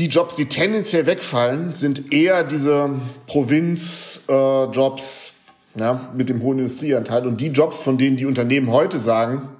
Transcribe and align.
Die 0.00 0.06
Jobs, 0.06 0.34
die 0.34 0.46
tendenziell 0.46 1.04
wegfallen, 1.04 1.74
sind 1.74 2.10
eher 2.10 2.42
diese 2.42 2.90
Provinzjobs 3.26 5.34
äh, 5.76 5.78
ja, 5.78 6.10
mit 6.16 6.30
dem 6.30 6.42
hohen 6.42 6.58
Industrieanteil. 6.58 7.26
Und 7.26 7.42
die 7.42 7.48
Jobs, 7.48 7.80
von 7.80 7.98
denen 7.98 8.16
die 8.16 8.24
Unternehmen 8.24 8.72
heute 8.72 8.98
sagen, 8.98 9.50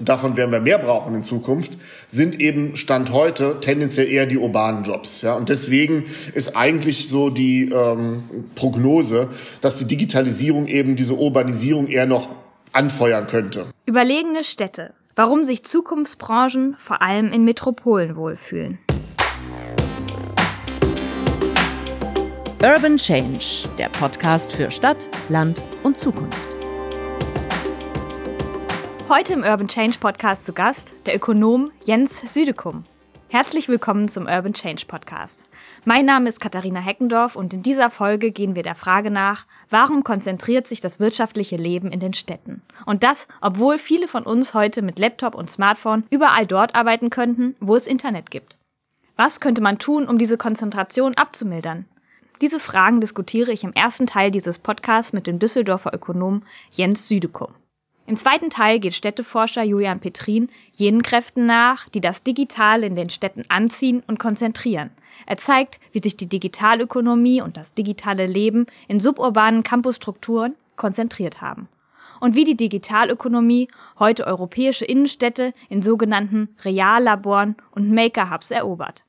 davon 0.00 0.36
werden 0.36 0.50
wir 0.50 0.58
mehr 0.58 0.78
brauchen 0.78 1.14
in 1.14 1.22
Zukunft, 1.22 1.78
sind 2.08 2.40
eben 2.40 2.74
Stand 2.74 3.12
heute 3.12 3.58
tendenziell 3.60 4.08
eher 4.08 4.26
die 4.26 4.38
urbanen 4.38 4.82
Jobs. 4.82 5.22
Ja? 5.22 5.36
Und 5.36 5.50
deswegen 5.50 6.06
ist 6.34 6.56
eigentlich 6.56 7.08
so 7.08 7.30
die 7.30 7.70
ähm, 7.70 8.24
Prognose, 8.56 9.28
dass 9.60 9.76
die 9.76 9.84
Digitalisierung 9.84 10.66
eben 10.66 10.96
diese 10.96 11.14
Urbanisierung 11.14 11.86
eher 11.86 12.06
noch 12.06 12.28
anfeuern 12.72 13.28
könnte. 13.28 13.66
Überlegene 13.86 14.42
Städte. 14.42 14.94
Warum 15.14 15.44
sich 15.44 15.62
Zukunftsbranchen 15.62 16.74
vor 16.76 17.02
allem 17.02 17.30
in 17.30 17.44
Metropolen 17.44 18.16
wohlfühlen. 18.16 18.80
Urban 22.62 22.98
Change, 22.98 23.66
der 23.78 23.88
Podcast 23.88 24.52
für 24.52 24.70
Stadt, 24.70 25.08
Land 25.30 25.62
und 25.82 25.96
Zukunft. 25.96 26.58
Heute 29.08 29.32
im 29.32 29.44
Urban 29.44 29.66
Change 29.66 29.96
Podcast 29.98 30.44
zu 30.44 30.52
Gast 30.52 31.06
der 31.06 31.16
Ökonom 31.16 31.70
Jens 31.86 32.20
Südekum. 32.34 32.84
Herzlich 33.28 33.70
willkommen 33.70 34.08
zum 34.08 34.26
Urban 34.26 34.52
Change 34.52 34.84
Podcast. 34.86 35.48
Mein 35.86 36.04
Name 36.04 36.28
ist 36.28 36.38
Katharina 36.38 36.80
Heckendorf 36.80 37.34
und 37.34 37.54
in 37.54 37.62
dieser 37.62 37.88
Folge 37.88 38.30
gehen 38.30 38.54
wir 38.54 38.62
der 38.62 38.74
Frage 38.74 39.10
nach, 39.10 39.46
warum 39.70 40.04
konzentriert 40.04 40.66
sich 40.66 40.82
das 40.82 41.00
wirtschaftliche 41.00 41.56
Leben 41.56 41.90
in 41.90 42.00
den 42.00 42.12
Städten? 42.12 42.60
Und 42.84 43.02
das, 43.02 43.26
obwohl 43.40 43.78
viele 43.78 44.06
von 44.06 44.24
uns 44.24 44.52
heute 44.52 44.82
mit 44.82 44.98
Laptop 44.98 45.34
und 45.34 45.50
Smartphone 45.50 46.04
überall 46.10 46.46
dort 46.46 46.74
arbeiten 46.74 47.08
könnten, 47.08 47.56
wo 47.58 47.74
es 47.74 47.86
Internet 47.86 48.30
gibt. 48.30 48.58
Was 49.16 49.40
könnte 49.40 49.62
man 49.62 49.78
tun, 49.78 50.06
um 50.06 50.18
diese 50.18 50.36
Konzentration 50.36 51.14
abzumildern? 51.14 51.86
Diese 52.40 52.58
Fragen 52.58 53.02
diskutiere 53.02 53.52
ich 53.52 53.64
im 53.64 53.74
ersten 53.74 54.06
Teil 54.06 54.30
dieses 54.30 54.58
Podcasts 54.58 55.12
mit 55.12 55.26
dem 55.26 55.38
Düsseldorfer 55.38 55.92
Ökonom 55.92 56.42
Jens 56.70 57.06
Südekum. 57.06 57.48
Im 58.06 58.16
zweiten 58.16 58.48
Teil 58.48 58.80
geht 58.80 58.94
Städteforscher 58.94 59.62
Julian 59.62 60.00
Petrin 60.00 60.48
jenen 60.72 61.02
Kräften 61.02 61.44
nach, 61.44 61.90
die 61.90 62.00
das 62.00 62.22
Digitale 62.22 62.86
in 62.86 62.96
den 62.96 63.10
Städten 63.10 63.44
anziehen 63.48 64.02
und 64.06 64.18
konzentrieren. 64.18 64.90
Er 65.26 65.36
zeigt, 65.36 65.78
wie 65.92 66.00
sich 66.02 66.16
die 66.16 66.30
Digitalökonomie 66.30 67.42
und 67.42 67.58
das 67.58 67.74
digitale 67.74 68.26
Leben 68.26 68.64
in 68.88 69.00
suburbanen 69.00 69.62
Campusstrukturen 69.62 70.54
konzentriert 70.76 71.42
haben. 71.42 71.68
Und 72.20 72.34
wie 72.34 72.44
die 72.44 72.56
Digitalökonomie 72.56 73.68
heute 73.98 74.26
europäische 74.26 74.86
Innenstädte 74.86 75.52
in 75.68 75.82
sogenannten 75.82 76.56
Reallaboren 76.64 77.56
und 77.70 77.92
Maker-Hubs 77.92 78.50
erobert. 78.50 79.04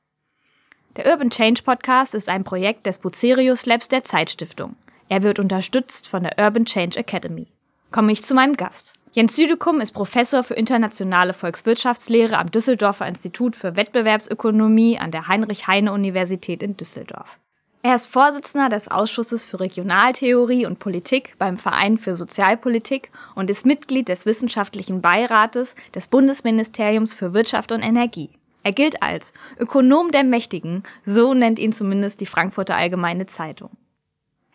Der 0.97 1.11
Urban 1.11 1.29
Change 1.29 1.63
Podcast 1.63 2.13
ist 2.13 2.29
ein 2.29 2.43
Projekt 2.43 2.85
des 2.85 2.99
Bucerius 2.99 3.65
Labs 3.65 3.87
der 3.87 4.03
Zeitstiftung. 4.03 4.75
Er 5.09 5.23
wird 5.23 5.39
unterstützt 5.39 6.07
von 6.07 6.23
der 6.23 6.37
Urban 6.37 6.65
Change 6.65 6.99
Academy 6.99 7.47
komme 7.91 8.11
ich 8.11 8.23
zu 8.23 8.33
meinem 8.33 8.57
Gast. 8.57 8.93
Jens 9.11 9.35
Südekum 9.35 9.81
ist 9.81 9.91
Professor 9.91 10.43
für 10.43 10.53
internationale 10.53 11.33
Volkswirtschaftslehre 11.33 12.37
am 12.37 12.49
Düsseldorfer 12.49 13.05
Institut 13.05 13.57
für 13.57 13.75
Wettbewerbsökonomie 13.75 14.97
an 14.97 15.11
der 15.11 15.27
Heinrich-Heine-Universität 15.27 16.63
in 16.63 16.77
Düsseldorf. 16.77 17.37
Er 17.83 17.95
ist 17.95 18.05
Vorsitzender 18.05 18.69
des 18.69 18.89
Ausschusses 18.89 19.43
für 19.43 19.59
Regionaltheorie 19.59 20.65
und 20.65 20.79
Politik 20.79 21.35
beim 21.39 21.57
Verein 21.57 21.97
für 21.97 22.15
Sozialpolitik 22.15 23.11
und 23.35 23.49
ist 23.49 23.65
Mitglied 23.65 24.07
des 24.07 24.25
wissenschaftlichen 24.25 25.01
Beirates 25.01 25.75
des 25.93 26.07
Bundesministeriums 26.07 27.13
für 27.13 27.33
Wirtschaft 27.33 27.71
und 27.71 27.81
Energie. 27.83 28.29
Er 28.63 28.71
gilt 28.71 29.01
als 29.01 29.33
Ökonom 29.59 30.11
der 30.11 30.23
Mächtigen, 30.23 30.83
so 31.03 31.33
nennt 31.33 31.59
ihn 31.59 31.73
zumindest 31.73 32.21
die 32.21 32.25
Frankfurter 32.25 32.75
Allgemeine 32.75 33.25
Zeitung. 33.25 33.71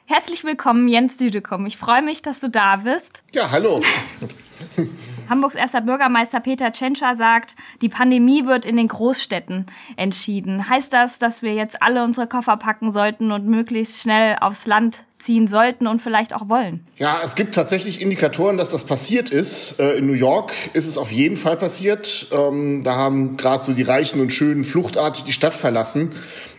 Herzlich 0.06 0.44
willkommen, 0.44 0.86
Jens 0.86 1.18
Südekum. 1.18 1.66
Ich 1.66 1.76
freue 1.76 2.02
mich, 2.02 2.22
dass 2.22 2.38
du 2.38 2.48
da 2.48 2.76
bist. 2.76 3.24
Ja, 3.32 3.50
hallo. 3.50 3.82
Hamburgs 5.28 5.54
erster 5.54 5.80
Bürgermeister 5.80 6.40
Peter 6.40 6.72
Tschentscher 6.72 7.16
sagt, 7.16 7.56
die 7.82 7.88
Pandemie 7.88 8.46
wird 8.46 8.64
in 8.64 8.76
den 8.76 8.88
Großstädten 8.88 9.66
entschieden. 9.96 10.68
Heißt 10.68 10.92
das, 10.92 11.18
dass 11.18 11.42
wir 11.42 11.54
jetzt 11.54 11.82
alle 11.82 12.04
unsere 12.04 12.26
Koffer 12.26 12.56
packen 12.56 12.92
sollten 12.92 13.32
und 13.32 13.46
möglichst 13.46 14.00
schnell 14.00 14.36
aufs 14.40 14.66
Land 14.66 15.04
ziehen 15.18 15.48
sollten 15.48 15.86
und 15.86 16.02
vielleicht 16.02 16.34
auch 16.34 16.48
wollen? 16.48 16.86
Ja, 16.96 17.20
es 17.22 17.34
gibt 17.34 17.54
tatsächlich 17.54 18.02
Indikatoren, 18.02 18.58
dass 18.58 18.70
das 18.70 18.84
passiert 18.84 19.30
ist. 19.30 19.80
Äh, 19.80 19.96
in 19.96 20.06
New 20.06 20.12
York 20.12 20.52
ist 20.74 20.86
es 20.86 20.98
auf 20.98 21.10
jeden 21.10 21.36
Fall 21.36 21.56
passiert. 21.56 22.28
Ähm, 22.32 22.82
da 22.84 22.96
haben 22.96 23.36
gerade 23.36 23.64
so 23.64 23.72
die 23.72 23.82
Reichen 23.82 24.20
und 24.20 24.32
Schönen 24.32 24.64
fluchtartig 24.64 25.24
die 25.24 25.32
Stadt 25.32 25.54
verlassen 25.54 26.12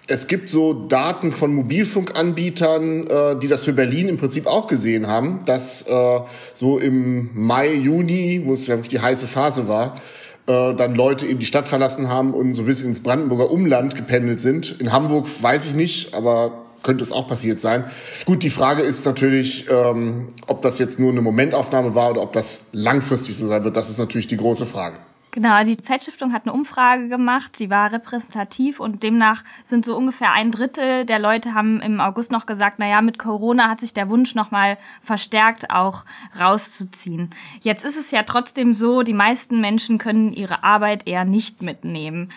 es 0.07 0.27
gibt 0.27 0.49
so 0.49 0.73
Daten 0.73 1.31
von 1.31 1.53
Mobilfunkanbietern, 1.53 3.07
äh, 3.07 3.39
die 3.39 3.47
das 3.47 3.65
für 3.65 3.73
Berlin 3.73 4.07
im 4.07 4.17
Prinzip 4.17 4.47
auch 4.47 4.67
gesehen 4.67 5.07
haben, 5.07 5.41
dass 5.45 5.81
äh, 5.83 6.19
so 6.53 6.79
im 6.79 7.29
Mai, 7.33 7.73
Juni, 7.73 8.41
wo 8.45 8.53
es 8.53 8.67
ja 8.67 8.75
wirklich 8.75 8.89
die 8.89 9.01
heiße 9.01 9.27
Phase 9.27 9.67
war, 9.67 10.01
äh, 10.47 10.73
dann 10.73 10.95
Leute 10.95 11.25
eben 11.25 11.39
die 11.39 11.45
Stadt 11.45 11.67
verlassen 11.67 12.07
haben 12.07 12.33
und 12.33 12.53
so 12.53 12.61
ein 12.61 12.65
bisschen 12.65 12.87
ins 12.87 13.01
Brandenburger 13.01 13.51
Umland 13.51 13.95
gependelt 13.95 14.39
sind. 14.39 14.79
In 14.79 14.93
Hamburg 14.93 15.27
weiß 15.41 15.65
ich 15.65 15.73
nicht, 15.73 16.13
aber 16.13 16.63
könnte 16.83 17.03
es 17.03 17.11
auch 17.11 17.27
passiert 17.27 17.59
sein. 17.59 17.83
Gut, 18.25 18.43
die 18.43 18.49
Frage 18.49 18.83
ist 18.83 19.05
natürlich, 19.05 19.65
ähm, 19.69 20.29
ob 20.47 20.61
das 20.61 20.79
jetzt 20.79 21.01
nur 21.01 21.11
eine 21.11 21.21
Momentaufnahme 21.21 21.95
war 21.95 22.11
oder 22.11 22.21
ob 22.21 22.31
das 22.31 22.67
langfristig 22.71 23.37
so 23.37 23.45
sein 23.47 23.65
wird. 23.65 23.75
Das 23.75 23.89
ist 23.89 23.97
natürlich 23.97 24.27
die 24.27 24.37
große 24.37 24.65
Frage. 24.65 24.95
Genau, 25.37 25.63
die 25.63 25.77
Zeitstiftung 25.77 26.33
hat 26.33 26.45
eine 26.45 26.53
Umfrage 26.53 27.09
gemacht, 27.09 27.59
die 27.59 27.69
war 27.69 27.91
repräsentativ 27.91 28.79
und 28.79 29.03
demnach 29.03 29.43
sind 29.63 29.85
so 29.85 29.95
ungefähr 29.95 30.31
ein 30.31 30.49
Drittel 30.49 31.05
der 31.05 31.19
Leute 31.19 31.53
haben 31.53 31.79
im 31.79 31.99
August 31.99 32.31
noch 32.31 32.47
gesagt, 32.47 32.77
na 32.79 32.87
ja, 32.87 33.03
mit 33.03 33.19
Corona 33.19 33.69
hat 33.69 33.79
sich 33.79 33.93
der 33.93 34.09
Wunsch 34.09 34.33
nochmal 34.33 34.79
verstärkt 35.03 35.69
auch 35.69 36.05
rauszuziehen. 36.39 37.29
Jetzt 37.61 37.85
ist 37.85 37.97
es 37.97 38.09
ja 38.09 38.23
trotzdem 38.23 38.73
so, 38.73 39.03
die 39.03 39.13
meisten 39.13 39.61
Menschen 39.61 39.99
können 39.99 40.33
ihre 40.33 40.63
Arbeit 40.63 41.07
eher 41.07 41.23
nicht 41.23 41.61
mitnehmen. 41.61 42.31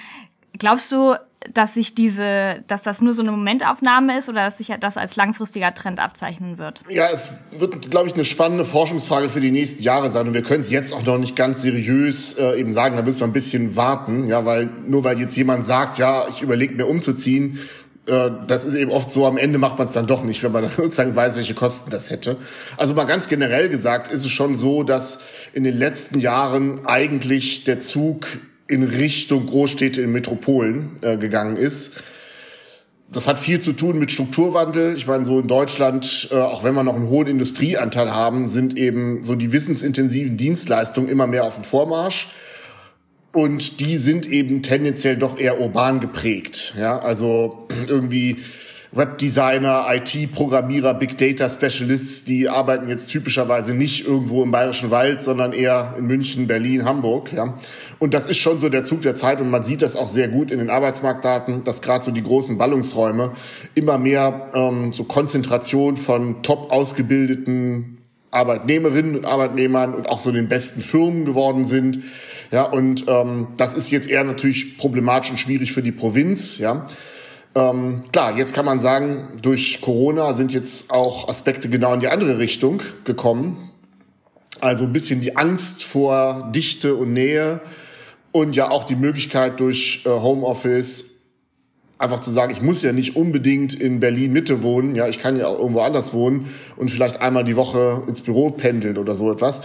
Glaubst 0.58 0.92
du, 0.92 1.14
dass 1.54 1.74
sich 1.74 1.94
diese, 1.94 2.62
dass 2.68 2.82
das 2.82 3.00
nur 3.00 3.14
so 3.14 3.22
eine 3.22 3.30
Momentaufnahme 3.30 4.18
ist 4.18 4.28
oder 4.28 4.44
dass 4.44 4.58
sich 4.58 4.72
das 4.78 4.96
als 4.96 5.16
langfristiger 5.16 5.72
Trend 5.74 5.98
abzeichnen 5.98 6.58
wird? 6.58 6.82
Ja, 6.90 7.08
es 7.10 7.32
wird, 7.58 7.90
glaube 7.90 8.08
ich, 8.08 8.14
eine 8.14 8.26
spannende 8.26 8.64
Forschungsfrage 8.64 9.30
für 9.30 9.40
die 9.40 9.50
nächsten 9.50 9.82
Jahre 9.82 10.10
sein 10.10 10.28
und 10.28 10.34
wir 10.34 10.42
können 10.42 10.60
es 10.60 10.70
jetzt 10.70 10.92
auch 10.92 11.04
noch 11.04 11.18
nicht 11.18 11.36
ganz 11.36 11.62
seriös 11.62 12.34
äh, 12.34 12.58
eben 12.58 12.72
sagen, 12.72 12.96
da 12.96 13.02
müssen 13.02 13.20
wir 13.20 13.26
ein 13.26 13.32
bisschen 13.32 13.74
warten, 13.74 14.28
ja, 14.28 14.44
weil 14.44 14.68
nur 14.86 15.02
weil 15.04 15.18
jetzt 15.18 15.36
jemand 15.36 15.64
sagt, 15.64 15.98
ja, 15.98 16.28
ich 16.28 16.42
überlege 16.42 16.74
mir 16.74 16.86
umzuziehen, 16.86 17.58
äh, 18.06 18.30
das 18.46 18.64
ist 18.64 18.74
eben 18.74 18.90
oft 18.90 19.10
so, 19.10 19.26
am 19.26 19.38
Ende 19.38 19.58
macht 19.58 19.78
man 19.78 19.86
es 19.86 19.94
dann 19.94 20.06
doch 20.06 20.22
nicht, 20.22 20.42
wenn 20.42 20.52
man 20.52 20.62
dann 20.64 20.72
sozusagen 20.76 21.16
weiß, 21.16 21.36
welche 21.36 21.54
Kosten 21.54 21.90
das 21.90 22.10
hätte. 22.10 22.36
Also 22.76 22.94
mal 22.94 23.04
ganz 23.04 23.28
generell 23.28 23.70
gesagt 23.70 24.12
ist 24.12 24.26
es 24.26 24.30
schon 24.30 24.56
so, 24.56 24.82
dass 24.82 25.20
in 25.54 25.64
den 25.64 25.76
letzten 25.76 26.20
Jahren 26.20 26.86
eigentlich 26.86 27.64
der 27.64 27.80
Zug 27.80 28.26
in 28.70 28.84
Richtung 28.84 29.46
Großstädte 29.46 30.00
in 30.00 30.12
Metropolen 30.12 30.96
äh, 31.02 31.16
gegangen 31.16 31.56
ist. 31.56 32.02
Das 33.12 33.26
hat 33.26 33.40
viel 33.40 33.60
zu 33.60 33.72
tun 33.72 33.98
mit 33.98 34.12
Strukturwandel. 34.12 34.94
Ich 34.96 35.06
meine, 35.08 35.24
so 35.24 35.40
in 35.40 35.48
Deutschland, 35.48 36.28
äh, 36.30 36.36
auch 36.36 36.62
wenn 36.62 36.74
wir 36.74 36.84
noch 36.84 36.94
einen 36.94 37.08
hohen 37.08 37.26
Industrieanteil 37.26 38.14
haben, 38.14 38.46
sind 38.46 38.78
eben 38.78 39.24
so 39.24 39.34
die 39.34 39.52
wissensintensiven 39.52 40.36
Dienstleistungen 40.36 41.08
immer 41.08 41.26
mehr 41.26 41.44
auf 41.44 41.56
dem 41.56 41.64
Vormarsch. 41.64 42.30
Und 43.32 43.80
die 43.80 43.96
sind 43.96 44.26
eben 44.26 44.62
tendenziell 44.62 45.16
doch 45.16 45.38
eher 45.38 45.60
urban 45.60 45.98
geprägt. 45.98 46.74
Ja, 46.78 46.98
also 47.00 47.66
irgendwie 47.88 48.38
Webdesigner, 48.92 49.86
IT-Programmierer, 49.88 50.94
Big 50.94 51.16
Data 51.16 51.48
Specialists, 51.48 52.24
die 52.24 52.48
arbeiten 52.48 52.88
jetzt 52.88 53.06
typischerweise 53.06 53.72
nicht 53.72 54.04
irgendwo 54.04 54.42
im 54.42 54.50
Bayerischen 54.50 54.90
Wald, 54.90 55.22
sondern 55.22 55.52
eher 55.52 55.94
in 55.96 56.06
München, 56.06 56.48
Berlin, 56.48 56.84
Hamburg. 56.84 57.32
Ja. 57.32 57.56
Und 58.00 58.14
das 58.14 58.28
ist 58.28 58.38
schon 58.38 58.58
so 58.58 58.68
der 58.68 58.82
Zug 58.82 59.02
der 59.02 59.14
Zeit 59.14 59.40
und 59.40 59.48
man 59.48 59.62
sieht 59.62 59.82
das 59.82 59.94
auch 59.94 60.08
sehr 60.08 60.26
gut 60.26 60.50
in 60.50 60.58
den 60.58 60.70
Arbeitsmarktdaten, 60.70 61.62
dass 61.62 61.82
gerade 61.82 62.04
so 62.04 62.10
die 62.10 62.22
großen 62.22 62.58
Ballungsräume 62.58 63.30
immer 63.76 63.96
mehr 63.96 64.50
ähm, 64.54 64.92
so 64.92 65.04
Konzentration 65.04 65.96
von 65.96 66.42
top 66.42 66.72
ausgebildeten 66.72 67.98
Arbeitnehmerinnen 68.32 69.16
und 69.16 69.24
Arbeitnehmern 69.24 69.94
und 69.94 70.08
auch 70.08 70.18
so 70.18 70.32
den 70.32 70.48
besten 70.48 70.80
Firmen 70.80 71.24
geworden 71.24 71.64
sind. 71.64 72.00
Ja, 72.50 72.64
und 72.64 73.04
ähm, 73.06 73.48
das 73.56 73.74
ist 73.74 73.92
jetzt 73.92 74.10
eher 74.10 74.24
natürlich 74.24 74.78
problematisch 74.78 75.30
und 75.30 75.38
schwierig 75.38 75.72
für 75.72 75.82
die 75.82 75.92
Provinz. 75.92 76.58
Ja, 76.58 76.86
ähm, 77.54 78.02
klar, 78.12 78.36
jetzt 78.36 78.54
kann 78.54 78.64
man 78.64 78.80
sagen, 78.80 79.28
durch 79.42 79.80
Corona 79.80 80.34
sind 80.34 80.52
jetzt 80.52 80.92
auch 80.92 81.28
Aspekte 81.28 81.68
genau 81.68 81.94
in 81.94 82.00
die 82.00 82.08
andere 82.08 82.38
Richtung 82.38 82.82
gekommen. 83.04 83.70
Also 84.60 84.84
ein 84.84 84.92
bisschen 84.92 85.20
die 85.20 85.36
Angst 85.36 85.82
vor 85.82 86.50
Dichte 86.54 86.94
und 86.94 87.12
Nähe 87.12 87.60
und 88.32 88.54
ja 88.54 88.70
auch 88.70 88.84
die 88.84 88.96
Möglichkeit 88.96 89.58
durch 89.58 90.02
äh, 90.04 90.10
Homeoffice 90.10 91.10
einfach 91.98 92.20
zu 92.20 92.30
sagen, 92.30 92.52
ich 92.52 92.62
muss 92.62 92.82
ja 92.82 92.92
nicht 92.92 93.16
unbedingt 93.16 93.74
in 93.74 94.00
Berlin 94.00 94.32
Mitte 94.32 94.62
wohnen, 94.62 94.94
ja, 94.94 95.06
ich 95.06 95.18
kann 95.18 95.36
ja 95.36 95.46
auch 95.46 95.58
irgendwo 95.58 95.80
anders 95.80 96.14
wohnen 96.14 96.48
und 96.76 96.90
vielleicht 96.90 97.20
einmal 97.20 97.44
die 97.44 97.56
Woche 97.56 98.02
ins 98.06 98.22
Büro 98.22 98.50
pendeln 98.50 98.96
oder 98.96 99.12
so 99.12 99.30
etwas. 99.30 99.60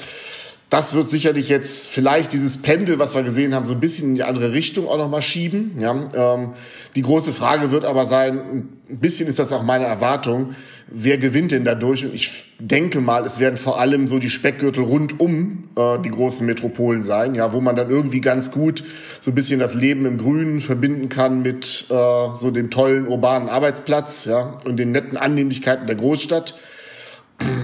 Das 0.69 0.95
wird 0.95 1.09
sicherlich 1.09 1.47
jetzt 1.50 1.88
vielleicht 1.88 2.33
dieses 2.33 2.62
Pendel, 2.62 2.97
was 2.97 3.13
wir 3.15 3.23
gesehen 3.23 3.53
haben, 3.53 3.65
so 3.65 3.73
ein 3.73 3.79
bisschen 3.79 4.09
in 4.09 4.15
die 4.15 4.23
andere 4.23 4.51
Richtung 4.51 4.88
auch 4.88 4.97
nochmal 4.97 5.21
schieben. 5.21 5.77
Ja, 5.79 5.94
ähm, 6.15 6.53
die 6.95 7.03
große 7.03 7.33
Frage 7.33 7.71
wird 7.71 7.85
aber 7.85 8.06
sein, 8.06 8.67
ein 8.89 9.00
bisschen 9.00 9.27
ist 9.27 9.38
das 9.38 9.51
auch 9.53 9.63
meine 9.63 9.85
Erwartung, 9.85 10.56
wer 10.88 11.17
gewinnt 11.17 11.51
denn 11.51 11.65
dadurch? 11.65 12.06
Und 12.06 12.15
ich 12.15 12.45
denke 12.59 13.00
mal, 13.00 13.25
es 13.25 13.39
werden 13.39 13.57
vor 13.57 13.79
allem 13.79 14.07
so 14.07 14.17
die 14.17 14.29
Speckgürtel 14.29 14.83
rund 14.83 15.19
um 15.19 15.69
äh, 15.77 16.00
die 16.03 16.09
großen 16.09 16.45
Metropolen 16.45 17.03
sein, 17.03 17.35
ja, 17.35 17.53
wo 17.53 17.62
man 17.62 17.75
dann 17.75 17.89
irgendwie 17.89 18.21
ganz 18.21 18.51
gut 18.51 18.83
so 19.21 19.31
ein 19.31 19.35
bisschen 19.35 19.59
das 19.59 19.75
Leben 19.75 20.06
im 20.06 20.17
Grünen 20.17 20.62
verbinden 20.62 21.09
kann 21.09 21.44
mit 21.44 21.85
äh, 21.89 22.35
so 22.35 22.50
dem 22.50 22.71
tollen 22.71 23.07
urbanen 23.07 23.50
Arbeitsplatz, 23.50 24.25
ja, 24.25 24.57
und 24.65 24.77
den 24.77 24.91
netten 24.91 25.15
Annehmlichkeiten 25.15 25.85
der 25.85 25.95
Großstadt. 25.95 26.56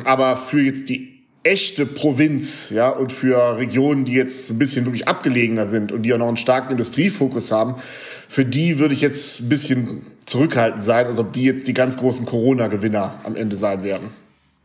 Aber 0.04 0.38
für 0.38 0.62
jetzt 0.62 0.90
die 0.90 1.11
echte 1.44 1.86
Provinz, 1.86 2.70
ja, 2.70 2.90
und 2.90 3.12
für 3.12 3.58
Regionen, 3.58 4.06
die 4.06 4.14
jetzt 4.14 4.50
ein 4.52 4.60
bisschen 4.60 4.86
wirklich 4.86 5.08
abgelegener 5.08 5.66
sind 5.66 5.92
und 5.92 6.04
die 6.04 6.14
auch 6.14 6.18
noch 6.18 6.28
einen 6.28 6.38
starken 6.38 6.72
Industriefokus 6.72 7.52
haben, 7.52 7.76
für 8.28 8.46
die 8.46 8.80
würde 8.80 8.94
ich 8.94 9.02
jetzt 9.02 9.42
ein 9.42 9.50
bisschen 9.50 10.06
zurückhaltend 10.26 10.84
sein, 10.84 11.08
als 11.08 11.20
ob 11.20 11.34
die 11.34 11.44
jetzt 11.44 11.68
die 11.68 11.74
ganz 11.74 11.98
großen 11.98 12.26
Corona-Gewinner 12.26 13.22
am 13.24 13.36
Ende 13.36 13.56
sein 13.56 13.84
werden. 13.84 14.12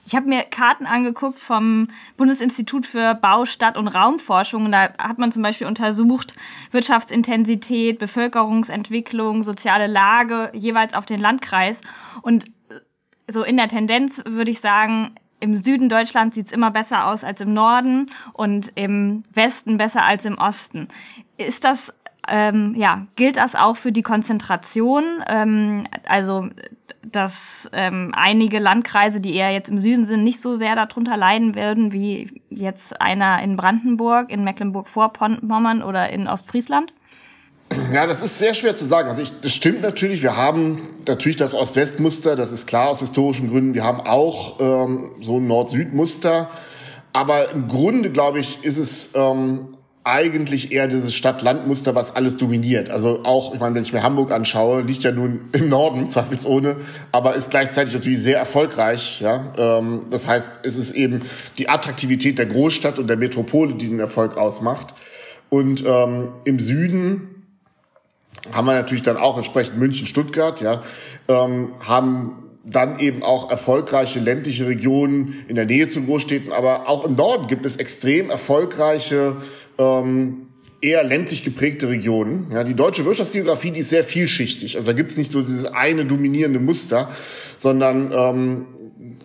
Ich 0.06 0.14
habe 0.14 0.28
mir 0.28 0.42
Karten 0.42 0.86
angeguckt 0.86 1.40
vom 1.40 1.88
Bundesinstitut 2.16 2.86
für 2.86 3.16
Bau, 3.16 3.44
Stadt 3.44 3.76
und 3.76 3.88
Raumforschung. 3.88 4.66
Und 4.66 4.72
da 4.72 4.90
hat 4.98 5.18
man 5.18 5.32
zum 5.32 5.42
Beispiel 5.42 5.66
untersucht 5.66 6.34
Wirtschaftsintensität, 6.70 7.98
Bevölkerungsentwicklung, 7.98 9.42
soziale 9.42 9.88
Lage 9.88 10.52
jeweils 10.54 10.94
auf 10.94 11.06
den 11.06 11.18
Landkreis. 11.18 11.80
Und 12.22 12.44
so 13.28 13.42
in 13.42 13.56
der 13.56 13.66
Tendenz 13.66 14.22
würde 14.24 14.52
ich 14.52 14.60
sagen, 14.60 15.16
im 15.40 15.56
Süden 15.56 15.88
Deutschlands 15.88 16.34
sieht's 16.34 16.52
immer 16.52 16.70
besser 16.70 17.06
aus 17.06 17.24
als 17.24 17.40
im 17.40 17.52
Norden 17.52 18.06
und 18.32 18.72
im 18.74 19.22
Westen 19.32 19.76
besser 19.76 20.04
als 20.04 20.24
im 20.24 20.38
Osten. 20.38 20.88
Ist 21.36 21.64
das, 21.64 21.92
ähm, 22.28 22.74
ja, 22.76 23.06
gilt 23.16 23.36
das 23.36 23.54
auch 23.54 23.76
für 23.76 23.92
die 23.92 24.02
Konzentration? 24.02 25.04
Ähm, 25.28 25.84
also, 26.08 26.48
dass 27.02 27.70
ähm, 27.72 28.12
einige 28.16 28.58
Landkreise, 28.58 29.20
die 29.20 29.34
eher 29.34 29.50
jetzt 29.50 29.68
im 29.68 29.78
Süden 29.78 30.04
sind, 30.06 30.24
nicht 30.24 30.40
so 30.40 30.56
sehr 30.56 30.74
darunter 30.74 31.16
leiden 31.16 31.54
werden, 31.54 31.92
wie 31.92 32.42
jetzt 32.50 33.00
einer 33.00 33.42
in 33.42 33.56
Brandenburg, 33.56 34.30
in 34.30 34.42
Mecklenburg-Vorpommern 34.42 35.82
oder 35.82 36.08
in 36.10 36.28
Ostfriesland? 36.28 36.92
Ja, 37.92 38.06
das 38.06 38.22
ist 38.22 38.38
sehr 38.38 38.54
schwer 38.54 38.74
zu 38.76 38.86
sagen. 38.86 39.08
Also 39.08 39.22
ich, 39.22 39.32
das 39.40 39.52
stimmt 39.52 39.82
natürlich. 39.82 40.22
Wir 40.22 40.36
haben 40.36 40.88
natürlich 41.06 41.36
das 41.36 41.54
Ost-West-Muster, 41.54 42.36
das 42.36 42.52
ist 42.52 42.66
klar 42.66 42.88
aus 42.88 43.00
historischen 43.00 43.50
Gründen. 43.50 43.74
Wir 43.74 43.84
haben 43.84 44.00
auch 44.00 44.60
ähm, 44.60 45.10
so 45.20 45.38
ein 45.38 45.46
Nord-Süd-Muster. 45.46 46.48
Aber 47.12 47.50
im 47.50 47.68
Grunde, 47.68 48.10
glaube 48.10 48.40
ich, 48.40 48.62
ist 48.62 48.76
es 48.76 49.12
ähm, 49.14 49.76
eigentlich 50.04 50.70
eher 50.70 50.86
dieses 50.86 51.14
Stadt-Land-Muster, 51.14 51.94
was 51.94 52.14
alles 52.14 52.36
dominiert. 52.36 52.90
Also 52.90 53.20
auch, 53.24 53.54
ich 53.54 53.60
meine, 53.60 53.74
wenn 53.74 53.82
ich 53.82 53.92
mir 53.92 54.02
Hamburg 54.02 54.30
anschaue, 54.30 54.82
liegt 54.82 55.02
ja 55.02 55.10
nun 55.10 55.40
im 55.52 55.68
Norden, 55.68 56.08
zweifelsohne, 56.08 56.76
aber 57.12 57.34
ist 57.34 57.50
gleichzeitig 57.50 57.94
natürlich 57.94 58.20
sehr 58.20 58.38
erfolgreich. 58.38 59.20
Ja, 59.20 59.52
ähm, 59.56 60.02
Das 60.10 60.26
heißt, 60.26 60.60
es 60.62 60.76
ist 60.76 60.92
eben 60.92 61.22
die 61.58 61.68
Attraktivität 61.68 62.38
der 62.38 62.46
Großstadt 62.46 62.98
und 62.98 63.08
der 63.08 63.16
Metropole, 63.16 63.74
die 63.74 63.88
den 63.88 64.00
Erfolg 64.00 64.36
ausmacht. 64.36 64.94
Und 65.48 65.84
ähm, 65.86 66.28
im 66.44 66.60
Süden 66.60 67.35
haben 68.52 68.66
wir 68.66 68.74
natürlich 68.74 69.02
dann 69.02 69.16
auch 69.16 69.36
entsprechend 69.36 69.78
München, 69.78 70.06
Stuttgart, 70.06 70.60
ja, 70.60 70.82
ähm, 71.28 71.72
haben 71.80 72.42
dann 72.64 72.98
eben 72.98 73.22
auch 73.22 73.50
erfolgreiche 73.50 74.18
ländliche 74.18 74.66
Regionen 74.66 75.44
in 75.46 75.54
der 75.54 75.66
Nähe 75.66 75.86
zu 75.86 76.02
Großstädten, 76.02 76.52
aber 76.52 76.88
auch 76.88 77.04
im 77.04 77.14
Norden 77.14 77.46
gibt 77.46 77.64
es 77.64 77.76
extrem 77.76 78.28
erfolgreiche 78.28 79.36
ähm, 79.78 80.48
eher 80.80 81.04
ländlich 81.04 81.44
geprägte 81.44 81.88
Regionen. 81.88 82.48
Ja, 82.52 82.64
die 82.64 82.74
deutsche 82.74 83.04
Wirtschaftsgeografie, 83.04 83.70
die 83.70 83.80
ist 83.80 83.90
sehr 83.90 84.04
vielschichtig. 84.04 84.76
Also 84.76 84.88
da 84.88 84.96
gibt 84.96 85.10
es 85.10 85.16
nicht 85.16 85.32
so 85.32 85.40
dieses 85.40 85.66
eine 85.66 86.04
dominierende 86.04 86.58
Muster, 86.58 87.08
sondern 87.56 88.12
ähm, 88.12 88.66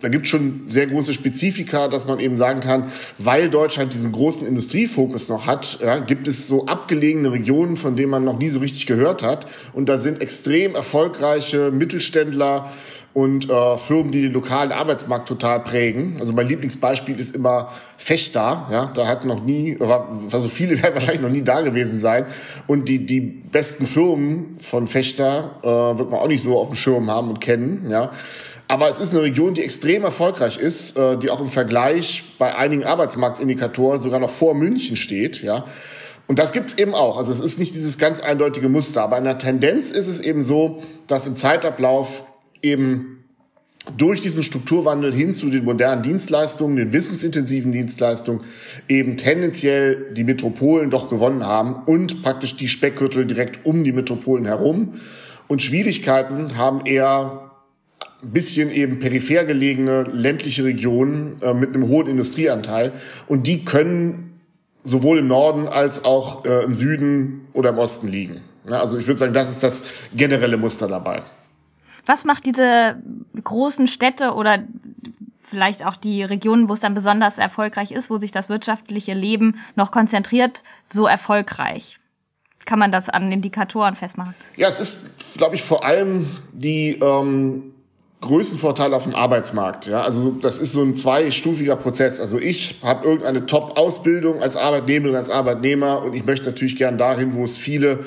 da 0.00 0.08
gibt 0.08 0.24
es 0.24 0.30
schon 0.30 0.66
sehr 0.68 0.86
große 0.86 1.12
Spezifika, 1.12 1.88
dass 1.88 2.06
man 2.06 2.18
eben 2.20 2.36
sagen 2.36 2.60
kann, 2.60 2.92
weil 3.18 3.48
Deutschland 3.48 3.92
diesen 3.92 4.12
großen 4.12 4.46
Industriefokus 4.46 5.28
noch 5.28 5.46
hat, 5.46 5.78
ja, 5.80 5.98
gibt 5.98 6.28
es 6.28 6.48
so 6.48 6.66
abgelegene 6.66 7.32
Regionen, 7.32 7.76
von 7.76 7.96
denen 7.96 8.10
man 8.10 8.24
noch 8.24 8.38
nie 8.38 8.48
so 8.48 8.60
richtig 8.60 8.86
gehört 8.86 9.22
hat. 9.22 9.46
Und 9.72 9.88
da 9.88 9.98
sind 9.98 10.20
extrem 10.20 10.74
erfolgreiche 10.74 11.70
Mittelständler 11.70 12.70
und 13.14 13.50
äh, 13.50 13.76
Firmen, 13.76 14.10
die 14.10 14.22
den 14.22 14.32
lokalen 14.32 14.72
Arbeitsmarkt 14.72 15.28
total 15.28 15.60
prägen. 15.60 16.16
Also 16.18 16.32
mein 16.32 16.48
Lieblingsbeispiel 16.48 17.18
ist 17.18 17.36
immer 17.36 17.70
Fechter. 17.98 18.66
Ja, 18.70 18.90
da 18.94 19.06
hat 19.06 19.24
noch 19.24 19.44
nie, 19.44 19.78
also 19.80 20.48
viele 20.48 20.70
werden 20.82 20.94
wahrscheinlich 20.94 21.20
noch 21.20 21.28
nie 21.28 21.42
da 21.42 21.60
gewesen 21.60 22.00
sein. 22.00 22.26
Und 22.66 22.88
die 22.88 23.04
die 23.04 23.20
besten 23.20 23.86
Firmen 23.86 24.56
von 24.58 24.86
Fechter 24.86 25.56
äh, 25.62 25.98
wird 25.98 26.10
man 26.10 26.20
auch 26.20 26.28
nicht 26.28 26.42
so 26.42 26.58
auf 26.58 26.68
dem 26.68 26.76
Schirm 26.76 27.10
haben 27.10 27.28
und 27.28 27.40
kennen. 27.40 27.90
Ja. 27.90 28.10
Aber 28.72 28.88
es 28.88 29.00
ist 29.00 29.12
eine 29.12 29.20
Region, 29.20 29.52
die 29.52 29.60
extrem 29.60 30.02
erfolgreich 30.02 30.56
ist, 30.56 30.96
äh, 30.96 31.18
die 31.18 31.28
auch 31.28 31.42
im 31.42 31.50
Vergleich 31.50 32.24
bei 32.38 32.54
einigen 32.54 32.84
Arbeitsmarktindikatoren 32.84 34.00
sogar 34.00 34.18
noch 34.18 34.30
vor 34.30 34.54
München 34.54 34.96
steht. 34.96 35.42
Ja. 35.42 35.66
Und 36.26 36.38
das 36.38 36.54
gibt's 36.54 36.72
eben 36.78 36.94
auch. 36.94 37.18
Also 37.18 37.32
es 37.32 37.40
ist 37.40 37.58
nicht 37.58 37.74
dieses 37.74 37.98
ganz 37.98 38.22
eindeutige 38.22 38.70
Muster. 38.70 39.02
Aber 39.02 39.18
in 39.18 39.24
der 39.24 39.36
Tendenz 39.36 39.90
ist 39.90 40.08
es 40.08 40.22
eben 40.22 40.40
so, 40.40 40.82
dass 41.06 41.26
im 41.26 41.36
Zeitablauf 41.36 42.24
eben 42.62 43.24
durch 43.98 44.22
diesen 44.22 44.42
Strukturwandel 44.42 45.12
hin 45.12 45.34
zu 45.34 45.50
den 45.50 45.64
modernen 45.66 46.02
Dienstleistungen, 46.02 46.76
den 46.76 46.94
wissensintensiven 46.94 47.72
Dienstleistungen, 47.72 48.40
eben 48.88 49.18
tendenziell 49.18 50.14
die 50.14 50.24
Metropolen 50.24 50.88
doch 50.88 51.10
gewonnen 51.10 51.44
haben 51.44 51.82
und 51.84 52.22
praktisch 52.22 52.56
die 52.56 52.68
Speckgürtel 52.68 53.26
direkt 53.26 53.66
um 53.66 53.84
die 53.84 53.92
Metropolen 53.92 54.46
herum. 54.46 54.94
Und 55.46 55.60
Schwierigkeiten 55.60 56.56
haben 56.56 56.86
eher 56.86 57.51
ein 58.22 58.30
bisschen 58.30 58.70
eben 58.70 58.98
peripher 59.00 59.44
gelegene 59.44 60.04
ländliche 60.04 60.64
Regionen 60.64 61.36
äh, 61.42 61.54
mit 61.54 61.74
einem 61.74 61.88
hohen 61.88 62.06
Industrieanteil. 62.06 62.92
Und 63.26 63.46
die 63.46 63.64
können 63.64 64.40
sowohl 64.82 65.18
im 65.18 65.28
Norden 65.28 65.68
als 65.68 66.04
auch 66.04 66.44
äh, 66.44 66.64
im 66.64 66.74
Süden 66.74 67.46
oder 67.52 67.70
im 67.70 67.78
Osten 67.78 68.08
liegen. 68.08 68.40
Ja, 68.68 68.80
also 68.80 68.98
ich 68.98 69.06
würde 69.06 69.18
sagen, 69.18 69.32
das 69.32 69.50
ist 69.50 69.62
das 69.62 69.82
generelle 70.14 70.56
Muster 70.56 70.88
dabei. 70.88 71.22
Was 72.06 72.24
macht 72.24 72.46
diese 72.46 73.00
großen 73.42 73.86
Städte 73.86 74.34
oder 74.34 74.64
vielleicht 75.42 75.84
auch 75.84 75.96
die 75.96 76.22
Regionen, 76.22 76.68
wo 76.68 76.72
es 76.72 76.80
dann 76.80 76.94
besonders 76.94 77.38
erfolgreich 77.38 77.92
ist, 77.92 78.10
wo 78.10 78.18
sich 78.18 78.32
das 78.32 78.48
wirtschaftliche 78.48 79.14
Leben 79.14 79.58
noch 79.76 79.92
konzentriert, 79.92 80.62
so 80.82 81.06
erfolgreich? 81.06 81.98
Kann 82.64 82.78
man 82.78 82.92
das 82.92 83.08
an 83.08 83.30
Indikatoren 83.32 83.96
festmachen? 83.96 84.34
Ja, 84.56 84.68
es 84.68 84.78
ist, 84.78 85.36
glaube 85.38 85.56
ich, 85.56 85.62
vor 85.62 85.84
allem 85.84 86.26
die 86.52 86.98
ähm, 87.02 87.71
Größenvorteil 88.22 88.94
auf 88.94 89.02
dem 89.02 89.14
Arbeitsmarkt. 89.14 89.86
Ja, 89.86 90.02
also 90.02 90.30
das 90.30 90.58
ist 90.58 90.72
so 90.72 90.82
ein 90.82 90.96
zweistufiger 90.96 91.76
Prozess. 91.76 92.20
Also 92.20 92.38
ich 92.38 92.78
habe 92.82 93.06
irgendeine 93.06 93.46
Top-Ausbildung 93.46 94.40
als 94.40 94.56
Arbeitnehmerin, 94.56 95.16
als 95.16 95.28
Arbeitnehmer 95.28 96.02
und 96.02 96.14
ich 96.14 96.24
möchte 96.24 96.46
natürlich 96.46 96.76
gern 96.76 96.96
dahin, 96.96 97.34
wo 97.34 97.44
es 97.44 97.58
viele 97.58 97.98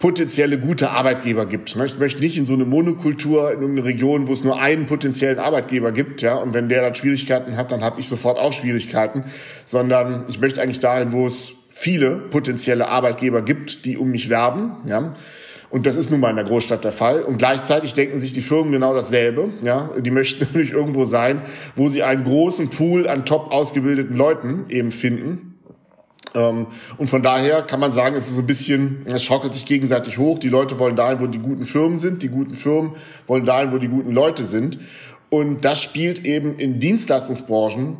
potenzielle 0.00 0.58
gute 0.58 0.90
Arbeitgeber 0.90 1.44
gibt. 1.44 1.76
Ne? 1.76 1.84
Ich 1.84 1.98
möchte 1.98 2.20
nicht 2.20 2.38
in 2.38 2.46
so 2.46 2.54
eine 2.54 2.64
Monokultur 2.64 3.52
in 3.52 3.60
irgendeine 3.60 3.86
Region, 3.86 4.28
wo 4.28 4.32
es 4.32 4.42
nur 4.42 4.58
einen 4.58 4.86
potenziellen 4.86 5.38
Arbeitgeber 5.38 5.92
gibt, 5.92 6.22
ja, 6.22 6.36
und 6.36 6.54
wenn 6.54 6.70
der 6.70 6.80
dann 6.80 6.94
Schwierigkeiten 6.94 7.56
hat, 7.58 7.70
dann 7.70 7.84
habe 7.84 8.00
ich 8.00 8.08
sofort 8.08 8.38
auch 8.38 8.54
Schwierigkeiten, 8.54 9.24
sondern 9.66 10.24
ich 10.28 10.40
möchte 10.40 10.62
eigentlich 10.62 10.80
dahin, 10.80 11.12
wo 11.12 11.26
es 11.26 11.52
viele 11.68 12.16
potenzielle 12.16 12.88
Arbeitgeber 12.88 13.42
gibt, 13.42 13.84
die 13.84 13.98
um 13.98 14.10
mich 14.10 14.30
werben, 14.30 14.76
ja. 14.86 15.14
Und 15.70 15.86
das 15.86 15.94
ist 15.94 16.10
nun 16.10 16.18
mal 16.18 16.30
in 16.30 16.36
der 16.36 16.44
Großstadt 16.44 16.82
der 16.82 16.92
Fall. 16.92 17.22
Und 17.22 17.38
gleichzeitig 17.38 17.94
denken 17.94 18.18
sich 18.18 18.32
die 18.32 18.40
Firmen 18.40 18.72
genau 18.72 18.92
dasselbe. 18.92 19.50
Ja, 19.62 19.90
die 19.98 20.10
möchten 20.10 20.44
natürlich 20.44 20.72
irgendwo 20.72 21.04
sein, 21.04 21.42
wo 21.76 21.88
sie 21.88 22.02
einen 22.02 22.24
großen 22.24 22.70
Pool 22.70 23.08
an 23.08 23.24
top 23.24 23.52
ausgebildeten 23.52 24.16
Leuten 24.16 24.64
eben 24.68 24.90
finden. 24.90 25.58
Ähm, 26.34 26.66
und 26.98 27.08
von 27.08 27.22
daher 27.22 27.62
kann 27.62 27.80
man 27.80 27.92
sagen, 27.92 28.16
es 28.16 28.28
ist 28.28 28.34
so 28.34 28.42
ein 28.42 28.46
bisschen, 28.46 29.02
es 29.06 29.22
schaukelt 29.22 29.54
sich 29.54 29.64
gegenseitig 29.64 30.18
hoch. 30.18 30.38
Die 30.38 30.48
Leute 30.48 30.78
wollen 30.78 30.96
dahin, 30.96 31.20
wo 31.20 31.26
die 31.26 31.38
guten 31.38 31.66
Firmen 31.66 31.98
sind. 31.98 32.22
Die 32.22 32.28
guten 32.28 32.54
Firmen 32.54 32.92
wollen 33.28 33.44
dahin, 33.44 33.72
wo 33.72 33.78
die 33.78 33.88
guten 33.88 34.12
Leute 34.12 34.44
sind. 34.44 34.78
Und 35.28 35.64
das 35.64 35.80
spielt 35.80 36.26
eben 36.26 36.56
in 36.56 36.80
Dienstleistungsbranchen 36.80 37.98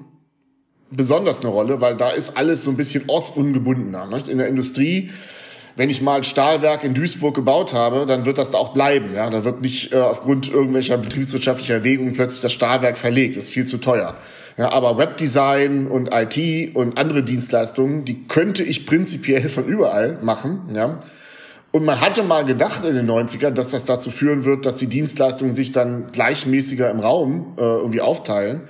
besonders 0.90 1.40
eine 1.40 1.50
Rolle, 1.50 1.80
weil 1.80 1.96
da 1.96 2.10
ist 2.10 2.36
alles 2.36 2.64
so 2.64 2.70
ein 2.70 2.76
bisschen 2.76 3.04
ortsungebundener. 3.06 4.06
Nicht? 4.06 4.26
In 4.26 4.38
der 4.38 4.48
Industrie 4.48 5.10
wenn 5.80 5.88
ich 5.88 6.02
mal 6.02 6.16
ein 6.16 6.24
Stahlwerk 6.24 6.84
in 6.84 6.92
Duisburg 6.92 7.34
gebaut 7.34 7.72
habe, 7.72 8.04
dann 8.04 8.26
wird 8.26 8.36
das 8.36 8.50
da 8.50 8.58
auch 8.58 8.74
bleiben. 8.74 9.14
Ja, 9.14 9.30
da 9.30 9.44
wird 9.44 9.62
nicht 9.62 9.94
äh, 9.94 9.96
aufgrund 9.96 10.52
irgendwelcher 10.52 10.98
betriebswirtschaftlicher 10.98 11.72
Erwägungen 11.72 12.12
plötzlich 12.12 12.42
das 12.42 12.52
Stahlwerk 12.52 12.98
verlegt. 12.98 13.38
Das 13.38 13.46
ist 13.46 13.50
viel 13.50 13.64
zu 13.64 13.78
teuer. 13.78 14.14
Ja, 14.58 14.72
aber 14.72 14.98
Webdesign 14.98 15.86
und 15.86 16.10
IT 16.12 16.76
und 16.76 16.98
andere 16.98 17.22
Dienstleistungen, 17.22 18.04
die 18.04 18.26
könnte 18.28 18.62
ich 18.62 18.84
prinzipiell 18.84 19.48
von 19.48 19.64
überall 19.64 20.18
machen. 20.20 20.68
Ja. 20.74 21.02
Und 21.72 21.86
man 21.86 21.98
hatte 21.98 22.24
mal 22.24 22.44
gedacht 22.44 22.84
in 22.84 22.94
den 22.94 23.10
90ern, 23.10 23.52
dass 23.52 23.70
das 23.70 23.86
dazu 23.86 24.10
führen 24.10 24.44
wird, 24.44 24.66
dass 24.66 24.76
die 24.76 24.86
Dienstleistungen 24.86 25.54
sich 25.54 25.72
dann 25.72 26.12
gleichmäßiger 26.12 26.90
im 26.90 27.00
Raum 27.00 27.54
äh, 27.56 27.62
irgendwie 27.62 28.02
aufteilen. 28.02 28.68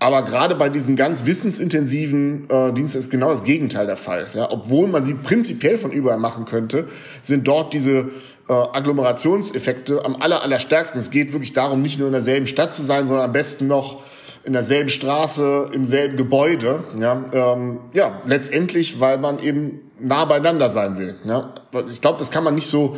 Aber 0.00 0.22
gerade 0.24 0.54
bei 0.54 0.70
diesen 0.70 0.96
ganz 0.96 1.26
wissensintensiven 1.26 2.48
äh, 2.48 2.72
Diensten 2.72 2.98
ist 2.98 3.10
genau 3.10 3.30
das 3.30 3.44
Gegenteil 3.44 3.86
der 3.86 3.96
Fall. 3.96 4.26
Ja, 4.32 4.50
obwohl 4.50 4.88
man 4.88 5.02
sie 5.02 5.12
prinzipiell 5.12 5.76
von 5.76 5.92
überall 5.92 6.18
machen 6.18 6.46
könnte, 6.46 6.88
sind 7.20 7.46
dort 7.46 7.74
diese 7.74 8.08
äh, 8.48 8.52
Agglomerationseffekte 8.52 10.02
am 10.04 10.16
aller, 10.16 10.42
allerstärksten. 10.42 11.00
Es 11.00 11.10
geht 11.10 11.34
wirklich 11.34 11.52
darum, 11.52 11.82
nicht 11.82 11.98
nur 11.98 12.08
in 12.08 12.14
derselben 12.14 12.46
Stadt 12.46 12.72
zu 12.72 12.82
sein, 12.82 13.06
sondern 13.06 13.26
am 13.26 13.32
besten 13.32 13.66
noch 13.66 14.02
in 14.42 14.54
derselben 14.54 14.88
Straße, 14.88 15.68
im 15.72 15.84
selben 15.84 16.16
Gebäude. 16.16 16.82
Ja, 16.98 17.22
ähm, 17.32 17.80
ja 17.92 18.22
letztendlich, 18.24 19.00
weil 19.00 19.18
man 19.18 19.38
eben 19.38 19.80
nah 19.98 20.24
beieinander 20.24 20.70
sein 20.70 20.96
will. 20.96 21.16
Ja, 21.24 21.52
ich 21.90 22.00
glaube, 22.00 22.18
das 22.18 22.30
kann 22.30 22.42
man 22.42 22.54
nicht 22.54 22.68
so 22.68 22.96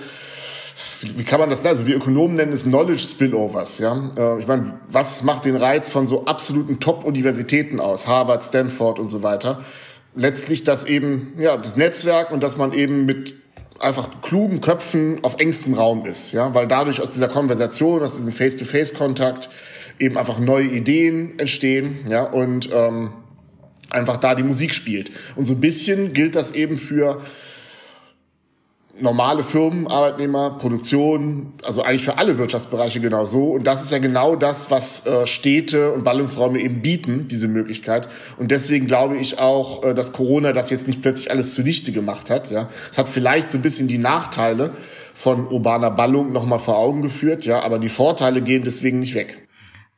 wie 1.03 1.25
kann 1.25 1.41
man 1.41 1.51
das 1.51 1.63
da? 1.63 1.71
Also 1.71 1.87
wir 1.87 1.97
Ökonomen 1.97 2.37
nennen 2.37 2.53
es 2.53 2.65
Knowledge 2.65 2.99
Spillovers. 2.99 3.79
Ja, 3.79 4.13
äh, 4.17 4.41
ich 4.41 4.47
meine, 4.47 4.79
was 4.89 5.23
macht 5.23 5.45
den 5.45 5.57
Reiz 5.57 5.91
von 5.91 6.07
so 6.07 6.25
absoluten 6.25 6.81
Top-Universitäten 6.81 7.81
aus, 7.81 8.07
Harvard, 8.07 8.45
Stanford 8.45 8.99
und 8.99 9.11
so 9.11 9.23
weiter? 9.23 9.63
Letztlich 10.15 10.65
das 10.65 10.85
eben 10.85 11.35
ja 11.39 11.57
das 11.57 11.77
Netzwerk 11.77 12.31
und 12.31 12.43
dass 12.43 12.57
man 12.57 12.73
eben 12.73 13.07
mit 13.07 13.35
einfach 13.79 14.09
klugen 14.23 14.61
Köpfen 14.61 15.19
auf 15.23 15.41
engstem 15.41 15.75
Raum 15.75 16.07
ist, 16.07 16.33
ja, 16.33 16.55
weil 16.55 16.69
dadurch 16.69 17.01
aus 17.01 17.11
dieser 17.11 17.29
Konversation, 17.29 18.03
aus 18.03 18.15
diesem 18.15 18.33
Face-to-Face-Kontakt 18.33 19.51
eben 19.99 20.17
einfach 20.17 20.39
neue 20.39 20.67
Ideen 20.67 21.39
entstehen, 21.39 22.01
ja, 22.09 22.23
und 22.23 22.71
ähm, 22.73 23.13
einfach 23.91 24.17
da 24.17 24.35
die 24.35 24.43
Musik 24.43 24.75
spielt. 24.75 25.11
Und 25.37 25.45
so 25.45 25.55
ein 25.55 25.61
bisschen 25.61 26.13
gilt 26.13 26.37
das 26.37 26.53
eben 26.53 26.79
für 26.79 27.21
normale 29.01 29.43
Firmen, 29.43 29.87
Arbeitnehmer, 29.87 30.51
Produktion, 30.59 31.55
also 31.65 31.83
eigentlich 31.83 32.05
für 32.05 32.19
alle 32.19 32.39
Wirtschaftsbereiche 32.39 33.01
genau 33.01 33.25
so. 33.25 33.53
Und 33.53 33.67
das 33.67 33.83
ist 33.83 33.93
ja 33.93 33.99
genau 33.99 34.37
das, 34.37 34.71
was 34.71 35.07
äh, 35.07 35.27
Städte 35.27 35.93
und 35.93 36.05
Ballungsräume 36.05 36.61
eben 36.61 36.83
bieten, 36.83 37.27
diese 37.29 37.49
Möglichkeit. 37.49 38.09
Und 38.39 38.51
deswegen 38.51 38.87
glaube 38.87 39.17
ich 39.17 39.39
auch, 39.39 39.83
äh, 39.85 39.95
dass 39.95 40.13
Corona 40.13 40.53
das 40.53 40.71
jetzt 40.71 40.87
nicht 40.87 41.03
plötzlich 41.03 41.31
alles 41.31 41.55
zunichte 41.55 41.93
gemacht 41.93 42.29
hat. 42.29 42.51
Ja, 42.51 42.69
es 42.91 42.99
hat 42.99 43.09
vielleicht 43.09 43.51
so 43.51 43.59
ein 43.59 43.63
bisschen 43.63 43.89
die 43.89 43.99
Nachteile 43.99 44.73
von 45.15 45.49
urbaner 45.49 45.91
Ballung 45.91 46.33
nochmal 46.33 46.59
vor 46.59 46.77
Augen 46.77 47.03
geführt, 47.03 47.45
ja, 47.45 47.61
aber 47.63 47.79
die 47.79 47.89
Vorteile 47.89 48.43
gehen 48.43 48.63
deswegen 48.65 48.99
nicht 48.99 49.15
weg. 49.15 49.49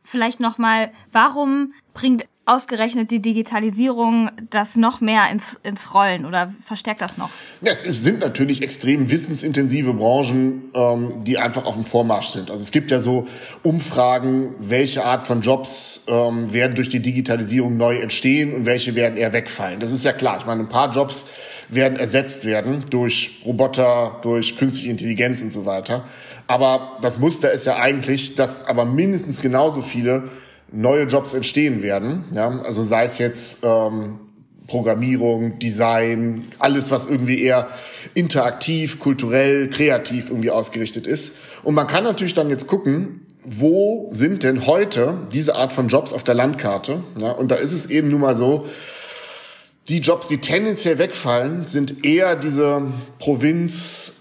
Vielleicht 0.02 0.38
nochmal, 0.38 0.90
warum 1.12 1.72
bringt 1.94 2.26
ausgerechnet 2.46 3.10
die 3.10 3.20
Digitalisierung 3.20 4.30
das 4.50 4.76
noch 4.76 5.00
mehr 5.00 5.30
ins, 5.30 5.58
ins 5.62 5.94
Rollen 5.94 6.26
oder 6.26 6.52
verstärkt 6.64 7.00
das 7.00 7.16
noch? 7.16 7.30
Es 7.62 7.82
sind 7.82 8.20
natürlich 8.20 8.62
extrem 8.62 9.10
wissensintensive 9.10 9.94
Branchen, 9.94 10.70
ähm, 10.74 11.24
die 11.24 11.38
einfach 11.38 11.64
auf 11.64 11.74
dem 11.74 11.84
Vormarsch 11.84 12.28
sind. 12.28 12.50
Also 12.50 12.62
es 12.62 12.70
gibt 12.70 12.90
ja 12.90 13.00
so 13.00 13.26
Umfragen, 13.62 14.54
welche 14.58 15.04
Art 15.04 15.26
von 15.26 15.40
Jobs 15.40 16.04
ähm, 16.06 16.52
werden 16.52 16.74
durch 16.74 16.90
die 16.90 17.00
Digitalisierung 17.00 17.76
neu 17.76 17.96
entstehen 17.96 18.54
und 18.54 18.66
welche 18.66 18.94
werden 18.94 19.16
eher 19.16 19.32
wegfallen. 19.32 19.80
Das 19.80 19.90
ist 19.90 20.04
ja 20.04 20.12
klar. 20.12 20.38
Ich 20.38 20.46
meine, 20.46 20.60
ein 20.60 20.68
paar 20.68 20.90
Jobs 20.90 21.26
werden 21.70 21.98
ersetzt 21.98 22.44
werden 22.44 22.84
durch 22.90 23.40
Roboter, 23.46 24.18
durch 24.22 24.56
künstliche 24.58 24.90
Intelligenz 24.90 25.40
und 25.40 25.50
so 25.50 25.64
weiter. 25.64 26.04
Aber 26.46 26.98
das 27.00 27.18
Muster 27.18 27.50
ist 27.52 27.64
ja 27.64 27.76
eigentlich, 27.76 28.34
dass 28.34 28.66
aber 28.68 28.84
mindestens 28.84 29.40
genauso 29.40 29.80
viele 29.80 30.24
neue 30.74 31.04
Jobs 31.04 31.34
entstehen 31.34 31.82
werden. 31.82 32.24
Ja? 32.34 32.60
Also 32.64 32.82
sei 32.82 33.04
es 33.04 33.18
jetzt 33.18 33.64
ähm, 33.64 34.20
Programmierung, 34.66 35.58
Design, 35.58 36.44
alles, 36.58 36.90
was 36.90 37.06
irgendwie 37.06 37.42
eher 37.42 37.68
interaktiv, 38.14 38.98
kulturell, 38.98 39.68
kreativ 39.68 40.30
irgendwie 40.30 40.50
ausgerichtet 40.50 41.06
ist. 41.06 41.36
Und 41.62 41.74
man 41.74 41.86
kann 41.86 42.04
natürlich 42.04 42.34
dann 42.34 42.50
jetzt 42.50 42.66
gucken, 42.66 43.20
wo 43.44 44.08
sind 44.10 44.42
denn 44.42 44.66
heute 44.66 45.18
diese 45.32 45.54
Art 45.54 45.70
von 45.72 45.88
Jobs 45.88 46.14
auf 46.14 46.24
der 46.24 46.34
Landkarte? 46.34 47.04
Ja? 47.20 47.32
Und 47.32 47.50
da 47.50 47.56
ist 47.56 47.72
es 47.72 47.86
eben 47.86 48.10
nun 48.10 48.20
mal 48.20 48.36
so, 48.36 48.66
die 49.88 49.98
Jobs, 49.98 50.28
die 50.28 50.38
tendenziell 50.38 50.98
wegfallen, 50.98 51.66
sind 51.66 52.06
eher 52.06 52.36
diese 52.36 52.82
Provinzjobs 53.18 54.18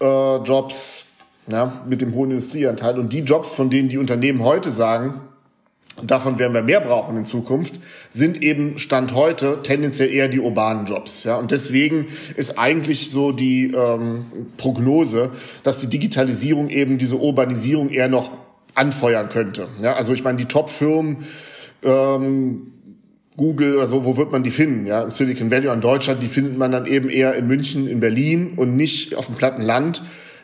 äh, 1.48 1.52
ja, 1.52 1.82
mit 1.88 2.02
dem 2.02 2.14
hohen 2.14 2.32
Industrieanteil. 2.32 2.98
Und 2.98 3.14
die 3.14 3.20
Jobs, 3.20 3.50
von 3.50 3.70
denen 3.70 3.88
die 3.88 3.96
Unternehmen 3.96 4.44
heute 4.44 4.70
sagen, 4.70 5.22
davon 6.02 6.38
werden 6.38 6.54
wir 6.54 6.62
mehr 6.62 6.80
brauchen 6.80 7.16
in 7.16 7.24
Zukunft, 7.24 7.74
sind 8.10 8.42
eben 8.42 8.78
Stand 8.78 9.14
heute 9.14 9.60
tendenziell 9.62 10.10
eher 10.10 10.28
die 10.28 10.40
urbanen 10.40 10.86
Jobs. 10.86 11.24
Ja? 11.24 11.36
Und 11.36 11.50
deswegen 11.50 12.06
ist 12.36 12.58
eigentlich 12.58 13.10
so 13.10 13.32
die 13.32 13.72
ähm, 13.72 14.24
Prognose, 14.56 15.30
dass 15.62 15.78
die 15.78 15.88
Digitalisierung 15.88 16.68
eben 16.68 16.98
diese 16.98 17.16
Urbanisierung 17.16 17.90
eher 17.90 18.08
noch 18.08 18.30
anfeuern 18.74 19.28
könnte. 19.28 19.68
Ja? 19.80 19.94
Also 19.94 20.12
ich 20.12 20.24
meine, 20.24 20.38
die 20.38 20.46
Top-Firmen, 20.46 21.24
ähm, 21.84 22.72
Google 23.36 23.76
oder 23.76 23.86
so, 23.86 24.04
wo 24.04 24.16
wird 24.16 24.30
man 24.30 24.44
die 24.44 24.50
finden? 24.50 24.86
Ja, 24.86 25.10
Silicon 25.10 25.50
Valley 25.50 25.68
und 25.68 25.82
Deutschland, 25.82 26.22
die 26.22 26.28
findet 26.28 26.56
man 26.56 26.70
dann 26.70 26.86
eben 26.86 27.10
eher 27.10 27.34
in 27.34 27.48
München, 27.48 27.88
in 27.88 27.98
Berlin 27.98 28.52
und 28.56 28.76
nicht 28.76 29.16
auf 29.16 29.26
dem 29.26 29.34
platten 29.34 29.62
Land. 29.62 30.02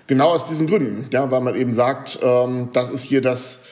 Genau 0.09 0.31
aus 0.31 0.49
diesen 0.49 0.67
Gründen, 0.67 1.07
ja, 1.13 1.31
weil 1.31 1.41
man 1.41 1.55
eben 1.55 1.73
sagt, 1.73 2.19
ähm, 2.21 2.71
das 2.73 2.91
ist 2.91 3.05
hier 3.05 3.23
das 3.23 3.65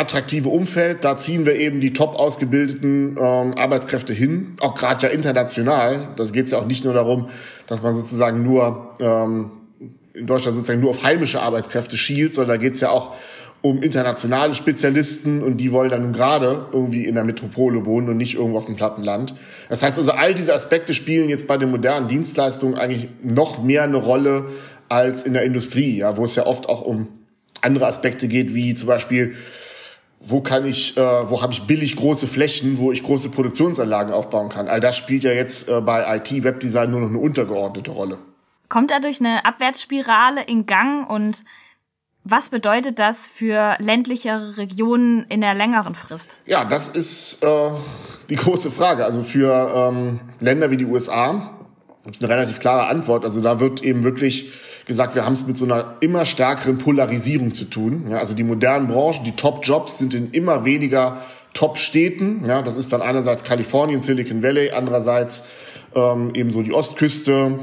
attraktive 0.00 0.48
Umfeld. 0.48 1.04
Da 1.04 1.16
ziehen 1.16 1.46
wir 1.46 1.54
eben 1.54 1.80
die 1.80 1.92
top 1.92 2.16
ausgebildeten 2.16 3.16
ähm, 3.20 3.54
Arbeitskräfte 3.56 4.12
hin, 4.12 4.56
auch 4.60 4.74
gerade 4.74 5.06
ja 5.06 5.12
international. 5.12 6.08
Da 6.16 6.24
geht 6.24 6.46
es 6.46 6.50
ja 6.50 6.58
auch 6.58 6.66
nicht 6.66 6.84
nur 6.84 6.94
darum, 6.94 7.28
dass 7.66 7.82
man 7.82 7.94
sozusagen 7.94 8.42
nur 8.42 8.96
ähm, 8.98 9.50
in 10.14 10.26
Deutschland 10.26 10.56
sozusagen 10.56 10.80
nur 10.80 10.90
auf 10.90 11.04
heimische 11.04 11.40
Arbeitskräfte 11.40 11.96
schielt, 11.96 12.34
sondern 12.34 12.56
da 12.58 12.62
geht 12.62 12.74
es 12.74 12.80
ja 12.80 12.90
auch 12.90 13.14
um 13.62 13.82
internationale 13.82 14.54
Spezialisten 14.54 15.42
und 15.42 15.58
die 15.58 15.70
wollen 15.70 15.90
dann 15.90 16.02
nun 16.02 16.12
gerade 16.14 16.66
irgendwie 16.72 17.04
in 17.04 17.14
der 17.14 17.24
Metropole 17.24 17.84
wohnen 17.84 18.08
und 18.08 18.16
nicht 18.16 18.34
irgendwo 18.34 18.56
auf 18.56 18.66
dem 18.66 18.76
Plattenland. 18.76 19.34
Das 19.68 19.82
heißt 19.82 19.98
also, 19.98 20.12
all 20.12 20.34
diese 20.34 20.54
Aspekte 20.54 20.94
spielen 20.94 21.28
jetzt 21.28 21.46
bei 21.46 21.58
den 21.58 21.70
modernen 21.70 22.08
Dienstleistungen 22.08 22.78
eigentlich 22.78 23.08
noch 23.22 23.62
mehr 23.62 23.82
eine 23.82 23.98
Rolle 23.98 24.46
als 24.88 25.24
in 25.24 25.34
der 25.34 25.42
Industrie, 25.42 25.98
ja, 25.98 26.16
wo 26.16 26.24
es 26.24 26.34
ja 26.36 26.46
oft 26.46 26.68
auch 26.68 26.82
um 26.82 27.08
andere 27.60 27.86
Aspekte 27.86 28.28
geht, 28.28 28.54
wie 28.54 28.74
zum 28.74 28.88
Beispiel 28.88 29.34
wo 30.20 30.42
kann 30.42 30.66
ich, 30.66 30.96
äh, 30.96 31.00
wo 31.00 31.42
habe 31.42 31.52
ich 31.52 31.62
billig 31.62 31.96
große 31.96 32.26
Flächen, 32.26 32.78
wo 32.78 32.92
ich 32.92 33.02
große 33.02 33.30
Produktionsanlagen 33.30 34.12
aufbauen 34.12 34.50
kann. 34.50 34.68
All 34.68 34.78
das 34.78 34.96
spielt 34.96 35.24
ja 35.24 35.32
jetzt 35.32 35.68
äh, 35.68 35.80
bei 35.80 36.16
IT 36.16 36.44
Webdesign 36.44 36.90
nur 36.90 37.00
noch 37.00 37.08
eine 37.08 37.18
untergeordnete 37.18 37.90
Rolle. 37.90 38.18
Kommt 38.68 38.90
dadurch 38.90 39.20
eine 39.20 39.44
Abwärtsspirale 39.44 40.44
in 40.44 40.66
Gang 40.66 41.08
und 41.10 41.42
was 42.22 42.50
bedeutet 42.50 42.98
das 42.98 43.26
für 43.26 43.76
ländlichere 43.78 44.58
Regionen 44.58 45.24
in 45.30 45.40
der 45.40 45.54
längeren 45.54 45.94
Frist? 45.94 46.36
Ja, 46.44 46.66
das 46.66 46.88
ist 46.88 47.42
äh, 47.42 47.70
die 48.28 48.36
große 48.36 48.70
Frage. 48.70 49.06
Also 49.06 49.22
für 49.22 49.72
ähm, 49.74 50.20
Länder 50.38 50.70
wie 50.70 50.76
die 50.76 50.84
USA 50.84 51.56
gibt 52.04 52.16
es 52.16 52.22
eine 52.22 52.32
relativ 52.32 52.60
klare 52.60 52.88
Antwort. 52.88 53.24
Also 53.24 53.40
da 53.40 53.58
wird 53.58 53.82
eben 53.82 54.04
wirklich 54.04 54.52
gesagt, 54.90 55.14
wir 55.14 55.24
haben 55.24 55.34
es 55.34 55.46
mit 55.46 55.56
so 55.56 55.64
einer 55.64 55.94
immer 56.00 56.24
stärkeren 56.24 56.78
Polarisierung 56.78 57.54
zu 57.54 57.66
tun. 57.66 58.06
Ja, 58.10 58.18
also 58.18 58.34
die 58.34 58.42
modernen 58.42 58.88
Branchen, 58.88 59.22
die 59.24 59.36
Top-Jobs 59.36 59.98
sind 59.98 60.14
in 60.14 60.32
immer 60.32 60.64
weniger 60.64 61.22
Top-Städten. 61.54 62.42
Ja, 62.44 62.60
das 62.60 62.76
ist 62.76 62.92
dann 62.92 63.00
einerseits 63.00 63.44
Kalifornien, 63.44 64.02
Silicon 64.02 64.42
Valley, 64.42 64.72
andererseits 64.72 65.44
ähm, 65.94 66.34
eben 66.34 66.50
so 66.50 66.62
die 66.62 66.72
Ostküste, 66.72 67.56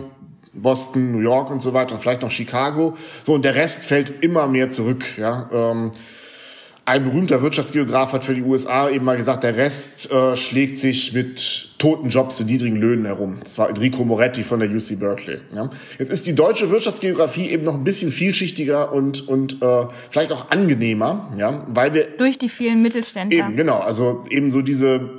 Boston, 0.54 1.12
New 1.12 1.20
York 1.20 1.52
und 1.52 1.62
so 1.62 1.74
weiter 1.74 1.96
und 1.96 2.02
vielleicht 2.02 2.22
noch 2.22 2.32
Chicago. 2.32 2.96
So 3.26 3.34
und 3.34 3.44
der 3.44 3.56
Rest 3.56 3.84
fällt 3.84 4.24
immer 4.24 4.48
mehr 4.48 4.70
zurück. 4.70 5.04
Ja, 5.18 5.50
ähm, 5.52 5.92
ein 6.88 7.04
berühmter 7.04 7.42
Wirtschaftsgeograf 7.42 8.14
hat 8.14 8.24
für 8.24 8.34
die 8.34 8.42
USA 8.42 8.90
eben 8.90 9.04
mal 9.04 9.18
gesagt, 9.18 9.44
der 9.44 9.58
Rest 9.58 10.10
äh, 10.10 10.38
schlägt 10.38 10.78
sich 10.78 11.12
mit 11.12 11.72
toten 11.80 12.08
Jobs 12.08 12.40
und 12.40 12.48
niedrigen 12.48 12.78
Löhnen 12.78 13.06
herum. 13.06 13.40
Das 13.44 13.58
war 13.58 13.68
Enrico 13.68 14.06
Moretti 14.06 14.42
von 14.42 14.62
der 14.62 14.70
UC 14.70 14.98
Berkeley. 14.98 15.40
Ja. 15.54 15.70
Jetzt 16.00 16.10
ist 16.10 16.26
die 16.28 16.34
deutsche 16.34 16.70
Wirtschaftsgeografie 16.70 17.50
eben 17.50 17.64
noch 17.64 17.74
ein 17.74 17.84
bisschen 17.84 18.10
vielschichtiger 18.10 18.94
und, 18.94 19.28
und 19.28 19.62
äh, 19.62 19.86
vielleicht 20.12 20.32
auch 20.32 20.50
angenehmer, 20.50 21.30
ja, 21.38 21.66
weil 21.68 21.94
wir... 21.94 22.08
Durch 22.18 22.38
die 22.38 22.48
vielen 22.48 22.82
Mittelständler. 22.82 23.38
Eben, 23.38 23.58
genau. 23.58 23.80
Also 23.80 24.24
eben 24.30 24.50
so 24.50 24.62
diese, 24.62 25.10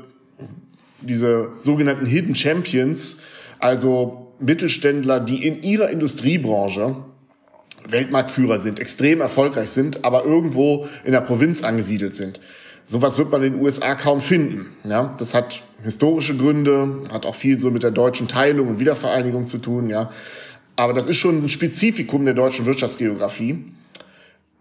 diese 1.03 1.51
sogenannten 1.59 2.07
Hidden 2.07 2.35
Champions, 2.35 3.19
also 3.59 4.33
Mittelständler, 4.41 5.21
die 5.21 5.47
in 5.47 5.63
ihrer 5.63 5.91
Industriebranche 5.91 6.97
Weltmarktführer 7.89 8.59
sind, 8.59 8.79
extrem 8.79 9.21
erfolgreich 9.21 9.71
sind, 9.71 10.05
aber 10.05 10.25
irgendwo 10.25 10.89
in 11.05 11.13
der 11.13 11.21
Provinz 11.21 11.63
angesiedelt 11.63 12.15
sind. 12.15 12.41
Sowas 12.85 13.19
wird 13.19 13.31
man 13.31 13.43
in 13.43 13.55
den 13.55 13.63
USA 13.63 13.95
kaum 13.95 14.21
finden. 14.21 14.67
Ja, 14.85 15.15
das 15.19 15.35
hat 15.35 15.63
historische 15.83 16.37
Gründe, 16.37 17.03
hat 17.13 17.27
auch 17.27 17.35
viel 17.35 17.61
so 17.61 17.71
mit 17.71 17.83
der 17.83 17.91
deutschen 17.91 18.29
Teilung 18.29 18.69
und 18.69 18.81
Wiedervereinigung 18.81 19.47
zu 19.47 19.59
tun. 19.59 19.91
Ja, 19.91 20.11
aber 20.77 20.93
das 20.93 21.07
ist 21.07 21.17
schon 21.17 21.39
ein 21.39 21.49
Spezifikum 21.49 22.25
der 22.25 22.35
deutschen 22.35 22.65
Wirtschaftsgeografie. 22.65 23.65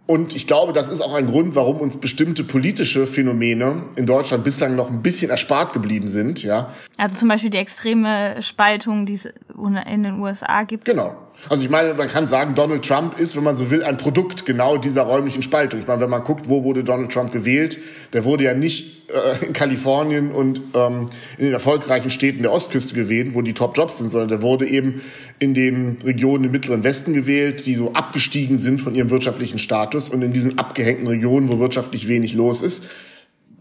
Und 0.07 0.35
ich 0.35 0.47
glaube, 0.47 0.71
das 0.71 0.87
ist 0.87 1.01
auch 1.01 1.13
ein 1.13 1.27
Grund, 1.27 1.53
warum 1.55 1.77
uns 1.77 1.97
bestimmte 1.97 2.45
politische 2.45 3.05
Phänomene 3.05 3.83
in 3.97 4.05
Deutschland 4.05 4.45
bislang 4.45 4.75
noch 4.75 4.89
ein 4.89 5.01
bisschen 5.01 5.29
erspart 5.29 5.73
geblieben 5.73 6.07
sind. 6.07 6.43
Ja. 6.43 6.73
Also 6.95 7.15
zum 7.17 7.27
Beispiel 7.27 7.49
die 7.49 7.57
extreme 7.57 8.41
Spaltung, 8.41 9.05
die 9.05 9.13
es 9.13 9.25
in 9.25 10.03
den 10.03 10.19
USA 10.19 10.63
gibt. 10.63 10.85
Genau. 10.85 11.26
Also 11.49 11.63
ich 11.63 11.69
meine, 11.69 11.93
man 11.93 12.07
kann 12.07 12.27
sagen, 12.27 12.55
Donald 12.55 12.85
Trump 12.85 13.17
ist, 13.17 13.35
wenn 13.37 13.43
man 13.43 13.55
so 13.55 13.71
will, 13.71 13.83
ein 13.83 13.97
Produkt 13.97 14.45
genau 14.45 14.77
dieser 14.77 15.03
räumlichen 15.03 15.41
Spaltung. 15.41 15.79
Ich 15.79 15.87
meine, 15.87 16.01
wenn 16.01 16.09
man 16.09 16.23
guckt, 16.23 16.49
wo 16.49 16.63
wurde 16.63 16.83
Donald 16.83 17.11
Trump 17.11 17.31
gewählt, 17.31 17.77
der 18.11 18.25
wurde 18.25 18.43
ja 18.43 18.53
nicht 18.53 19.09
äh, 19.09 19.45
in 19.45 19.53
Kalifornien 19.53 20.31
und 20.31 20.61
ähm, 20.73 21.05
in 21.37 21.45
den 21.45 21.53
erfolgreichen 21.53 22.09
Städten 22.09 22.41
der 22.41 22.51
Ostküste 22.51 22.95
gewählt, 22.95 23.33
wo 23.33 23.41
die 23.41 23.53
Top-Jobs 23.53 23.99
sind, 23.99 24.09
sondern 24.09 24.29
der 24.29 24.41
wurde 24.41 24.67
eben 24.67 25.01
in 25.39 25.53
den 25.53 25.97
Regionen 26.03 26.45
im 26.45 26.51
Mittleren 26.51 26.83
Westen 26.83 27.13
gewählt, 27.13 27.65
die 27.65 27.75
so 27.75 27.93
abgestiegen 27.93 28.57
sind 28.57 28.81
von 28.81 28.93
ihrem 28.93 29.09
wirtschaftlichen 29.09 29.59
Status 29.59 30.09
und 30.09 30.21
in 30.23 30.33
diesen 30.33 30.57
abgehängten 30.59 31.07
Regionen, 31.07 31.47
wo 31.47 31.59
wirtschaftlich 31.59 32.07
wenig 32.07 32.33
los 32.33 32.61
ist. 32.61 32.83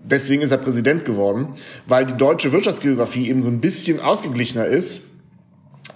Deswegen 0.03 0.43
ist 0.43 0.51
er 0.51 0.59
Präsident 0.59 1.05
geworden, 1.05 1.49
weil 1.87 2.07
die 2.07 2.17
deutsche 2.17 2.53
Wirtschaftsgeografie 2.53 3.29
eben 3.29 3.43
so 3.43 3.49
ein 3.49 3.61
bisschen 3.61 4.01
ausgeglichener 4.01 4.67
ist 4.67 5.16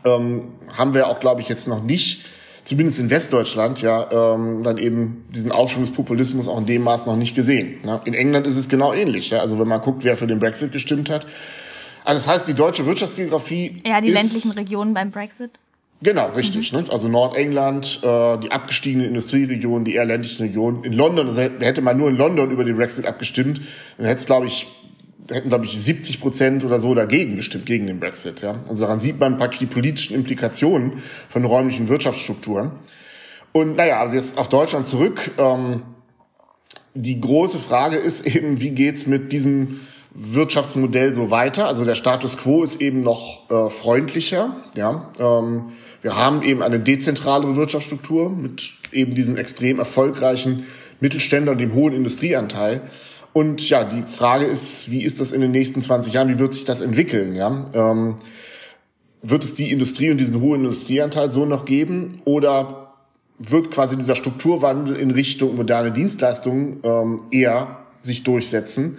ähm, 0.04 0.52
haben 0.72 0.94
wir 0.94 1.08
auch, 1.08 1.20
glaube 1.20 1.40
ich, 1.40 1.48
jetzt 1.48 1.68
noch 1.68 1.82
nicht, 1.82 2.24
zumindest 2.64 3.00
in 3.00 3.10
Westdeutschland, 3.10 3.82
ja, 3.82 4.34
ähm, 4.34 4.62
dann 4.62 4.78
eben 4.78 5.24
diesen 5.34 5.52
Aufschwung 5.52 5.84
des 5.84 5.92
Populismus 5.92 6.48
auch 6.48 6.58
in 6.58 6.66
dem 6.66 6.82
Maß 6.82 7.06
noch 7.06 7.16
nicht 7.16 7.34
gesehen. 7.34 7.80
Ne? 7.84 8.00
In 8.04 8.14
England 8.14 8.46
ist 8.46 8.56
es 8.56 8.68
genau 8.68 8.92
ähnlich. 8.92 9.30
Ja? 9.30 9.40
Also 9.40 9.58
wenn 9.58 9.68
man 9.68 9.80
guckt, 9.80 10.04
wer 10.04 10.16
für 10.16 10.26
den 10.26 10.38
Brexit 10.38 10.72
gestimmt 10.72 11.10
hat. 11.10 11.26
Also 12.04 12.18
das 12.18 12.28
heißt, 12.28 12.48
die 12.48 12.54
deutsche 12.54 12.86
Wirtschaftsgeografie. 12.86 13.76
Ja, 13.84 14.00
die 14.00 14.12
ländlichen 14.12 14.52
Regionen 14.52 14.94
beim 14.94 15.10
Brexit. 15.10 15.50
Genau, 16.02 16.30
richtig. 16.30 16.72
Mhm. 16.72 16.80
Ne? 16.80 16.84
Also 16.90 17.08
Nordengland, 17.08 18.00
äh, 18.02 18.38
die 18.38 18.52
abgestiegenen 18.52 19.08
Industrieregionen, 19.08 19.84
die 19.84 19.94
eher 19.94 20.06
ländlichen 20.06 20.42
Regionen. 20.42 20.82
In 20.84 20.92
London, 20.92 21.26
also 21.26 21.40
hätte 21.40 21.82
man 21.82 21.98
nur 21.98 22.08
in 22.08 22.16
London 22.16 22.50
über 22.50 22.64
den 22.64 22.76
Brexit 22.76 23.06
abgestimmt, 23.06 23.60
dann 23.98 24.06
hätte 24.06 24.20
es, 24.20 24.26
glaube 24.26 24.46
ich, 24.46 24.68
hätten, 25.28 25.48
glaube 25.48 25.64
ich, 25.64 25.78
70 25.78 26.20
Prozent 26.20 26.64
oder 26.64 26.78
so 26.78 26.94
dagegen 26.94 27.36
gestimmt, 27.36 27.66
gegen 27.66 27.86
den 27.86 28.00
Brexit. 28.00 28.40
Ja? 28.40 28.60
Also 28.68 28.84
daran 28.84 29.00
sieht 29.00 29.20
man 29.20 29.36
praktisch 29.36 29.58
die 29.58 29.66
politischen 29.66 30.14
Implikationen 30.14 31.02
von 31.28 31.44
räumlichen 31.44 31.88
Wirtschaftsstrukturen. 31.88 32.72
Und 33.52 33.76
naja, 33.76 34.00
also 34.00 34.14
jetzt 34.14 34.38
auf 34.38 34.48
Deutschland 34.48 34.86
zurück. 34.86 35.32
Ähm, 35.38 35.82
die 36.94 37.20
große 37.20 37.58
Frage 37.58 37.96
ist 37.96 38.26
eben, 38.26 38.60
wie 38.60 38.70
geht's 38.70 39.06
mit 39.06 39.32
diesem 39.32 39.80
Wirtschaftsmodell 40.12 41.12
so 41.12 41.30
weiter? 41.30 41.66
Also 41.66 41.84
der 41.84 41.94
Status 41.94 42.36
quo 42.36 42.64
ist 42.64 42.80
eben 42.80 43.02
noch 43.02 43.50
äh, 43.50 43.70
freundlicher. 43.70 44.56
Ja? 44.74 45.12
Ähm, 45.18 45.72
wir 46.02 46.16
haben 46.16 46.42
eben 46.42 46.62
eine 46.62 46.80
dezentrale 46.80 47.56
Wirtschaftsstruktur 47.56 48.30
mit 48.30 48.74
eben 48.92 49.14
diesen 49.14 49.36
extrem 49.36 49.78
erfolgreichen 49.78 50.66
Mittelständern 51.00 51.54
und 51.54 51.60
dem 51.60 51.74
hohen 51.74 51.94
Industrieanteil. 51.94 52.82
Und 53.32 53.68
ja, 53.68 53.84
die 53.84 54.02
Frage 54.02 54.44
ist, 54.44 54.90
wie 54.90 55.02
ist 55.02 55.20
das 55.20 55.32
in 55.32 55.40
den 55.40 55.52
nächsten 55.52 55.82
20 55.82 56.12
Jahren? 56.12 56.28
Wie 56.28 56.38
wird 56.38 56.54
sich 56.54 56.64
das 56.64 56.80
entwickeln? 56.80 57.34
Ja? 57.34 57.64
Ähm, 57.74 58.16
wird 59.22 59.44
es 59.44 59.54
die 59.54 59.70
Industrie 59.70 60.10
und 60.10 60.18
diesen 60.18 60.40
hohen 60.40 60.64
Industrieanteil 60.64 61.30
so 61.30 61.46
noch 61.46 61.64
geben? 61.64 62.20
Oder 62.24 62.94
wird 63.38 63.70
quasi 63.70 63.96
dieser 63.96 64.16
Strukturwandel 64.16 64.96
in 64.96 65.10
Richtung 65.10 65.56
moderne 65.56 65.92
Dienstleistungen 65.92 66.80
ähm, 66.82 67.22
eher 67.30 67.78
sich 68.02 68.24
durchsetzen? 68.24 68.98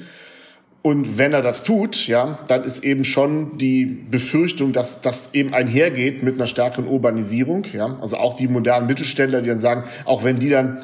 Und 0.83 1.19
wenn 1.19 1.33
er 1.33 1.43
das 1.43 1.63
tut, 1.63 2.07
ja, 2.07 2.39
dann 2.47 2.63
ist 2.63 2.83
eben 2.83 3.03
schon 3.03 3.59
die 3.59 3.85
Befürchtung, 3.85 4.73
dass 4.73 5.01
das 5.01 5.29
eben 5.33 5.53
einhergeht 5.53 6.23
mit 6.23 6.35
einer 6.35 6.47
stärkeren 6.47 6.87
Urbanisierung, 6.87 7.67
ja. 7.71 7.99
Also 8.01 8.17
auch 8.17 8.35
die 8.35 8.47
modernen 8.47 8.87
Mittelständler, 8.87 9.41
die 9.41 9.49
dann 9.49 9.59
sagen, 9.59 9.83
auch 10.05 10.23
wenn 10.23 10.39
die 10.39 10.49
dann 10.49 10.79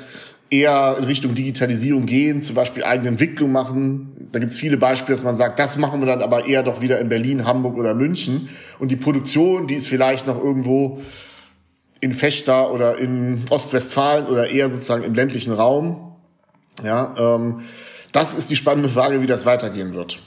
eher 0.49 0.95
in 0.97 1.03
Richtung 1.03 1.35
Digitalisierung 1.35 2.05
gehen, 2.05 2.41
zum 2.41 2.55
Beispiel 2.55 2.83
eigene 2.83 3.09
Entwicklung 3.09 3.51
machen. 3.51 4.27
Da 4.31 4.39
gibt 4.39 4.51
es 4.51 4.59
viele 4.59 4.77
Beispiele, 4.77 5.15
dass 5.15 5.23
man 5.23 5.37
sagt, 5.37 5.59
das 5.59 5.77
machen 5.77 5.99
wir 5.99 6.05
dann 6.05 6.21
aber 6.21 6.45
eher 6.45 6.63
doch 6.63 6.81
wieder 6.81 6.99
in 6.99 7.09
Berlin, 7.09 7.45
Hamburg 7.45 7.77
oder 7.77 7.93
München. 7.93 8.49
Und 8.79 8.89
die 8.89 8.95
Produktion, 8.95 9.67
die 9.67 9.75
ist 9.75 9.87
vielleicht 9.87 10.27
noch 10.27 10.37
irgendwo 10.37 11.01
in 11.99 12.13
Fechter 12.13 12.71
oder 12.71 12.97
in 12.97 13.45
Ostwestfalen 13.49 14.27
oder 14.27 14.49
eher 14.49 14.69
sozusagen 14.69 15.03
im 15.03 15.13
ländlichen 15.13 15.53
Raum. 15.53 16.15
Ja, 16.83 17.13
ähm, 17.17 17.61
das 18.11 18.35
ist 18.35 18.49
die 18.49 18.55
spannende 18.55 18.89
Frage, 18.89 19.21
wie 19.21 19.27
das 19.27 19.45
weitergehen 19.45 19.93
wird. 19.93 20.19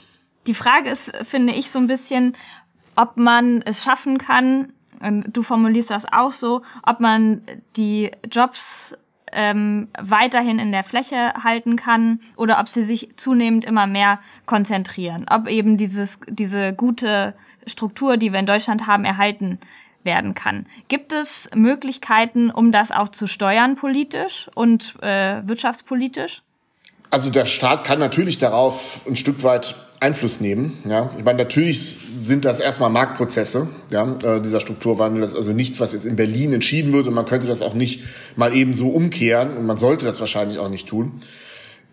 Die 0.47 0.53
Frage 0.53 0.89
ist, 0.89 1.11
finde 1.23 1.53
ich, 1.53 1.71
so 1.71 1.79
ein 1.79 1.87
bisschen, 1.87 2.35
ob 2.95 3.17
man 3.17 3.61
es 3.61 3.83
schaffen 3.83 4.17
kann, 4.17 4.73
du 5.27 5.43
formulierst 5.43 5.89
das 5.89 6.05
auch 6.11 6.33
so, 6.33 6.61
ob 6.83 6.99
man 6.99 7.41
die 7.75 8.11
Jobs 8.29 8.95
ähm, 9.31 9.87
weiterhin 9.99 10.59
in 10.59 10.71
der 10.71 10.83
Fläche 10.83 11.33
halten 11.43 11.75
kann 11.75 12.19
oder 12.37 12.59
ob 12.59 12.67
sie 12.67 12.83
sich 12.83 13.09
zunehmend 13.15 13.65
immer 13.65 13.87
mehr 13.87 14.19
konzentrieren. 14.45 15.25
Ob 15.29 15.47
eben 15.47 15.77
dieses, 15.77 16.19
diese 16.27 16.73
gute 16.73 17.33
Struktur, 17.67 18.17
die 18.17 18.31
wir 18.31 18.39
in 18.39 18.45
Deutschland 18.45 18.87
haben, 18.87 19.05
erhalten 19.05 19.59
werden 20.03 20.33
kann. 20.33 20.65
Gibt 20.87 21.13
es 21.13 21.49
Möglichkeiten, 21.55 22.49
um 22.49 22.71
das 22.71 22.91
auch 22.91 23.09
zu 23.09 23.27
steuern 23.27 23.75
politisch 23.75 24.49
und 24.55 24.95
äh, 25.01 25.45
wirtschaftspolitisch? 25.47 26.41
Also 27.11 27.29
der 27.29 27.45
Staat 27.45 27.83
kann 27.83 27.99
natürlich 27.99 28.37
darauf 28.37 29.01
ein 29.05 29.17
Stück 29.17 29.43
weit 29.43 29.75
Einfluss 29.99 30.39
nehmen. 30.39 30.79
Ja, 30.87 31.11
ich 31.17 31.23
meine, 31.23 31.37
natürlich 31.37 31.99
sind 32.23 32.43
das 32.43 32.59
erstmal 32.59 32.89
Marktprozesse, 32.89 33.67
ja, 33.91 34.17
äh, 34.23 34.41
dieser 34.41 34.59
Strukturwandel. 34.59 35.21
Das 35.21 35.31
ist 35.31 35.35
also 35.35 35.53
nichts, 35.53 35.79
was 35.79 35.93
jetzt 35.93 36.05
in 36.05 36.15
Berlin 36.15 36.53
entschieden 36.53 36.91
wird 36.91 37.07
und 37.07 37.13
man 37.13 37.25
könnte 37.25 37.45
das 37.45 37.61
auch 37.61 37.75
nicht 37.75 38.03
mal 38.35 38.55
eben 38.55 38.73
so 38.73 38.89
umkehren 38.89 39.57
und 39.57 39.67
man 39.67 39.77
sollte 39.77 40.05
das 40.05 40.19
wahrscheinlich 40.19 40.57
auch 40.57 40.69
nicht 40.69 40.87
tun. 40.87 41.11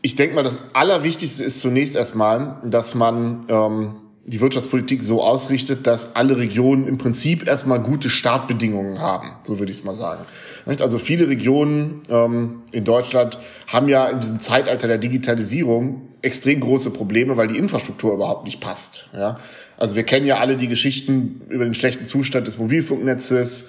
Ich 0.00 0.16
denke 0.16 0.36
mal, 0.36 0.44
das 0.44 0.60
Allerwichtigste 0.72 1.42
ist 1.42 1.60
zunächst 1.60 1.96
erstmal, 1.96 2.56
dass 2.64 2.94
man 2.94 3.40
ähm, 3.48 3.96
die 4.24 4.40
Wirtschaftspolitik 4.40 5.02
so 5.02 5.22
ausrichtet, 5.22 5.86
dass 5.86 6.14
alle 6.16 6.38
Regionen 6.38 6.86
im 6.86 6.96
Prinzip 6.96 7.46
erstmal 7.46 7.80
gute 7.80 8.08
Startbedingungen 8.08 9.00
haben, 9.00 9.32
so 9.42 9.58
würde 9.58 9.72
ich 9.72 9.78
es 9.78 9.84
mal 9.84 9.94
sagen. 9.94 10.24
Also 10.68 10.98
viele 10.98 11.28
Regionen 11.28 12.02
ähm, 12.10 12.62
in 12.72 12.84
Deutschland 12.84 13.38
haben 13.66 13.88
ja 13.88 14.06
in 14.08 14.20
diesem 14.20 14.38
Zeitalter 14.38 14.86
der 14.86 14.98
Digitalisierung 14.98 16.02
extrem 16.20 16.60
große 16.60 16.90
Probleme, 16.90 17.36
weil 17.36 17.48
die 17.48 17.56
Infrastruktur 17.56 18.12
überhaupt 18.12 18.44
nicht 18.44 18.60
passt. 18.60 19.08
Ja? 19.14 19.38
Also 19.78 19.96
wir 19.96 20.02
kennen 20.02 20.26
ja 20.26 20.38
alle 20.38 20.56
die 20.56 20.68
Geschichten 20.68 21.42
über 21.48 21.64
den 21.64 21.74
schlechten 21.74 22.04
Zustand 22.04 22.46
des 22.46 22.58
Mobilfunknetzes 22.58 23.68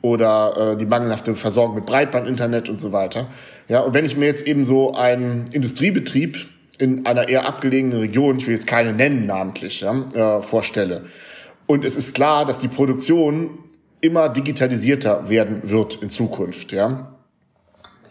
oder 0.00 0.72
äh, 0.72 0.76
die 0.76 0.86
mangelhafte 0.86 1.36
Versorgung 1.36 1.76
mit 1.76 1.86
Breitbandinternet 1.86 2.68
und 2.68 2.80
so 2.80 2.92
weiter. 2.92 3.28
Ja, 3.68 3.80
und 3.80 3.94
wenn 3.94 4.04
ich 4.04 4.16
mir 4.16 4.26
jetzt 4.26 4.46
eben 4.46 4.64
so 4.64 4.94
einen 4.94 5.44
Industriebetrieb 5.52 6.48
in 6.78 7.06
einer 7.06 7.28
eher 7.28 7.46
abgelegenen 7.46 7.98
Region, 7.98 8.38
ich 8.38 8.46
will 8.46 8.54
jetzt 8.54 8.66
keine 8.66 8.92
nennen 8.92 9.26
namentlich, 9.26 9.80
ja, 9.80 9.94
äh, 10.14 10.42
vorstelle. 10.42 11.04
Und 11.66 11.84
es 11.84 11.96
ist 11.96 12.14
klar, 12.14 12.44
dass 12.44 12.58
die 12.58 12.68
Produktion 12.68 13.58
immer 14.02 14.28
digitalisierter 14.28 15.30
werden 15.30 15.62
wird 15.64 16.02
in 16.02 16.10
Zukunft, 16.10 16.72
ja 16.72 17.12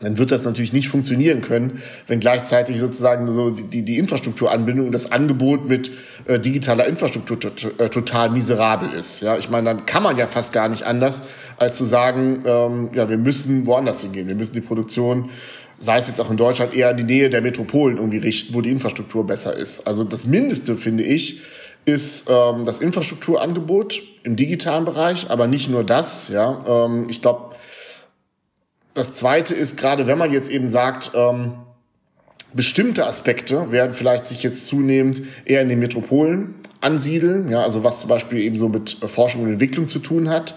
dann 0.02 0.18
wird 0.18 0.32
das 0.32 0.46
natürlich 0.46 0.74
nicht 0.74 0.90
funktionieren 0.90 1.42
können, 1.42 1.82
wenn 2.08 2.20
gleichzeitig 2.20 2.80
sozusagen 2.80 3.28
so 3.34 3.52
die, 3.52 3.84
die 3.84 3.98
Infrastrukturanbindung 3.98 4.88
und 4.88 4.92
das 4.92 5.12
Angebot 5.12 5.70
mit 5.70 5.92
äh, 6.26 6.40
digitaler 6.40 6.88
Infrastruktur 6.88 7.38
äh, 7.78 7.90
total 7.90 8.32
miserabel 8.32 8.92
ist. 8.94 9.22
Ja, 9.22 9.38
ich 9.38 9.50
meine, 9.50 9.66
dann 9.66 9.86
kann 9.86 10.04
man 10.04 10.18
ja 10.18 10.28
fast 10.28 10.54
gar 10.54 10.70
nicht 10.70 10.84
anders, 10.84 11.22
als 11.58 11.78
zu 11.78 11.86
sagen, 11.86 12.40
ähm, 12.46 12.90
ja, 12.94 13.08
wir 13.10 13.18
müssen 13.18 13.68
woanders 13.68 14.02
hingehen. 14.02 14.28
Wir 14.28 14.36
müssen 14.36 14.54
die 14.54 14.62
Produktion 14.62 15.30
sei 15.84 15.98
es 15.98 16.08
jetzt 16.08 16.22
auch 16.22 16.30
in 16.30 16.38
Deutschland, 16.38 16.76
eher 16.76 16.92
in 16.92 16.98
die 16.98 17.04
Nähe 17.04 17.32
der 17.32 17.42
Metropolen 17.42 17.98
irgendwie 17.98 18.20
richten, 18.20 18.54
wo 18.54 18.62
die 18.62 18.70
Infrastruktur 18.70 19.26
besser 19.26 19.56
ist. 19.56 19.88
Also 19.88 20.04
das 20.04 20.28
Mindeste, 20.28 20.78
finde 20.78 21.04
ich, 21.04 21.42
ist 21.86 22.30
ähm, 22.30 22.64
das 22.66 22.80
Infrastrukturangebot 22.80 24.02
im 24.24 24.36
digitalen 24.36 24.86
Bereich, 24.86 25.30
aber 25.30 25.48
nicht 25.48 25.70
nur 25.70 25.84
das. 25.84 26.30
Ja, 26.30 26.64
ähm, 26.68 27.08
ich 27.10 27.22
glaube, 27.22 27.56
das 28.94 29.16
Zweite 29.16 29.54
ist 29.54 29.78
gerade, 29.78 30.08
wenn 30.08 30.18
man 30.18 30.32
jetzt 30.32 30.50
eben 30.50 30.68
sagt, 30.68 31.12
ähm, 31.16 31.54
bestimmte 32.54 33.08
Aspekte 33.08 33.72
werden 33.72 33.94
vielleicht 33.94 34.28
sich 34.28 34.44
jetzt 34.44 34.68
zunehmend 34.68 35.24
eher 35.46 35.62
in 35.62 35.70
den 35.70 35.80
Metropolen 35.80 36.56
ansiedeln, 36.82 37.50
ja, 37.50 37.64
also 37.64 37.84
was 37.84 38.02
zum 38.02 38.10
Beispiel 38.10 38.40
eben 38.40 38.56
so 38.56 38.68
mit 38.68 38.98
Forschung 39.06 39.44
und 39.44 39.52
Entwicklung 39.52 39.88
zu 39.88 40.00
tun 40.00 40.30
hat 40.30 40.56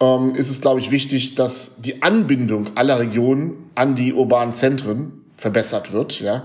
ähm, 0.00 0.34
ist 0.34 0.50
es, 0.50 0.60
glaube 0.60 0.80
ich, 0.80 0.90
wichtig, 0.90 1.34
dass 1.34 1.80
die 1.80 2.02
Anbindung 2.02 2.76
aller 2.76 2.98
Regionen 3.00 3.70
an 3.74 3.94
die 3.94 4.12
urbanen 4.12 4.54
Zentren 4.54 5.24
verbessert 5.36 5.92
wird. 5.92 6.20
Ja? 6.20 6.44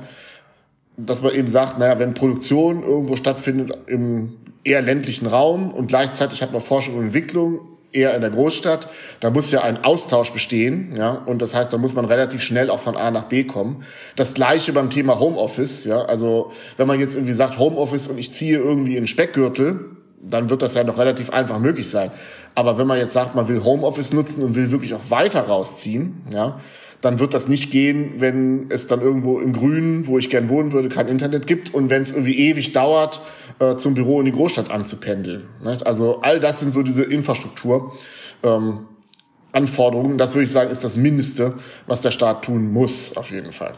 Dass 0.98 1.22
man 1.22 1.34
eben 1.34 1.48
sagt, 1.48 1.80
naja, 1.80 1.98
wenn 2.00 2.14
Produktion 2.14 2.84
irgendwo 2.84 3.16
stattfindet 3.16 3.78
im 3.88 4.34
eher 4.64 4.82
ländlichen 4.82 5.28
Raum 5.28 5.72
und 5.72 5.88
gleichzeitig 5.88 6.42
hat 6.42 6.52
man 6.52 6.62
Forschung 6.62 6.96
und 6.96 7.06
Entwicklung 7.06 7.62
eher 7.94 8.14
in 8.16 8.22
der 8.22 8.30
Großstadt, 8.30 8.88
da 9.20 9.30
muss 9.30 9.52
ja 9.52 9.64
ein 9.64 9.84
Austausch 9.84 10.32
bestehen, 10.32 10.96
ja, 10.96 11.12
und 11.26 11.42
das 11.42 11.56
heißt, 11.56 11.74
da 11.74 11.78
muss 11.78 11.94
man 11.94 12.06
relativ 12.06 12.42
schnell 12.42 12.70
auch 12.70 12.80
von 12.80 12.96
A 12.96 13.12
nach 13.12 13.24
B 13.24 13.44
kommen. 13.44 13.84
Das 14.16 14.34
gleiche 14.34 14.72
beim 14.74 14.90
Thema 14.90 15.20
Homeoffice, 15.20 15.84
ja, 15.86 16.04
also 16.04 16.52
wenn 16.78 16.88
man 16.88 17.00
jetzt 17.00 17.16
irgendwie 17.16 17.34
sagt 17.34 17.60
Homeoffice 17.60 18.08
und 18.08 18.18
ich 18.18 18.34
ziehe 18.34 18.58
irgendwie 18.58 18.96
in 18.96 19.08
Speckgürtel, 19.08 19.98
dann 20.22 20.50
wird 20.50 20.62
das 20.62 20.76
ja 20.76 20.84
noch 20.84 21.00
relativ 21.00 21.32
einfach 21.32 21.60
möglich 21.60 21.90
sein. 21.90 22.12
Aber 22.54 22.78
wenn 22.78 22.88
man 22.88 22.98
jetzt 22.98 23.14
sagt, 23.14 23.36
man 23.36 23.48
will 23.48 23.64
Homeoffice 23.64 24.14
nutzen 24.14 24.44
und 24.44 24.56
will 24.56 24.72
wirklich 24.72 24.94
auch 24.94 25.10
weiter 25.10 25.42
rausziehen, 25.42 26.22
ja, 26.34 26.60
dann 27.02 27.20
wird 27.20 27.34
das 27.34 27.48
nicht 27.48 27.72
gehen, 27.72 28.14
wenn 28.18 28.68
es 28.70 28.88
dann 28.88 29.02
irgendwo 29.02 29.40
im 29.40 29.54
Grünen, 29.54 30.08
wo 30.08 30.18
ich 30.18 30.30
gern 30.30 30.50
wohnen 30.50 30.72
würde, 30.72 30.90
kein 30.90 31.08
Internet 31.08 31.48
gibt 31.48 31.74
und 31.74 31.90
wenn 31.90 32.02
es 32.02 32.12
irgendwie 32.12 32.38
ewig 32.38 32.74
dauert, 32.74 33.22
äh, 33.60 33.76
zum 33.76 33.94
Büro 33.94 34.20
in 34.20 34.26
die 34.26 34.32
Großstadt 34.32 34.70
anzupendeln. 34.70 35.48
Ne? 35.64 35.80
Also 35.84 36.22
all 36.22 36.40
das 36.40 36.60
sind 36.60 36.72
so 36.72 36.84
diese 36.84 37.04
Infrastruktur. 37.04 37.94
Ähm, 38.44 38.86
Anforderungen. 39.52 40.18
Das 40.18 40.34
würde 40.34 40.46
ich 40.46 40.52
sagen, 40.52 40.72
ist 40.72 40.84
das 40.84 40.96
Mindeste, 40.96 41.56
was 41.88 42.02
der 42.02 42.12
Staat 42.12 42.46
tun 42.46 42.72
muss, 42.72 43.18
auf 43.18 43.32
jeden 43.32 43.52
Fall. 43.52 43.76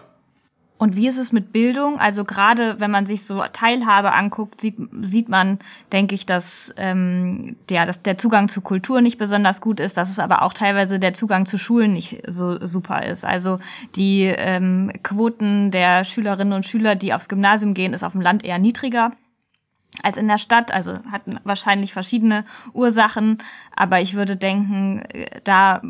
Und 0.83 0.97
wie 0.97 1.07
ist 1.07 1.17
es 1.17 1.31
mit 1.31 1.53
Bildung? 1.53 1.97
Also 1.97 2.25
gerade 2.25 2.77
wenn 2.77 2.91
man 2.91 3.05
sich 3.05 3.23
so 3.23 3.41
Teilhabe 3.53 4.11
anguckt, 4.11 4.59
sieht, 4.59 4.75
sieht 4.99 5.29
man, 5.29 5.59
denke 5.93 6.13
ich, 6.13 6.25
dass, 6.25 6.73
ähm, 6.75 7.55
ja, 7.69 7.85
dass 7.85 8.01
der 8.01 8.17
Zugang 8.17 8.49
zu 8.49 8.59
Kultur 8.59 8.99
nicht 8.99 9.17
besonders 9.17 9.61
gut 9.61 9.79
ist, 9.79 9.95
dass 9.95 10.09
es 10.09 10.19
aber 10.19 10.41
auch 10.41 10.53
teilweise 10.53 10.99
der 10.99 11.13
Zugang 11.13 11.45
zu 11.45 11.57
Schulen 11.57 11.93
nicht 11.93 12.23
so 12.27 12.67
super 12.67 13.05
ist. 13.05 13.23
Also 13.23 13.59
die 13.95 14.23
ähm, 14.23 14.91
Quoten 15.03 15.71
der 15.71 16.03
Schülerinnen 16.03 16.51
und 16.51 16.65
Schüler, 16.65 16.95
die 16.95 17.13
aufs 17.13 17.29
Gymnasium 17.29 17.73
gehen, 17.73 17.93
ist 17.93 18.03
auf 18.03 18.11
dem 18.11 18.19
Land 18.19 18.43
eher 18.43 18.59
niedriger 18.59 19.13
als 20.01 20.17
in 20.17 20.27
der 20.27 20.37
Stadt, 20.37 20.73
also 20.73 20.99
hatten 21.09 21.39
wahrscheinlich 21.45 21.93
verschiedene 21.93 22.43
Ursachen, 22.73 23.37
aber 23.73 24.01
ich 24.01 24.15
würde 24.15 24.35
denken, 24.35 25.03
äh, 25.13 25.39
da 25.45 25.81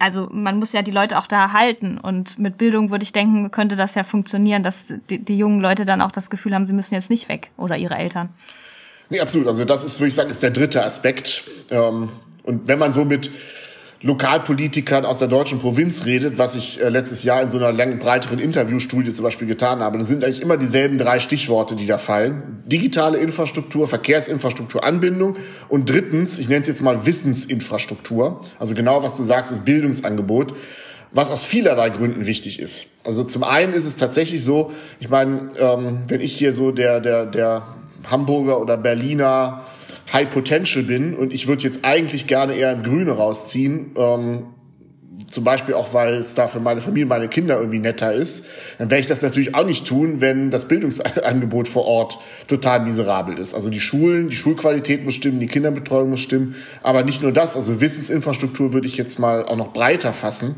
also 0.00 0.28
man 0.30 0.58
muss 0.58 0.72
ja 0.72 0.82
die 0.82 0.90
Leute 0.90 1.18
auch 1.18 1.26
da 1.26 1.52
halten 1.52 1.98
und 1.98 2.38
mit 2.38 2.58
Bildung 2.58 2.90
würde 2.90 3.02
ich 3.02 3.12
denken, 3.12 3.50
könnte 3.50 3.76
das 3.76 3.94
ja 3.94 4.04
funktionieren, 4.04 4.62
dass 4.62 4.92
die, 5.10 5.18
die 5.18 5.38
jungen 5.38 5.60
Leute 5.60 5.84
dann 5.84 6.00
auch 6.00 6.12
das 6.12 6.30
Gefühl 6.30 6.54
haben, 6.54 6.66
sie 6.66 6.72
müssen 6.72 6.94
jetzt 6.94 7.10
nicht 7.10 7.28
weg 7.28 7.50
oder 7.56 7.76
ihre 7.76 7.96
Eltern. 7.96 8.28
Nee, 9.10 9.20
absolut. 9.20 9.48
Also 9.48 9.64
das 9.64 9.84
ist, 9.84 10.00
würde 10.00 10.08
ich 10.08 10.14
sagen, 10.14 10.30
ist 10.30 10.42
der 10.42 10.50
dritte 10.50 10.84
Aspekt. 10.84 11.44
Ähm, 11.70 12.10
und 12.42 12.68
wenn 12.68 12.78
man 12.78 12.92
so 12.92 13.04
mit 13.04 13.30
Lokalpolitikern 14.00 15.04
aus 15.04 15.18
der 15.18 15.26
deutschen 15.26 15.58
Provinz 15.58 16.06
redet, 16.06 16.38
was 16.38 16.54
ich 16.54 16.80
äh, 16.80 16.88
letztes 16.88 17.24
Jahr 17.24 17.42
in 17.42 17.50
so 17.50 17.56
einer 17.56 17.72
langen, 17.72 17.98
breiteren 17.98 18.38
Interviewstudie 18.38 19.12
zum 19.12 19.24
Beispiel 19.24 19.48
getan 19.48 19.80
habe, 19.80 19.98
dann 19.98 20.06
sind 20.06 20.22
eigentlich 20.22 20.40
immer 20.40 20.56
dieselben 20.56 20.98
drei 20.98 21.18
Stichworte, 21.18 21.74
die 21.74 21.86
da 21.86 21.98
fallen. 21.98 22.62
Digitale 22.66 23.18
Infrastruktur, 23.18 23.88
Verkehrsinfrastruktur, 23.88 24.84
Anbindung 24.84 25.36
und 25.68 25.90
drittens, 25.90 26.38
ich 26.38 26.48
nenne 26.48 26.60
es 26.60 26.68
jetzt 26.68 26.82
mal 26.82 27.06
Wissensinfrastruktur. 27.06 28.40
Also 28.60 28.74
genau, 28.74 29.02
was 29.02 29.16
du 29.16 29.24
sagst, 29.24 29.50
ist 29.50 29.64
Bildungsangebot 29.64 30.54
was 31.10 31.30
aus 31.30 31.44
vielerlei 31.44 31.90
Gründen 31.90 32.26
wichtig 32.26 32.58
ist. 32.58 32.86
Also 33.04 33.24
zum 33.24 33.44
einen 33.44 33.72
ist 33.72 33.86
es 33.86 33.96
tatsächlich 33.96 34.44
so, 34.44 34.72
ich 35.00 35.08
meine, 35.08 35.48
ähm, 35.58 36.00
wenn 36.06 36.20
ich 36.20 36.36
hier 36.36 36.52
so 36.52 36.70
der, 36.70 37.00
der, 37.00 37.26
der 37.26 37.66
Hamburger 38.10 38.60
oder 38.60 38.76
Berliner 38.76 39.64
High 40.12 40.30
Potential 40.30 40.84
bin 40.84 41.14
und 41.14 41.34
ich 41.34 41.48
würde 41.48 41.62
jetzt 41.62 41.84
eigentlich 41.84 42.26
gerne 42.26 42.54
eher 42.54 42.72
ins 42.72 42.82
Grüne 42.82 43.12
rausziehen, 43.12 43.92
ähm, 43.96 44.44
zum 45.30 45.44
Beispiel 45.44 45.74
auch, 45.74 45.92
weil 45.94 46.14
es 46.14 46.34
da 46.34 46.46
für 46.46 46.60
meine 46.60 46.80
Familie, 46.80 47.06
meine 47.06 47.28
Kinder 47.28 47.58
irgendwie 47.58 47.80
netter 47.80 48.12
ist, 48.12 48.46
dann 48.78 48.90
werde 48.90 49.00
ich 49.00 49.06
das 49.06 49.20
natürlich 49.20 49.54
auch 49.54 49.66
nicht 49.66 49.86
tun, 49.86 50.20
wenn 50.20 50.50
das 50.50 50.68
Bildungsangebot 50.68 51.68
vor 51.68 51.84
Ort 51.84 52.18
total 52.46 52.80
miserabel 52.80 53.36
ist. 53.36 53.52
Also 53.52 53.68
die 53.68 53.80
Schulen, 53.80 54.28
die 54.28 54.36
Schulqualität 54.36 55.04
muss 55.04 55.14
stimmen, 55.14 55.40
die 55.40 55.48
Kinderbetreuung 55.48 56.10
muss 56.10 56.20
stimmen, 56.20 56.54
aber 56.82 57.02
nicht 57.02 57.20
nur 57.20 57.32
das, 57.32 57.56
also 57.56 57.80
Wissensinfrastruktur 57.80 58.72
würde 58.72 58.86
ich 58.86 58.96
jetzt 58.96 59.18
mal 59.18 59.44
auch 59.44 59.56
noch 59.56 59.72
breiter 59.72 60.12
fassen, 60.12 60.54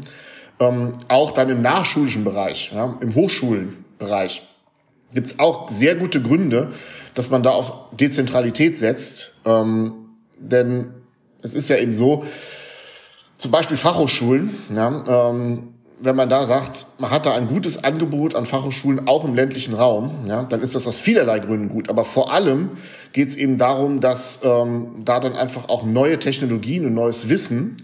ähm, 0.60 0.92
auch 1.08 1.30
dann 1.30 1.48
im 1.48 1.62
nachschulischen 1.62 2.22
Bereich, 2.22 2.70
ja, 2.74 2.96
im 3.00 3.14
Hochschulenbereich 3.14 4.42
gibt 5.14 5.26
es 5.26 5.38
auch 5.38 5.68
sehr 5.68 5.96
gute 5.96 6.22
Gründe, 6.22 6.72
dass 7.20 7.28
man 7.28 7.42
da 7.42 7.50
auf 7.50 7.74
Dezentralität 7.92 8.78
setzt. 8.78 9.34
Ähm, 9.44 9.92
denn 10.38 10.86
es 11.42 11.52
ist 11.52 11.68
ja 11.68 11.76
eben 11.76 11.92
so, 11.92 12.24
zum 13.36 13.50
Beispiel 13.50 13.76
Fachhochschulen, 13.76 14.54
ja, 14.74 15.28
ähm, 15.28 15.74
wenn 16.00 16.16
man 16.16 16.30
da 16.30 16.46
sagt, 16.46 16.86
man 16.96 17.10
hat 17.10 17.26
da 17.26 17.34
ein 17.34 17.46
gutes 17.46 17.84
Angebot 17.84 18.34
an 18.34 18.46
Fachhochschulen 18.46 19.06
auch 19.06 19.26
im 19.26 19.34
ländlichen 19.34 19.74
Raum, 19.74 20.24
ja, 20.26 20.44
dann 20.44 20.62
ist 20.62 20.74
das 20.74 20.86
aus 20.86 20.98
vielerlei 20.98 21.40
Gründen 21.40 21.68
gut. 21.68 21.90
Aber 21.90 22.06
vor 22.06 22.32
allem 22.32 22.70
geht 23.12 23.28
es 23.28 23.36
eben 23.36 23.58
darum, 23.58 24.00
dass 24.00 24.40
ähm, 24.42 25.02
da 25.04 25.20
dann 25.20 25.34
einfach 25.34 25.68
auch 25.68 25.84
neue 25.84 26.18
Technologien 26.18 26.86
und 26.86 26.94
neues 26.94 27.28
Wissen 27.28 27.76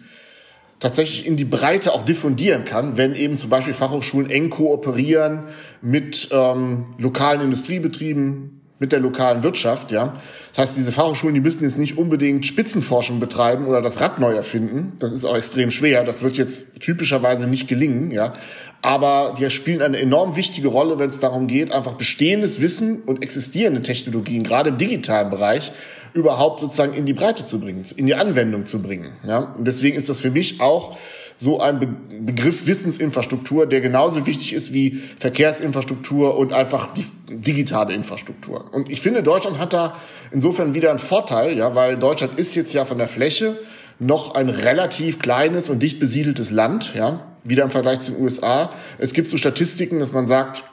tatsächlich 0.81 1.27
in 1.27 1.37
die 1.37 1.45
Breite 1.45 1.93
auch 1.93 2.07
diffundieren 2.07 2.65
kann, 2.65 2.97
wenn 2.97 3.15
eben 3.15 3.37
zum 3.37 3.51
Beispiel 3.51 3.75
Fachhochschulen 3.75 4.31
eng 4.31 4.49
kooperieren 4.49 5.49
mit 5.83 6.31
ähm, 6.33 6.87
lokalen 6.97 7.43
Industriebetrieben, 7.43 8.63
mit 8.79 8.93
der 8.93 9.01
lokalen 9.01 9.43
Wirtschaft, 9.43 9.91
ja. 9.91 10.15
Das 10.51 10.59
heißt, 10.59 10.77
diese 10.77 10.93
Fachhochschulen, 10.93 11.35
die 11.35 11.41
müssen 11.41 11.65
jetzt 11.65 11.79
nicht 11.79 11.97
unbedingt 11.97 12.47
Spitzenforschung 12.47 13.21
betreiben 13.21 13.67
oder 13.67 13.81
das 13.81 14.01
Rad 14.01 14.19
neu 14.19 14.35
erfinden. 14.35 14.93
Das 14.99 15.13
ist 15.13 15.25
auch 15.25 15.37
extrem 15.37 15.71
schwer. 15.71 16.05
Das 16.05 16.23
wird 16.23 16.37
jetzt 16.37 16.81
typischerweise 16.81 17.47
nicht 17.47 17.69
gelingen, 17.69 18.11
ja. 18.11 18.35
Aber 18.83 19.35
die 19.39 19.51
spielen 19.51 19.81
eine 19.81 19.99
enorm 19.99 20.37
wichtige 20.37 20.69
Rolle, 20.69 20.99
wenn 20.99 21.09
es 21.09 21.19
darum 21.19 21.47
geht, 21.47 21.73
einfach 21.73 21.95
bestehendes 21.95 22.61
Wissen 22.61 23.01
und 23.01 23.23
existierende 23.23 23.83
Technologien, 23.83 24.45
gerade 24.45 24.71
im 24.71 24.79
digitalen 24.79 25.31
Bereich, 25.31 25.73
überhaupt 26.13 26.61
sozusagen 26.61 26.95
in 26.95 27.07
die 27.07 27.13
Breite 27.13 27.45
zu 27.45 27.59
bringen, 27.59 27.85
in 27.97 28.07
die 28.07 28.15
Anwendung 28.15 28.67
zu 28.67 28.83
bringen, 28.83 29.13
ja. 29.27 29.55
Und 29.57 29.67
deswegen 29.67 29.97
ist 29.97 30.09
das 30.09 30.21
für 30.21 30.31
mich 30.31 30.61
auch 30.61 30.97
so 31.37 31.61
ein 31.61 31.79
Be 31.79 31.89
Begriff 32.19 32.67
Wissensinfrastruktur, 32.67 33.67
der 33.67 33.81
genauso 33.81 34.27
wichtig 34.27 34.55
ist 34.55 34.73
wie 34.73 35.03
Verkehrsinfrastruktur 35.19 36.37
und 36.37 36.53
einfach 36.53 36.95
die 36.95 37.05
digitale 37.29 37.95
Infrastruktur. 37.95 38.73
Und 38.73 38.91
ich 38.91 39.03
finde, 39.03 39.23
Deutschland 39.23 39.59
hat 39.59 39.75
da 39.75 39.95
insofern 40.33 40.75
wieder 40.75 40.91
einen 40.91 40.99
Vorteil, 40.99 41.57
ja, 41.57 41.75
weil 41.75 41.99
Deutschland 41.99 42.39
ist 42.39 42.55
jetzt 42.55 42.73
ja 42.73 42.85
von 42.85 42.99
der 42.99 43.07
Fläche 43.07 43.57
noch 43.99 44.35
ein 44.35 44.49
relativ 44.49 45.19
kleines 45.19 45.69
und 45.69 45.83
dicht 45.83 46.01
besiedeltes 46.01 46.51
Land, 46.51 46.95
ja, 46.95 47.37
wieder 47.45 47.65
im 47.65 47.71
Vergleich 47.71 48.01
zu 48.01 48.13
den 48.13 48.23
USA. 48.23 48.71
Es 48.99 49.13
gibt 49.13 49.31
so 49.31 49.37
Statistiken, 49.37 50.01
dass 50.01 50.13
man 50.13 50.27
sagt, 50.27 50.65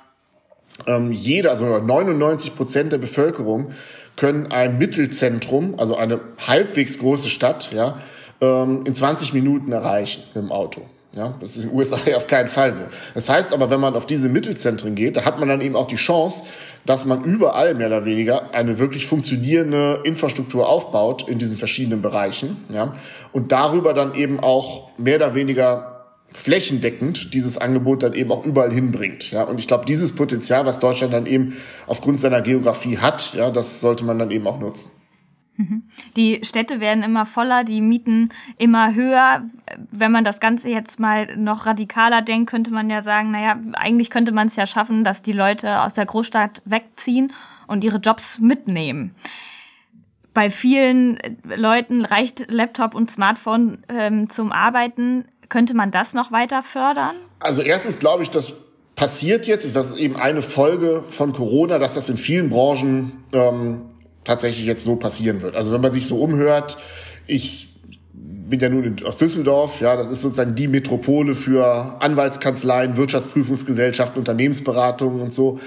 ähm, 0.88 1.12
jeder, 1.12 1.52
also 1.52 1.78
99 1.78 2.56
Prozent 2.56 2.91
der 2.91 2.97
Bevölkerung 2.97 3.71
können 4.15 4.52
ein 4.52 4.78
Mittelzentrum, 4.78 5.76
also 5.78 5.95
eine 5.95 6.19
halbwegs 6.39 6.99
große 6.99 7.30
Stadt, 7.30 7.71
ja, 7.73 7.97
ähm, 8.43 8.82
in 8.86 8.93
20 8.93 9.34
Minuten 9.34 9.71
erreichen 9.71 10.23
mit 10.34 10.43
dem 10.43 10.51
Auto. 10.51 10.82
Ja, 11.15 11.36
das 11.39 11.58
ist 11.58 11.65
in 11.65 11.69
den 11.69 11.77
USA 11.77 11.97
auf 12.15 12.27
keinen 12.27 12.47
Fall 12.47 12.73
so. 12.73 12.84
Das 13.13 13.29
heißt 13.29 13.53
aber, 13.53 13.69
wenn 13.69 13.79
man 13.79 13.95
auf 13.95 14.06
diese 14.06 14.29
Mittelzentren 14.29 14.95
geht, 14.95 15.15
da 15.15 15.25
hat 15.25 15.39
man 15.39 15.47
dann 15.47 15.62
eben 15.62 15.75
auch 15.75 15.88
die 15.88 15.95
Chance, 15.95 16.43
dass 16.86 17.06
man 17.06 17.23
überall 17.23 17.75
mehr 17.75 17.88
oder 17.88 18.03
weniger 18.06 18.53
eine 18.53 18.79
wirklich 18.79 19.06
funktionierende 19.06 20.01
Infrastruktur 20.03 20.67
aufbaut 20.67 21.27
in 21.27 21.38
diesen 21.38 21.58
verschiedenen 21.58 22.01
Bereichen, 22.01 22.58
ja, 22.73 22.95
und 23.32 23.51
darüber 23.51 23.93
dann 23.93 24.15
eben 24.15 24.39
auch 24.39 24.89
mehr 24.97 25.17
oder 25.17 25.36
weniger 25.36 25.89
flächendeckend 26.34 27.34
dieses 27.36 27.60
Angebot 27.60 28.01
dann 28.01 28.13
eben 28.13 28.32
auch 28.32 28.43
überall 28.43 28.73
hinbringt, 28.73 29.32
ja. 29.32 29.43
Und 29.43 29.60
ich 29.60 29.67
glaube, 29.67 29.86
dieses 29.86 30.15
Potenzial, 30.15 30.65
was 30.65 30.79
Deutschland 30.79 31.13
dann 31.13 31.27
eben 31.27 31.58
aufgrund 31.86 32.19
seiner 32.19 32.41
Geografie 32.41 32.97
hat, 32.97 33.36
ja, 33.36 33.51
das 33.51 33.82
sollte 33.82 34.03
man 34.03 34.17
dann 34.17 34.32
eben 34.32 34.47
auch 34.47 34.60
nutzen. 34.60 34.89
Mhm. 35.55 35.83
Die 36.15 36.41
Städte 36.43 36.79
werden 36.79 37.03
immer 37.03 37.25
voller, 37.25 37.63
die 37.63 37.81
Mieten 37.81 38.29
immer 38.57 38.95
höher. 38.95 39.43
Wenn 39.91 40.11
man 40.11 40.23
das 40.23 40.39
Ganze 40.39 40.69
jetzt 40.69 40.99
mal 40.99 41.37
noch 41.37 41.65
radikaler 41.65 42.21
denkt, 42.21 42.49
könnte 42.49 42.71
man 42.71 42.89
ja 42.89 43.01
sagen, 43.01 43.31
naja, 43.31 43.59
eigentlich 43.73 44.09
könnte 44.09 44.31
man 44.31 44.47
es 44.47 44.55
ja 44.55 44.65
schaffen, 44.65 45.03
dass 45.03 45.21
die 45.21 45.33
Leute 45.33 45.81
aus 45.81 45.93
der 45.93 46.05
Großstadt 46.05 46.61
wegziehen 46.65 47.31
und 47.67 47.83
ihre 47.83 47.97
Jobs 47.97 48.39
mitnehmen. 48.39 49.13
Bei 50.33 50.49
vielen 50.49 51.19
Leuten 51.43 52.05
reicht 52.05 52.49
Laptop 52.49 52.95
und 52.95 53.11
Smartphone 53.11 53.83
ähm, 53.87 54.29
zum 54.29 54.51
Arbeiten. 54.51 55.25
Könnte 55.49 55.75
man 55.75 55.91
das 55.91 56.15
noch 56.15 56.31
weiter 56.31 56.63
fördern? 56.63 57.15
Also 57.39 57.61
erstens 57.61 57.99
glaube 57.99 58.23
ich, 58.23 58.31
das 58.31 58.71
passiert 58.95 59.45
jetzt, 59.45 59.75
das 59.75 59.91
ist 59.91 59.99
eben 59.99 60.15
eine 60.15 60.41
Folge 60.41 61.03
von 61.07 61.33
Corona, 61.33 61.77
dass 61.77 61.93
das 61.93 62.09
in 62.09 62.17
vielen 62.17 62.49
Branchen 62.49 63.23
ähm, 63.31 63.81
tatsächlich 64.23 64.65
jetzt 64.65 64.83
so 64.83 64.95
passieren 64.95 65.41
wird. 65.41 65.55
Also 65.55 65.73
wenn 65.73 65.81
man 65.81 65.91
sich 65.91 66.07
so 66.07 66.17
umhört, 66.17 66.77
ich 67.27 67.73
bin 68.13 68.59
ja 68.59 68.69
nun 68.69 68.95
aus 69.05 69.17
Düsseldorf, 69.17 69.81
ja, 69.81 69.95
das 69.95 70.09
ist 70.09 70.21
sozusagen 70.21 70.55
die 70.55 70.67
Metropole 70.67 71.36
für 71.36 72.01
Anwaltskanzleien, 72.01 72.97
Wirtschaftsprüfungsgesellschaften, 72.97 74.19
Unternehmensberatungen 74.19 75.21
und 75.21 75.33
so. 75.33 75.59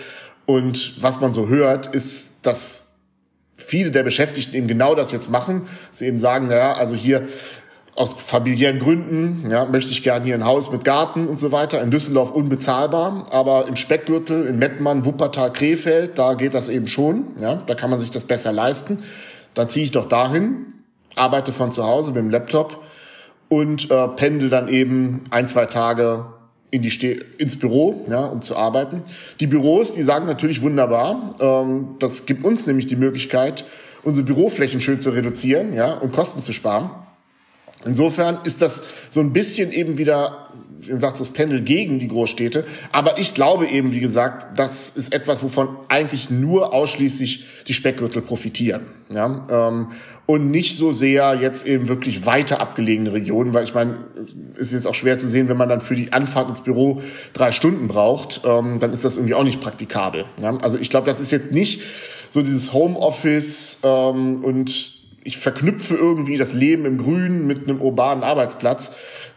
Und 0.44 1.02
was 1.02 1.20
man 1.20 1.32
so 1.32 1.48
hört, 1.48 1.86
ist, 1.88 2.34
dass 2.42 2.86
viele 3.56 3.90
der 3.90 4.04
Beschäftigten 4.04 4.54
eben 4.54 4.68
genau 4.68 4.94
das 4.94 5.10
jetzt 5.10 5.30
machen. 5.30 5.66
Sie 5.90 6.06
eben 6.06 6.18
sagen, 6.18 6.46
naja, 6.46 6.74
also 6.74 6.94
hier 6.94 7.26
aus 7.96 8.12
familiären 8.12 8.78
Gründen, 8.78 9.50
ja, 9.50 9.64
möchte 9.64 9.90
ich 9.90 10.02
gerne 10.02 10.24
hier 10.24 10.34
ein 10.34 10.44
Haus 10.44 10.70
mit 10.70 10.84
Garten 10.84 11.26
und 11.26 11.38
so 11.38 11.50
weiter. 11.50 11.82
In 11.82 11.90
Düsseldorf 11.90 12.30
unbezahlbar, 12.30 13.26
aber 13.30 13.66
im 13.66 13.74
Speckgürtel, 13.74 14.46
in 14.46 14.58
Mettmann, 14.58 15.06
Wuppertal, 15.06 15.52
Krefeld, 15.52 16.18
da 16.18 16.34
geht 16.34 16.52
das 16.52 16.68
eben 16.68 16.86
schon. 16.86 17.28
Ja, 17.40 17.54
da 17.54 17.74
kann 17.74 17.88
man 17.88 17.98
sich 17.98 18.10
das 18.10 18.24
besser 18.24 18.52
leisten. 18.52 19.02
Dann 19.54 19.70
ziehe 19.70 19.84
ich 19.84 19.92
doch 19.92 20.06
dahin, 20.08 20.74
arbeite 21.14 21.52
von 21.52 21.72
zu 21.72 21.84
Hause 21.84 22.10
mit 22.12 22.18
dem 22.18 22.30
Laptop 22.30 22.82
und 23.48 23.90
äh, 23.90 24.08
pendel 24.08 24.50
dann 24.50 24.68
eben 24.68 25.24
ein, 25.30 25.48
zwei 25.48 25.64
Tage 25.64 26.26
in 26.70 26.82
die 26.82 26.90
Ste 26.90 27.24
ins 27.38 27.58
Büro, 27.58 28.04
ja, 28.10 28.26
um 28.26 28.42
zu 28.42 28.56
arbeiten. 28.56 29.02
Die 29.40 29.46
Büros, 29.46 29.94
die 29.94 30.02
sagen 30.02 30.26
natürlich 30.26 30.60
wunderbar, 30.60 31.34
ähm, 31.40 31.96
das 31.98 32.26
gibt 32.26 32.44
uns 32.44 32.66
nämlich 32.66 32.86
die 32.86 32.96
Möglichkeit, 32.96 33.64
unsere 34.02 34.26
Büroflächen 34.26 34.82
schön 34.82 35.00
zu 35.00 35.10
reduzieren, 35.10 35.72
ja, 35.72 35.94
und 35.94 36.12
Kosten 36.12 36.42
zu 36.42 36.52
sparen. 36.52 36.90
Insofern 37.84 38.38
ist 38.44 38.62
das 38.62 38.82
so 39.10 39.20
ein 39.20 39.32
bisschen 39.32 39.72
eben 39.72 39.98
wieder, 39.98 40.48
wie 40.80 40.98
sagt 40.98 41.20
das 41.20 41.30
Pendel 41.30 41.60
gegen 41.60 41.98
die 41.98 42.08
Großstädte. 42.08 42.64
Aber 42.92 43.18
ich 43.18 43.34
glaube 43.34 43.66
eben, 43.66 43.92
wie 43.92 44.00
gesagt, 44.00 44.58
das 44.58 44.90
ist 44.90 45.12
etwas, 45.12 45.42
wovon 45.42 45.68
eigentlich 45.88 46.30
nur 46.30 46.72
ausschließlich 46.72 47.44
die 47.68 47.74
Speckgürtel 47.74 48.22
profitieren. 48.22 48.86
Ja? 49.12 49.46
Ähm, 49.50 49.88
und 50.26 50.50
nicht 50.50 50.76
so 50.76 50.90
sehr 50.90 51.38
jetzt 51.40 51.66
eben 51.68 51.86
wirklich 51.86 52.26
weiter 52.26 52.60
abgelegene 52.60 53.12
Regionen, 53.12 53.54
weil 53.54 53.62
ich 53.62 53.74
meine, 53.74 53.98
es 54.16 54.34
ist 54.56 54.72
jetzt 54.72 54.86
auch 54.88 54.94
schwer 54.94 55.18
zu 55.18 55.28
sehen, 55.28 55.48
wenn 55.48 55.56
man 55.56 55.68
dann 55.68 55.80
für 55.80 55.94
die 55.94 56.12
Anfahrt 56.12 56.48
ins 56.48 56.62
Büro 56.62 57.00
drei 57.32 57.52
Stunden 57.52 57.86
braucht, 57.86 58.40
ähm, 58.44 58.80
dann 58.80 58.92
ist 58.92 59.04
das 59.04 59.16
irgendwie 59.16 59.34
auch 59.34 59.44
nicht 59.44 59.60
praktikabel. 59.60 60.24
Ja? 60.42 60.56
Also 60.58 60.78
ich 60.78 60.90
glaube, 60.90 61.06
das 61.06 61.20
ist 61.20 61.30
jetzt 61.30 61.52
nicht 61.52 61.82
so 62.30 62.42
dieses 62.42 62.72
Homeoffice 62.72 63.78
ähm, 63.84 64.42
und 64.42 64.95
ich 65.26 65.38
verknüpfe 65.38 65.96
irgendwie 65.96 66.36
das 66.36 66.52
Leben 66.52 66.84
im 66.86 66.98
Grünen 66.98 67.46
mit 67.46 67.68
einem 67.68 67.80
urbanen 67.80 68.22
Arbeitsplatz, 68.22 68.96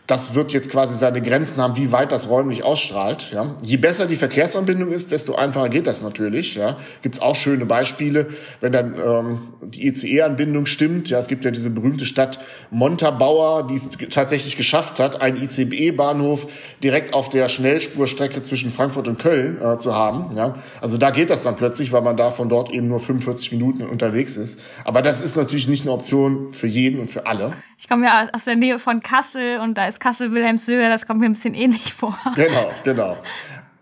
das 0.10 0.34
wird 0.34 0.54
jetzt 0.54 0.72
quasi 0.72 0.98
seine 0.98 1.22
Grenzen 1.22 1.62
haben, 1.62 1.78
wie 1.78 1.91
weit 1.91 2.12
das 2.12 2.30
räumlich 2.30 2.63
ausstrahlt. 2.63 3.32
Ja. 3.32 3.56
Je 3.62 3.78
besser 3.78 4.08
die 4.08 4.15
Verkehrsanbindung 4.15 4.91
ist, 4.91 5.12
desto 5.12 5.36
einfacher 5.36 5.69
geht 5.69 5.86
das 5.86 6.02
natürlich. 6.02 6.56
Ja. 6.56 6.78
Gibt 7.04 7.15
es 7.15 7.22
auch 7.22 7.36
schöne 7.36 7.67
Beispiele, 7.67 8.26
wenn 8.60 8.72
dann 8.72 8.95
ähm, 8.95 9.39
die 9.62 9.88
ECE-Anbindung 9.88 10.65
stimmt. 10.65 11.12
Ja, 11.12 11.19
es 11.19 11.28
gibt 11.28 11.45
ja 11.45 11.52
diese 11.52 11.69
berühmte 11.69 12.08
Stadt 12.08 12.39
Montabaur, 12.72 13.67
die 13.67 13.76
es 13.76 13.91
tatsächlich 14.10 14.58
geschafft 14.58 15.00
hat, 15.00 15.22
einen 15.22 15.38
ICE-Bahnhof 15.43 16.48
direkt 16.82 17.13
auf 17.13 17.30
der 17.30 17.48
Schnellspurstrecke 17.48 18.41
zwischen 18.41 18.72
Frankfurt 18.72 19.08
und 19.08 19.19
Köln 19.19 19.62
äh, 19.62 19.78
zu 19.78 19.93
haben. 19.93 20.36
Ja. 20.36 20.56
Also 20.82 20.98
da 20.98 21.12
geht 21.12 21.30
das 21.30 21.43
dann 21.43 21.56
plötzlich, 21.56 21.91
weil 21.91 22.02
man 22.02 22.17
da 22.17 22.32
von 22.32 22.50
dort 22.50 22.72
eben 22.72 22.88
nur 22.88 23.00
45 23.00 23.52
Minuten 23.52 23.84
unterwegs 23.84 24.38
ist. 24.38 24.60
Aber 24.86 25.04
das 25.04 25.22
ist 25.22 25.38
natürlich 25.38 25.67
nicht 25.67 25.84
eine 25.84 25.91
Option 25.91 26.52
für 26.52 26.67
jeden 26.67 27.00
und 27.00 27.12
für 27.12 27.28
alle. 27.28 27.54
Ich 27.80 27.88
komme 27.88 28.08
ja 28.08 28.28
aus 28.34 28.44
der 28.44 28.58
Nähe 28.58 28.78
von 28.78 29.02
Kassel 29.02 29.60
und 29.60 29.78
da 29.78 29.88
ist 29.88 30.02
Kassel-Wilhelmshöhe, 30.02 30.89
das 30.89 31.08
kommt 31.08 31.22
mir 31.22 31.28
ein 31.28 31.34
bisschen 31.34 31.54
ähnlich 31.54 31.94
vor. 31.94 32.18
Genau, 32.36 32.72
genau. 32.84 33.18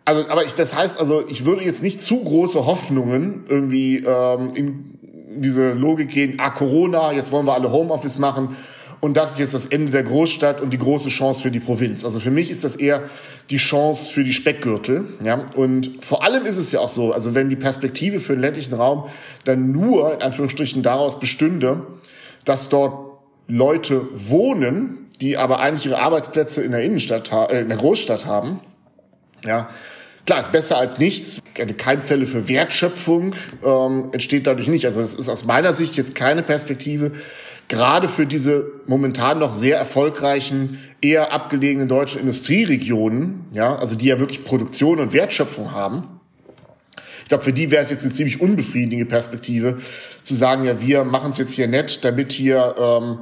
Also, 0.06 0.30
aber 0.30 0.46
ich, 0.46 0.54
das 0.54 0.76
heißt 0.76 1.00
also, 1.00 1.28
ich 1.28 1.46
würde 1.46 1.64
jetzt 1.64 1.82
nicht 1.82 2.04
zu 2.04 2.24
große 2.24 2.66
Hoffnungen 2.68 3.44
irgendwie 3.50 3.98
ähm, 3.98 4.54
in 4.54 5.00
diese 5.42 5.74
Logik 5.74 6.10
gehen, 6.10 6.36
ah, 6.38 6.52
Corona, 6.52 7.12
jetzt 7.12 7.32
wollen 7.32 7.48
wir 7.48 7.56
alle 7.56 7.72
Homeoffice 7.72 8.20
machen 8.20 8.56
und 9.00 9.18
das 9.18 9.34
ist 9.34 9.40
jetzt 9.40 9.54
das 9.56 9.66
Ende 9.66 9.92
der 9.92 10.04
Großstadt 10.04 10.62
und 10.62 10.72
die 10.72 10.78
große 10.78 11.10
Chance 11.10 11.42
für 11.42 11.52
die 11.52 11.60
Provinz. 11.60 12.06
Also 12.06 12.20
für 12.20 12.32
mich 12.32 12.52
ist 12.52 12.64
das 12.64 12.76
eher 12.76 13.02
die 13.50 13.58
Chance 13.58 14.12
für 14.12 14.24
die 14.24 14.34
Speckgürtel. 14.34 15.06
Ja? 15.24 15.46
Und 15.56 16.04
vor 16.06 16.24
allem 16.24 16.46
ist 16.46 16.58
es 16.58 16.72
ja 16.72 16.80
auch 16.82 16.90
so, 16.90 17.14
also 17.14 17.34
wenn 17.34 17.50
die 17.50 17.56
Perspektive 17.56 18.20
für 18.20 18.34
den 18.34 18.42
ländlichen 18.42 18.76
Raum 18.76 19.08
dann 19.44 19.72
nur 19.72 20.14
in 20.14 20.22
Anführungsstrichen 20.22 20.84
daraus 20.84 21.20
bestünde, 21.20 21.86
dass 22.46 22.70
dort 22.70 23.07
Leute 23.48 24.08
wohnen, 24.14 25.08
die 25.22 25.38
aber 25.38 25.60
eigentlich 25.60 25.86
ihre 25.86 26.00
Arbeitsplätze 26.00 26.62
in 26.64 26.72
der 26.72 26.82
Innenstadt, 26.84 27.32
äh, 27.32 27.62
in 27.62 27.70
der 27.70 27.78
Großstadt 27.78 28.26
haben. 28.26 28.60
Ja, 29.46 29.70
klar, 30.26 30.40
ist 30.40 30.52
besser 30.52 30.78
als 30.78 30.98
nichts. 30.98 31.40
Eine 31.60 31.74
Keimzelle 31.74 32.26
für 32.26 32.48
Wertschöpfung 32.48 33.34
ähm, 33.64 34.10
entsteht 34.12 34.48
dadurch 34.48 34.68
nicht. 34.68 34.86
Also 34.86 35.02
es 35.02 35.16
ist 35.16 35.30
aus 35.30 35.46
meiner 35.46 35.74
Sicht 35.74 35.96
jetzt 35.98 36.16
keine 36.16 36.44
Perspektive, 36.44 37.12
gerade 37.68 38.08
für 38.08 38.26
diese 38.26 38.66
momentan 38.86 39.40
noch 39.40 39.54
sehr 39.54 39.78
erfolgreichen, 39.78 40.80
eher 41.02 41.32
abgelegenen 41.32 41.88
deutschen 41.88 42.22
Industrieregionen, 42.22 43.46
ja, 43.54 43.76
also 43.76 43.96
die 43.96 44.06
ja 44.06 44.20
wirklich 44.20 44.44
Produktion 44.44 45.00
und 45.00 45.14
Wertschöpfung 45.14 45.72
haben. 45.72 46.20
Ich 47.28 47.30
glaube, 47.30 47.44
für 47.44 47.52
die 47.52 47.72
wäre 47.72 47.84
es 47.84 47.90
jetzt 47.90 48.06
eine 48.06 48.14
ziemlich 48.14 48.40
unbefriedigende 48.40 49.06
Perspektive, 49.06 49.80
zu 50.24 50.34
sagen, 50.34 50.64
ja, 50.64 50.80
wir 50.80 51.04
machen 51.04 51.32
es 51.32 51.38
jetzt 51.38 51.52
hier 51.52 51.68
nett, 51.68 52.06
damit 52.06 52.32
hier 52.32 52.74
ähm, 52.80 53.18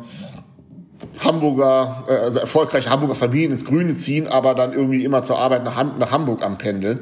Hamburger, 1.17 2.05
äh, 2.07 2.11
also 2.11 2.37
erfolgreiche 2.37 2.91
Hamburger 2.91 3.15
Familien 3.15 3.51
ins 3.51 3.65
Grüne 3.65 3.95
ziehen, 3.95 4.27
aber 4.27 4.53
dann 4.53 4.73
irgendwie 4.73 5.03
immer 5.03 5.23
zur 5.23 5.39
Arbeit 5.39 5.63
nach, 5.63 5.83
nach 5.97 6.11
Hamburg 6.11 6.43
anpendeln. 6.43 6.99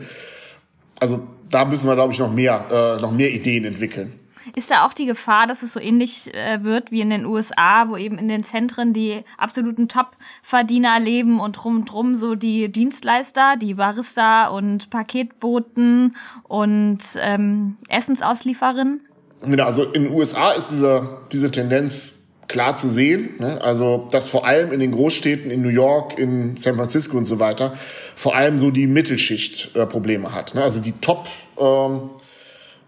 Also 0.97 1.27
da 1.49 1.65
müssen 1.65 1.89
wir, 1.89 1.95
glaube 1.95 2.13
ich, 2.13 2.19
noch 2.19 2.31
mehr, 2.31 2.67
äh, 2.71 3.01
noch 3.01 3.11
mehr 3.11 3.31
Ideen 3.33 3.65
entwickeln. 3.65 4.17
Ist 4.55 4.71
da 4.71 4.85
auch 4.85 4.93
die 4.93 5.05
Gefahr, 5.05 5.47
dass 5.47 5.63
es 5.63 5.73
so 5.73 5.79
ähnlich 5.79 6.33
äh, 6.33 6.63
wird 6.63 6.91
wie 6.91 7.01
in 7.01 7.09
den 7.09 7.25
USA, 7.25 7.89
wo 7.89 7.97
eben 7.97 8.17
in 8.17 8.27
den 8.27 8.43
Zentren 8.43 8.93
die 8.93 9.23
absoluten 9.37 9.87
Top-Verdiener 9.87 10.99
leben 10.99 11.39
und 11.39 11.53
drum 11.53 11.77
und 11.77 11.85
drum 11.85 12.15
so 12.15 12.35
die 12.35 12.71
Dienstleister, 12.71 13.55
die 13.57 13.75
Barista 13.75 14.47
und 14.47 14.89
Paketboten 14.89 16.15
und 16.43 16.99
ähm, 17.17 17.77
Essensausliefererinnen? 17.89 19.01
Genau, 19.43 19.65
also 19.65 19.83
in 19.83 20.03
den 20.03 20.13
USA 20.13 20.51
ist 20.51 20.71
diese, 20.71 21.25
diese 21.31 21.51
Tendenz 21.51 22.23
klar 22.47 22.75
zu 22.75 22.87
sehen. 22.87 23.31
Ne? 23.39 23.61
Also, 23.61 24.07
dass 24.11 24.27
vor 24.27 24.45
allem 24.45 24.71
in 24.71 24.79
den 24.79 24.91
Großstädten, 24.91 25.51
in 25.51 25.61
New 25.61 25.69
York, 25.69 26.17
in 26.19 26.55
San 26.57 26.75
Francisco 26.75 27.17
und 27.17 27.25
so 27.25 27.39
weiter, 27.39 27.73
vor 28.15 28.35
allem 28.35 28.59
so 28.59 28.71
die 28.71 28.87
Mittelschicht 28.87 29.75
äh, 29.75 29.85
Probleme 29.85 30.33
hat. 30.33 30.55
Ne? 30.55 30.61
Also 30.61 30.79
die 30.79 30.93
Top 30.93 31.27
ähm, 31.57 32.11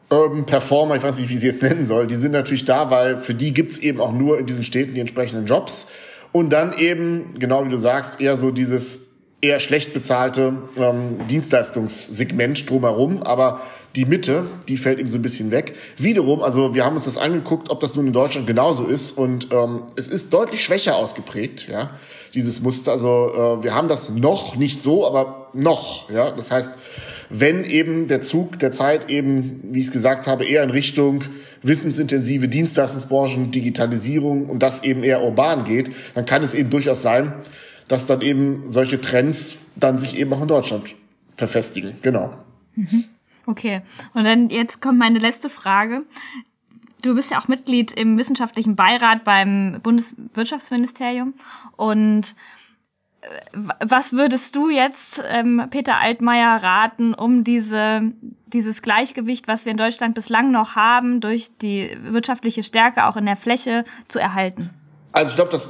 Urban 0.09 0.45
Performer, 0.45 0.95
ich 0.95 1.03
weiß 1.03 1.19
nicht, 1.19 1.29
wie 1.29 1.35
ich 1.35 1.39
sie 1.39 1.47
jetzt 1.47 1.63
nennen 1.63 1.85
soll, 1.85 2.07
die 2.07 2.15
sind 2.15 2.31
natürlich 2.31 2.65
da, 2.65 2.91
weil 2.91 3.17
für 3.17 3.33
die 3.33 3.53
gibt's 3.53 3.77
eben 3.77 3.99
auch 3.99 4.11
nur 4.11 4.39
in 4.39 4.45
diesen 4.45 4.63
Städten 4.63 4.93
die 4.93 4.99
entsprechenden 4.99 5.45
Jobs. 5.45 5.87
Und 6.31 6.51
dann 6.51 6.73
eben, 6.77 7.33
genau 7.39 7.65
wie 7.65 7.69
du 7.69 7.77
sagst, 7.77 8.19
eher 8.19 8.37
so 8.37 8.51
dieses 8.51 9.05
eher 9.41 9.59
schlecht 9.59 9.93
bezahlte 9.93 10.53
ähm, 10.77 11.19
Dienstleistungssegment 11.29 12.69
drumherum. 12.69 13.23
Aber 13.23 13.61
die 13.95 14.05
Mitte, 14.05 14.45
die 14.67 14.77
fällt 14.77 14.99
ihm 14.99 15.07
so 15.07 15.17
ein 15.17 15.21
bisschen 15.21 15.51
weg. 15.51 15.75
Wiederum, 15.97 16.41
also 16.41 16.73
wir 16.73 16.83
haben 16.83 16.95
uns 16.95 17.05
das 17.05 17.17
angeguckt, 17.17 17.69
ob 17.69 17.79
das 17.79 17.95
nun 17.95 18.07
in 18.07 18.13
Deutschland 18.13 18.47
genauso 18.47 18.85
ist 18.85 19.11
und 19.11 19.49
ähm, 19.51 19.83
es 19.95 20.07
ist 20.07 20.33
deutlich 20.33 20.63
schwächer 20.63 20.95
ausgeprägt, 20.95 21.67
ja, 21.69 21.91
dieses 22.33 22.61
Muster. 22.61 22.91
Also 22.91 23.59
äh, 23.59 23.63
wir 23.63 23.73
haben 23.73 23.87
das 23.87 24.09
noch 24.09 24.55
nicht 24.55 24.81
so, 24.81 25.07
aber 25.07 25.49
noch, 25.53 26.09
ja. 26.09 26.31
Das 26.31 26.51
heißt, 26.51 26.73
wenn 27.29 27.63
eben 27.63 28.07
der 28.07 28.21
Zug 28.21 28.59
der 28.59 28.71
Zeit 28.71 29.09
eben, 29.09 29.59
wie 29.63 29.79
ich 29.79 29.87
es 29.87 29.91
gesagt 29.91 30.27
habe, 30.27 30.45
eher 30.45 30.63
in 30.63 30.69
Richtung 30.69 31.23
wissensintensive 31.61 32.47
Dienstleistungsbranchen, 32.47 33.51
Digitalisierung 33.51 34.49
und 34.49 34.59
das 34.59 34.83
eben 34.83 35.03
eher 35.03 35.23
urban 35.23 35.63
geht, 35.63 35.91
dann 36.13 36.25
kann 36.25 36.43
es 36.43 36.53
eben 36.53 36.69
durchaus 36.69 37.01
sein, 37.01 37.33
dass 37.87 38.05
dann 38.05 38.21
eben 38.21 38.63
solche 38.65 39.01
Trends 39.01 39.67
dann 39.75 39.99
sich 39.99 40.17
eben 40.17 40.33
auch 40.33 40.41
in 40.41 40.47
Deutschland 40.47 40.95
verfestigen. 41.37 41.97
Genau. 42.01 42.33
Mhm. 42.75 43.05
Okay. 43.45 43.81
Und 44.13 44.23
dann 44.23 44.49
jetzt 44.49 44.81
kommt 44.81 44.97
meine 44.97 45.19
letzte 45.19 45.49
Frage. 45.49 46.03
Du 47.01 47.13
bist 47.13 47.29
ja 47.29 47.39
auch 47.39 47.47
Mitglied 47.47 47.91
im 47.91 48.17
wissenschaftlichen 48.17 48.75
Beirat 48.75 49.23
beim 49.23 49.79
Bundeswirtschaftsministerium. 49.83 51.35
Und 51.75 52.35
was 53.53 54.13
würdest 54.13 54.55
du 54.55 54.69
jetzt 54.69 55.21
ähm, 55.29 55.67
Peter 55.69 55.99
Altmaier 55.99 56.61
raten, 56.61 57.13
um 57.13 57.43
diese, 57.43 58.11
dieses 58.47 58.81
Gleichgewicht, 58.81 59.47
was 59.47 59.65
wir 59.65 59.71
in 59.71 59.77
Deutschland 59.77 60.15
bislang 60.15 60.51
noch 60.51 60.75
haben, 60.75 61.21
durch 61.21 61.49
die 61.61 61.97
wirtschaftliche 62.03 62.63
Stärke 62.63 63.05
auch 63.05 63.17
in 63.17 63.25
der 63.25 63.35
Fläche 63.35 63.85
zu 64.07 64.19
erhalten? 64.19 64.69
Also 65.11 65.31
ich 65.31 65.35
glaube, 65.35 65.51
das 65.51 65.69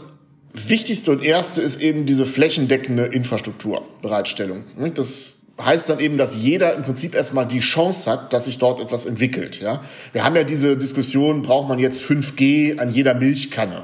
Wichtigste 0.54 1.12
und 1.12 1.24
Erste 1.24 1.62
ist 1.62 1.82
eben 1.82 2.06
diese 2.06 2.26
flächendeckende 2.26 3.06
Infrastrukturbereitstellung. 3.06 4.64
Das 4.94 5.46
heißt 5.62 5.90
dann 5.90 6.00
eben, 6.00 6.18
dass 6.18 6.36
jeder 6.36 6.74
im 6.76 6.84
Prinzip 6.84 7.16
erstmal 7.16 7.46
die 7.46 7.60
Chance 7.60 8.10
hat, 8.10 8.34
dass 8.34 8.46
sich 8.46 8.58
dort 8.58 8.80
etwas 8.80 9.06
entwickelt. 9.06 9.62
Ja? 9.62 9.82
Wir 10.12 10.24
haben 10.24 10.36
ja 10.36 10.44
diese 10.44 10.78
Diskussion, 10.78 11.42
braucht 11.42 11.70
man 11.70 11.80
jetzt 11.80 12.02
5G 12.02 12.78
an 12.78 12.90
jeder 12.90 13.14
Milchkanne? 13.14 13.84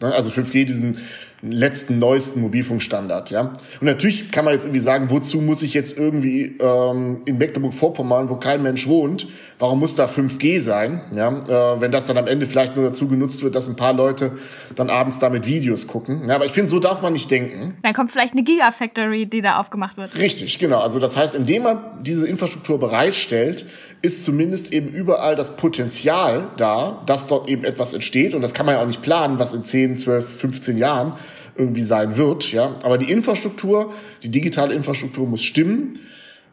Ne? 0.00 0.14
Also 0.14 0.30
5G, 0.30 0.64
diesen 0.64 0.98
letzten, 1.42 1.98
neuesten 1.98 2.40
Mobilfunkstandard. 2.42 3.30
Ja? 3.30 3.52
Und 3.80 3.86
natürlich 3.86 4.30
kann 4.30 4.44
man 4.44 4.54
jetzt 4.54 4.64
irgendwie 4.64 4.80
sagen, 4.80 5.10
wozu 5.10 5.40
muss 5.40 5.62
ich 5.62 5.74
jetzt 5.74 5.98
irgendwie 5.98 6.58
ähm, 6.60 7.22
in 7.24 7.38
Mecklenburg-Vorpommern, 7.38 8.28
wo 8.28 8.36
kein 8.36 8.62
Mensch 8.62 8.86
wohnt, 8.86 9.26
warum 9.58 9.80
muss 9.80 9.94
da 9.94 10.06
5G 10.06 10.60
sein? 10.60 11.00
Ja? 11.14 11.28
Äh, 11.30 11.80
wenn 11.80 11.92
das 11.92 12.06
dann 12.06 12.18
am 12.18 12.26
Ende 12.26 12.46
vielleicht 12.46 12.76
nur 12.76 12.84
dazu 12.84 13.08
genutzt 13.08 13.42
wird, 13.42 13.54
dass 13.54 13.68
ein 13.68 13.76
paar 13.76 13.94
Leute 13.94 14.32
dann 14.74 14.90
abends 14.90 15.18
damit 15.18 15.46
Videos 15.46 15.86
gucken. 15.86 16.28
Ja, 16.28 16.34
aber 16.34 16.44
ich 16.44 16.52
finde, 16.52 16.68
so 16.68 16.78
darf 16.78 17.00
man 17.00 17.12
nicht 17.12 17.30
denken. 17.30 17.76
Dann 17.82 17.94
kommt 17.94 18.10
vielleicht 18.10 18.34
eine 18.34 18.42
Gigafactory, 18.42 19.26
die 19.26 19.40
da 19.40 19.58
aufgemacht 19.58 19.96
wird. 19.96 20.16
Richtig, 20.18 20.58
genau. 20.58 20.80
Also 20.80 20.98
das 20.98 21.16
heißt, 21.16 21.34
indem 21.34 21.62
man 21.62 21.80
diese 22.02 22.26
Infrastruktur 22.26 22.78
bereitstellt, 22.78 23.66
ist 24.02 24.24
zumindest 24.24 24.72
eben 24.72 24.88
überall 24.88 25.36
das 25.36 25.56
Potenzial 25.56 26.48
da, 26.56 27.02
dass 27.06 27.26
dort 27.26 27.48
eben 27.48 27.64
etwas 27.64 27.92
entsteht. 27.92 28.34
Und 28.34 28.40
das 28.40 28.54
kann 28.54 28.66
man 28.66 28.76
ja 28.76 28.82
auch 28.82 28.86
nicht 28.86 29.02
planen, 29.02 29.38
was 29.38 29.52
in 29.52 29.64
10, 29.64 29.98
12, 29.98 30.26
15 30.26 30.78
Jahren 30.78 31.14
irgendwie 31.56 31.82
sein 31.82 32.16
wird. 32.16 32.52
Ja, 32.52 32.76
aber 32.82 32.96
die 32.96 33.10
Infrastruktur, 33.10 33.92
die 34.22 34.30
digitale 34.30 34.74
Infrastruktur 34.74 35.26
muss 35.26 35.42
stimmen. 35.42 35.98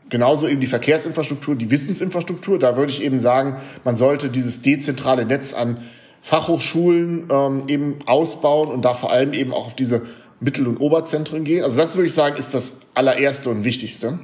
Genauso 0.09 0.47
eben 0.47 0.61
die 0.61 0.67
Verkehrsinfrastruktur, 0.67 1.55
die 1.55 1.69
Wissensinfrastruktur. 1.71 2.59
Da 2.59 2.77
würde 2.77 2.91
ich 2.91 3.03
eben 3.03 3.19
sagen, 3.19 3.57
man 3.83 3.95
sollte 3.95 4.29
dieses 4.29 4.61
dezentrale 4.61 5.25
Netz 5.25 5.53
an 5.53 5.77
Fachhochschulen 6.21 7.27
ähm, 7.29 7.61
eben 7.67 7.99
ausbauen 8.05 8.69
und 8.69 8.83
da 8.83 8.93
vor 8.93 9.11
allem 9.11 9.33
eben 9.33 9.53
auch 9.53 9.67
auf 9.67 9.75
diese 9.75 10.03
Mittel- 10.39 10.67
und 10.67 10.77
Oberzentren 10.77 11.43
gehen. 11.43 11.63
Also 11.63 11.77
das 11.77 11.95
würde 11.95 12.07
ich 12.07 12.13
sagen, 12.13 12.37
ist 12.37 12.53
das 12.53 12.81
allererste 12.93 13.49
und 13.49 13.63
wichtigste. 13.63 14.19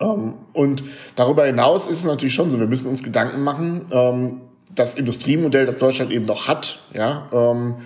Ähm, 0.00 0.34
und 0.52 0.84
darüber 1.16 1.44
hinaus 1.44 1.86
ist 1.86 1.98
es 1.98 2.04
natürlich 2.04 2.34
schon 2.34 2.50
so, 2.50 2.58
wir 2.58 2.66
müssen 2.66 2.88
uns 2.88 3.02
Gedanken 3.02 3.42
machen, 3.42 3.86
ähm, 3.90 4.40
das 4.74 4.94
Industriemodell, 4.94 5.66
das 5.66 5.78
Deutschland 5.78 6.10
eben 6.10 6.26
noch 6.26 6.48
hat, 6.48 6.80
ja, 6.92 7.28
ähm, 7.32 7.76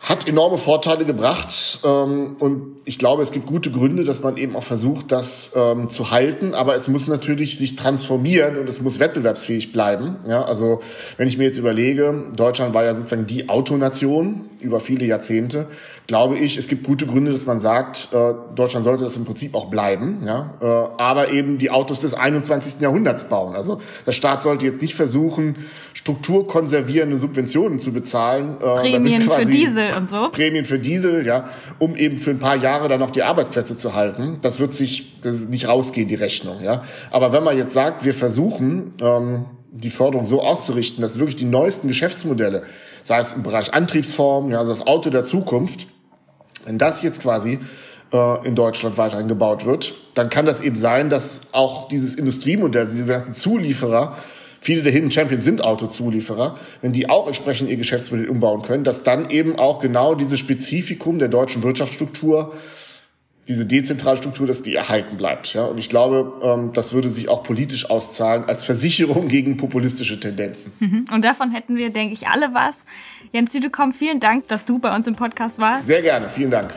hat 0.00 0.26
enorme 0.26 0.56
Vorteile 0.56 1.04
gebracht 1.04 1.80
ähm, 1.84 2.36
und 2.38 2.80
ich 2.86 2.98
glaube, 2.98 3.22
es 3.22 3.32
gibt 3.32 3.46
gute 3.46 3.70
Gründe, 3.70 4.02
dass 4.04 4.22
man 4.22 4.38
eben 4.38 4.56
auch 4.56 4.62
versucht, 4.62 5.12
das 5.12 5.52
ähm, 5.54 5.90
zu 5.90 6.10
halten, 6.10 6.54
aber 6.54 6.74
es 6.74 6.88
muss 6.88 7.06
natürlich 7.06 7.58
sich 7.58 7.76
transformieren 7.76 8.56
und 8.56 8.68
es 8.68 8.80
muss 8.80 8.98
wettbewerbsfähig 8.98 9.72
bleiben. 9.72 10.16
Ja, 10.26 10.42
also 10.42 10.80
wenn 11.18 11.28
ich 11.28 11.36
mir 11.36 11.44
jetzt 11.44 11.58
überlege, 11.58 12.24
Deutschland 12.34 12.72
war 12.72 12.84
ja 12.84 12.96
sozusagen 12.96 13.26
die 13.26 13.50
Autonation 13.50 14.48
über 14.60 14.80
viele 14.80 15.04
Jahrzehnte, 15.04 15.66
glaube 16.06 16.38
ich, 16.38 16.56
es 16.56 16.66
gibt 16.66 16.84
gute 16.84 17.06
Gründe, 17.06 17.30
dass 17.30 17.46
man 17.46 17.60
sagt, 17.60 18.08
äh, 18.12 18.34
Deutschland 18.54 18.84
sollte 18.84 19.04
das 19.04 19.16
im 19.16 19.26
Prinzip 19.26 19.54
auch 19.54 19.66
bleiben, 19.66 20.22
ja, 20.24 20.54
äh, 20.60 20.64
aber 21.00 21.30
eben 21.30 21.58
die 21.58 21.70
Autos 21.70 22.00
des 22.00 22.14
21. 22.14 22.80
Jahrhunderts 22.80 23.28
bauen. 23.28 23.54
Also 23.54 23.80
der 24.06 24.12
Staat 24.12 24.42
sollte 24.42 24.64
jetzt 24.64 24.80
nicht 24.80 24.94
versuchen, 24.94 25.56
strukturkonservierende 25.92 27.16
Subventionen 27.16 27.78
zu 27.78 27.92
bezahlen. 27.92 28.56
Äh, 28.60 28.80
Prämien 28.80 29.22
für 29.22 29.44
Diesel 29.44 29.89
und 29.96 30.10
so. 30.10 30.28
Prämien 30.30 30.64
für 30.64 30.78
Diesel, 30.78 31.26
ja, 31.26 31.48
um 31.78 31.96
eben 31.96 32.18
für 32.18 32.30
ein 32.30 32.38
paar 32.38 32.56
Jahre 32.56 32.88
dann 32.88 33.00
noch 33.00 33.10
die 33.10 33.22
Arbeitsplätze 33.22 33.76
zu 33.76 33.94
halten. 33.94 34.38
Das 34.42 34.60
wird 34.60 34.74
sich 34.74 35.14
nicht 35.48 35.68
rausgehen, 35.68 36.08
die 36.08 36.14
Rechnung, 36.14 36.62
ja. 36.62 36.82
Aber 37.10 37.32
wenn 37.32 37.44
man 37.44 37.56
jetzt 37.56 37.74
sagt, 37.74 38.04
wir 38.04 38.14
versuchen, 38.14 38.94
ähm, 39.00 39.46
die 39.70 39.90
Förderung 39.90 40.26
so 40.26 40.42
auszurichten, 40.42 41.02
dass 41.02 41.18
wirklich 41.18 41.36
die 41.36 41.44
neuesten 41.44 41.88
Geschäftsmodelle, 41.88 42.62
sei 43.04 43.18
es 43.18 43.32
im 43.32 43.42
Bereich 43.42 43.72
Antriebsform, 43.72 44.50
ja, 44.50 44.58
also 44.58 44.70
das 44.70 44.86
Auto 44.86 45.10
der 45.10 45.24
Zukunft, 45.24 45.88
wenn 46.64 46.78
das 46.78 47.02
jetzt 47.02 47.22
quasi 47.22 47.60
äh, 48.12 48.46
in 48.46 48.54
Deutschland 48.54 48.98
weiterhin 48.98 49.28
gebaut 49.28 49.64
wird, 49.64 49.94
dann 50.14 50.28
kann 50.28 50.46
das 50.46 50.60
eben 50.60 50.76
sein, 50.76 51.10
dass 51.10 51.42
auch 51.52 51.88
dieses 51.88 52.14
Industriemodell, 52.16 52.86
diese 52.86 53.12
ganzen 53.12 53.32
Zulieferer, 53.32 54.16
viele 54.60 54.82
der 54.82 54.92
Hidden 54.92 55.10
Champions 55.10 55.44
sind 55.44 55.64
Autozulieferer, 55.64 56.58
wenn 56.82 56.92
die 56.92 57.08
auch 57.08 57.26
entsprechend 57.26 57.70
ihr 57.70 57.76
Geschäftsmodell 57.76 58.28
umbauen 58.28 58.62
können, 58.62 58.84
dass 58.84 59.02
dann 59.02 59.30
eben 59.30 59.56
auch 59.56 59.80
genau 59.80 60.14
dieses 60.14 60.38
Spezifikum 60.38 61.18
der 61.18 61.28
deutschen 61.28 61.62
Wirtschaftsstruktur 61.62 62.52
diese 63.48 63.66
dezentrale 63.66 64.16
Struktur, 64.16 64.46
dass 64.46 64.62
die 64.62 64.74
erhalten 64.74 65.16
bleibt. 65.16 65.54
Ja? 65.54 65.64
Und 65.64 65.78
ich 65.78 65.88
glaube, 65.88 66.40
ähm, 66.42 66.70
das 66.72 66.92
würde 66.92 67.08
sich 67.08 67.28
auch 67.28 67.42
politisch 67.42 67.90
auszahlen 67.90 68.44
als 68.44 68.62
Versicherung 68.62 69.26
gegen 69.28 69.56
populistische 69.56 70.20
Tendenzen. 70.20 70.72
Mhm. 70.78 71.06
Und 71.12 71.24
davon 71.24 71.50
hätten 71.50 71.76
wir, 71.76 71.90
denke 71.90 72.14
ich, 72.14 72.28
alle 72.28 72.54
was. 72.54 72.84
Jens 73.32 73.52
Südekom, 73.52 73.92
vielen 73.92 74.20
Dank, 74.20 74.46
dass 74.48 74.64
du 74.64 74.78
bei 74.78 74.94
uns 74.94 75.08
im 75.08 75.16
Podcast 75.16 75.58
warst. 75.58 75.86
Sehr 75.86 76.02
gerne, 76.02 76.28
vielen 76.28 76.52
Dank. 76.52 76.72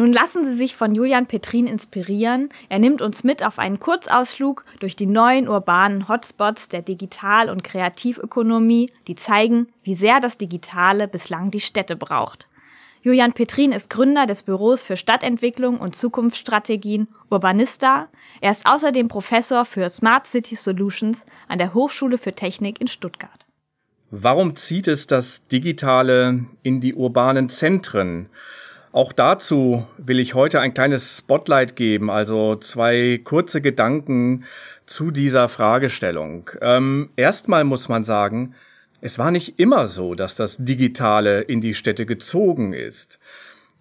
Nun 0.00 0.14
lassen 0.14 0.44
Sie 0.44 0.54
sich 0.54 0.76
von 0.76 0.94
Julian 0.94 1.26
Petrin 1.26 1.66
inspirieren. 1.66 2.48
Er 2.70 2.78
nimmt 2.78 3.02
uns 3.02 3.22
mit 3.22 3.44
auf 3.44 3.58
einen 3.58 3.80
Kurzausflug 3.80 4.64
durch 4.78 4.96
die 4.96 5.04
neuen 5.04 5.46
urbanen 5.46 6.08
Hotspots 6.08 6.70
der 6.70 6.80
Digital- 6.80 7.50
und 7.50 7.62
Kreativökonomie, 7.62 8.88
die 9.08 9.14
zeigen, 9.14 9.68
wie 9.82 9.94
sehr 9.94 10.20
das 10.20 10.38
Digitale 10.38 11.06
bislang 11.06 11.50
die 11.50 11.60
Städte 11.60 11.96
braucht. 11.96 12.48
Julian 13.02 13.34
Petrin 13.34 13.72
ist 13.72 13.90
Gründer 13.90 14.24
des 14.24 14.42
Büros 14.42 14.80
für 14.80 14.96
Stadtentwicklung 14.96 15.76
und 15.76 15.94
Zukunftsstrategien 15.94 17.08
Urbanista. 17.28 18.08
Er 18.40 18.52
ist 18.52 18.64
außerdem 18.64 19.08
Professor 19.08 19.66
für 19.66 19.86
Smart 19.90 20.26
City 20.26 20.56
Solutions 20.56 21.26
an 21.46 21.58
der 21.58 21.74
Hochschule 21.74 22.16
für 22.16 22.32
Technik 22.32 22.80
in 22.80 22.88
Stuttgart. 22.88 23.44
Warum 24.10 24.56
zieht 24.56 24.88
es 24.88 25.06
das 25.06 25.46
Digitale 25.48 26.46
in 26.62 26.80
die 26.80 26.94
urbanen 26.94 27.50
Zentren? 27.50 28.30
Auch 28.92 29.12
dazu 29.12 29.86
will 29.98 30.18
ich 30.18 30.34
heute 30.34 30.58
ein 30.60 30.74
kleines 30.74 31.18
Spotlight 31.18 31.76
geben, 31.76 32.10
also 32.10 32.56
zwei 32.56 33.20
kurze 33.22 33.60
Gedanken 33.60 34.44
zu 34.86 35.12
dieser 35.12 35.48
Fragestellung. 35.48 36.50
Ähm, 36.60 37.10
erstmal 37.14 37.62
muss 37.62 37.88
man 37.88 38.02
sagen, 38.02 38.54
es 39.00 39.16
war 39.16 39.30
nicht 39.30 39.60
immer 39.60 39.86
so, 39.86 40.16
dass 40.16 40.34
das 40.34 40.56
Digitale 40.58 41.42
in 41.42 41.60
die 41.60 41.74
Städte 41.74 42.04
gezogen 42.04 42.72
ist. 42.72 43.20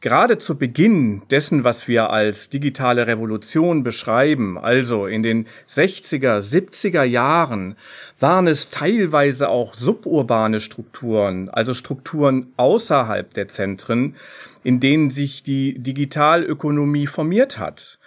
Gerade 0.01 0.37
zu 0.37 0.57
Beginn 0.57 1.23
dessen, 1.29 1.65
was 1.65 1.89
wir 1.89 2.09
als 2.09 2.49
digitale 2.49 3.05
Revolution 3.05 3.83
beschreiben, 3.83 4.57
also 4.57 5.07
in 5.07 5.23
den 5.23 5.45
60er, 5.67 6.37
70er 6.37 7.03
Jahren, 7.03 7.75
waren 8.17 8.47
es 8.47 8.69
teilweise 8.69 9.49
auch 9.49 9.73
suburbane 9.73 10.61
Strukturen, 10.61 11.49
also 11.49 11.73
Strukturen 11.73 12.53
außerhalb 12.55 13.33
der 13.33 13.49
Zentren, 13.49 14.15
in 14.63 14.79
denen 14.79 15.09
sich 15.09 15.43
die 15.43 15.79
Digitalökonomie 15.79 17.07
formiert 17.07 17.57
hat. 17.57 17.99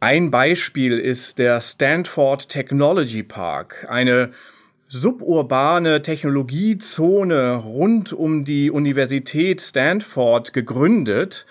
Ein 0.00 0.30
Beispiel 0.30 0.98
ist 0.98 1.38
der 1.38 1.60
Stanford 1.60 2.48
Technology 2.48 3.22
Park, 3.22 3.86
eine 3.88 4.30
suburbane 4.88 6.02
Technologiezone 6.02 7.56
rund 7.56 8.12
um 8.12 8.44
die 8.44 8.70
Universität 8.70 9.60
Stanford 9.60 10.52
gegründet 10.52 11.46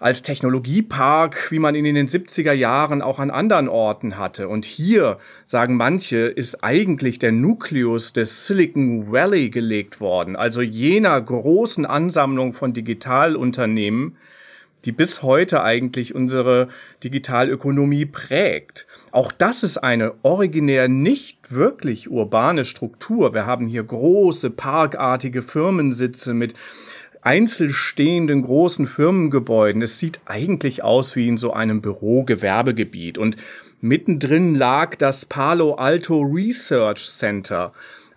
als 0.00 0.22
Technologiepark, 0.22 1.52
wie 1.52 1.58
man 1.58 1.74
ihn 1.74 1.84
in 1.84 1.94
den 1.94 2.08
70er 2.08 2.54
Jahren 2.54 3.02
auch 3.02 3.18
an 3.18 3.30
anderen 3.30 3.68
Orten 3.68 4.16
hatte. 4.16 4.48
Und 4.48 4.64
hier, 4.64 5.18
sagen 5.44 5.76
manche, 5.76 6.20
ist 6.20 6.64
eigentlich 6.64 7.18
der 7.18 7.32
Nukleus 7.32 8.14
des 8.14 8.46
Silicon 8.46 9.12
Valley 9.12 9.50
gelegt 9.50 10.00
worden, 10.00 10.36
also 10.36 10.62
jener 10.62 11.20
großen 11.20 11.84
Ansammlung 11.84 12.54
von 12.54 12.72
Digitalunternehmen, 12.72 14.16
die 14.86 14.92
bis 14.92 15.22
heute 15.22 15.62
eigentlich 15.62 16.14
unsere 16.14 16.68
Digitalökonomie 17.04 18.06
prägt. 18.06 18.86
Auch 19.10 19.30
das 19.32 19.62
ist 19.62 19.76
eine 19.76 20.14
originär 20.22 20.88
nicht 20.88 21.52
wirklich 21.52 22.10
urbane 22.10 22.64
Struktur. 22.64 23.34
Wir 23.34 23.44
haben 23.44 23.66
hier 23.66 23.82
große 23.82 24.48
parkartige 24.48 25.42
Firmensitze 25.42 26.32
mit 26.32 26.54
einzelstehenden 27.22 28.42
großen 28.42 28.86
Firmengebäuden. 28.86 29.82
Es 29.82 29.98
sieht 29.98 30.20
eigentlich 30.26 30.82
aus 30.82 31.16
wie 31.16 31.28
in 31.28 31.36
so 31.36 31.52
einem 31.52 31.80
Bürogewerbegebiet 31.82 33.18
und 33.18 33.36
mittendrin 33.80 34.54
lag 34.54 34.96
das 34.96 35.24
Palo 35.24 35.74
Alto 35.74 36.20
Research 36.20 37.10
Center 37.10 37.72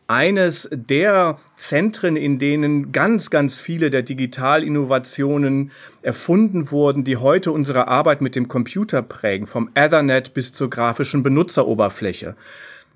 eines 0.08 0.70
der 0.72 1.40
Zentren, 1.56 2.18
in 2.18 2.38
denen 2.38 2.92
ganz, 2.92 3.30
ganz 3.30 3.60
viele 3.60 3.90
der 3.90 4.04
Digitalinnovationen 4.04 5.72
erfunden 6.02 6.72
wurden, 6.72 7.04
die 7.04 7.18
heute 7.18 7.52
unsere 7.52 7.88
Arbeit 7.88 8.22
mit 8.22 8.36
dem 8.36 8.48
Computer 8.48 9.02
prägen, 9.02 9.48
vom 9.48 9.70
Ethernet 9.76 10.34
bis 10.34 10.52
zur 10.52 10.70
grafischen 10.70 11.24
Benutzeroberfläche. 11.24 12.36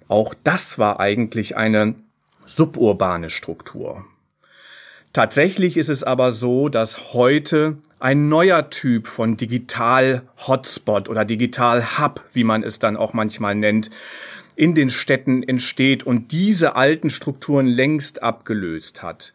Auch 0.08 0.34
das 0.43 0.78
war 0.78 1.00
eigentlich 1.00 1.56
eine 1.56 1.96
suburbane 2.46 3.30
Struktur. 3.30 4.06
Tatsächlich 5.17 5.77
ist 5.77 5.89
es 5.89 6.03
aber 6.03 6.30
so, 6.30 6.69
dass 6.69 7.12
heute 7.12 7.77
ein 7.99 8.30
neuer 8.30 8.69
Typ 8.69 9.08
von 9.08 9.36
Digital-Hotspot 9.36 11.10
oder 11.10 11.25
Digital-Hub, 11.25 12.23
wie 12.34 12.43
man 12.43 12.62
es 12.62 12.77
dann 12.77 12.95
auch 12.95 13.13
manchmal 13.13 13.56
nennt, 13.56 13.89
in 14.56 14.75
den 14.75 14.91
Städten 14.91 15.41
entsteht 15.41 16.03
und 16.03 16.32
diese 16.32 16.75
alten 16.75 17.10
Strukturen 17.10 17.65
längst 17.65 18.21
abgelöst 18.21 19.01
hat. 19.01 19.34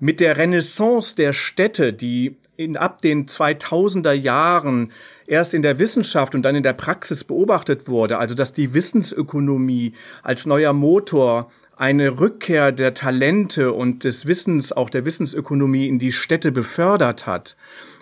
Mit 0.00 0.20
der 0.20 0.36
Renaissance 0.36 1.14
der 1.14 1.32
Städte, 1.32 1.94
die 1.94 2.36
in, 2.58 2.76
ab 2.76 3.00
den 3.00 3.24
2000er 3.24 4.12
Jahren 4.12 4.92
erst 5.26 5.54
in 5.54 5.62
der 5.62 5.78
Wissenschaft 5.78 6.34
und 6.34 6.42
dann 6.42 6.56
in 6.56 6.62
der 6.62 6.74
Praxis 6.74 7.24
beobachtet 7.24 7.88
wurde, 7.88 8.18
also 8.18 8.34
dass 8.34 8.52
die 8.52 8.74
Wissensökonomie 8.74 9.94
als 10.22 10.44
neuer 10.44 10.74
Motor 10.74 11.50
eine 11.76 12.18
Rückkehr 12.18 12.72
der 12.72 12.94
Talente 12.94 13.72
und 13.72 14.04
des 14.04 14.26
Wissens, 14.26 14.72
auch 14.72 14.90
der 14.90 15.04
Wissensökonomie 15.04 15.88
in 15.88 15.98
die 15.98 16.12
Städte 16.12 16.50
befördert 16.50 17.26
hat, 17.26 17.56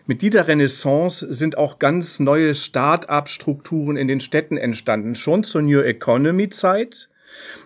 mit 0.07 0.21
dieser 0.21 0.47
Renaissance 0.47 1.27
sind 1.33 1.57
auch 1.57 1.79
ganz 1.79 2.21
neue 2.21 2.55
Start-up-Strukturen 2.55 3.97
in 3.97 4.07
den 4.07 4.21
Städten 4.21 4.59
entstanden, 4.59 5.15
schon 5.15 5.45
zur 5.45 5.63
New 5.63 5.81
Economy-Zeit, 5.81 7.09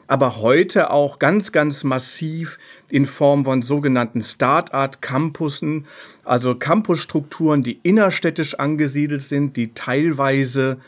aber 0.07 0.41
heute 0.41 0.91
auch 0.91 1.19
ganz, 1.19 1.51
ganz 1.51 1.83
massiv 1.83 2.59
in 2.89 3.07
Form 3.07 3.45
von 3.45 3.63
sogenannten 3.63 4.23
Start-up-Campussen, 4.23 5.87
also 6.25 6.55
Campusstrukturen, 6.55 7.65
die 7.65 7.81
innerstädtisch 7.83 8.55
angesiedelt 8.55 9.23
sind, 9.23 9.57
die 9.57 9.75
teilweise 9.75 10.79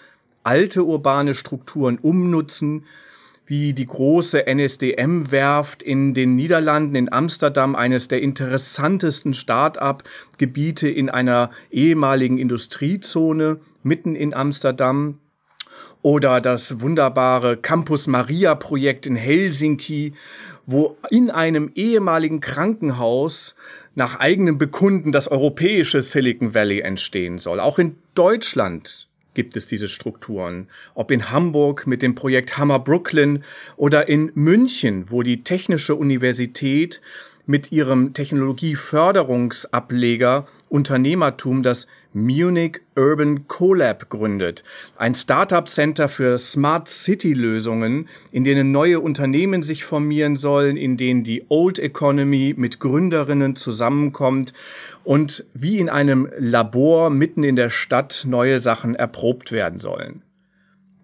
alte 0.44 0.84
urbane 0.84 1.34
Strukturen 1.34 1.98
umnutzen, 1.98 2.84
wie 3.50 3.72
die 3.72 3.86
große 3.86 4.46
NSDM-Werft 4.46 5.82
in 5.82 6.14
den 6.14 6.36
Niederlanden, 6.36 6.94
in 6.94 7.12
Amsterdam, 7.12 7.74
eines 7.74 8.06
der 8.06 8.22
interessantesten 8.22 9.34
Start-up-Gebiete 9.34 10.88
in 10.88 11.10
einer 11.10 11.50
ehemaligen 11.72 12.38
Industriezone 12.38 13.58
mitten 13.82 14.14
in 14.14 14.34
Amsterdam. 14.34 15.18
Oder 16.00 16.40
das 16.40 16.80
wunderbare 16.80 17.56
Campus 17.56 18.06
Maria 18.06 18.54
Projekt 18.54 19.06
in 19.06 19.16
Helsinki, 19.16 20.12
wo 20.64 20.96
in 21.10 21.28
einem 21.28 21.72
ehemaligen 21.74 22.38
Krankenhaus 22.38 23.56
nach 23.96 24.20
eigenem 24.20 24.58
Bekunden 24.58 25.10
das 25.10 25.26
europäische 25.26 26.02
Silicon 26.02 26.54
Valley 26.54 26.82
entstehen 26.82 27.40
soll. 27.40 27.58
Auch 27.58 27.80
in 27.80 27.96
Deutschland 28.14 29.08
gibt 29.34 29.56
es 29.56 29.66
diese 29.66 29.88
Strukturen. 29.88 30.68
Ob 30.94 31.10
in 31.10 31.30
Hamburg 31.30 31.86
mit 31.86 32.02
dem 32.02 32.14
Projekt 32.14 32.58
Hammer 32.58 32.78
Brooklyn 32.78 33.42
oder 33.76 34.08
in 34.08 34.30
München, 34.34 35.10
wo 35.10 35.22
die 35.22 35.42
Technische 35.44 35.94
Universität 35.94 37.00
mit 37.46 37.72
ihrem 37.72 38.12
Technologieförderungsableger 38.14 40.46
Unternehmertum 40.68 41.62
das 41.62 41.86
Munich 42.12 42.80
Urban 42.96 43.46
Collab 43.46 44.10
gründet. 44.10 44.64
Ein 44.96 45.14
Startup-Center 45.14 46.08
für 46.08 46.38
Smart 46.38 46.88
City-Lösungen, 46.88 48.08
in 48.32 48.42
denen 48.42 48.72
neue 48.72 48.98
Unternehmen 48.98 49.62
sich 49.62 49.84
formieren 49.84 50.36
sollen, 50.36 50.76
in 50.76 50.96
denen 50.96 51.22
die 51.22 51.44
Old 51.48 51.78
Economy 51.78 52.54
mit 52.56 52.80
Gründerinnen 52.80 53.54
zusammenkommt 53.54 54.52
und 55.04 55.44
wie 55.54 55.78
in 55.78 55.88
einem 55.88 56.28
Labor 56.36 57.10
mitten 57.10 57.44
in 57.44 57.56
der 57.56 57.70
Stadt 57.70 58.24
neue 58.26 58.58
Sachen 58.58 58.94
erprobt 58.96 59.52
werden 59.52 59.78
sollen. 59.78 60.22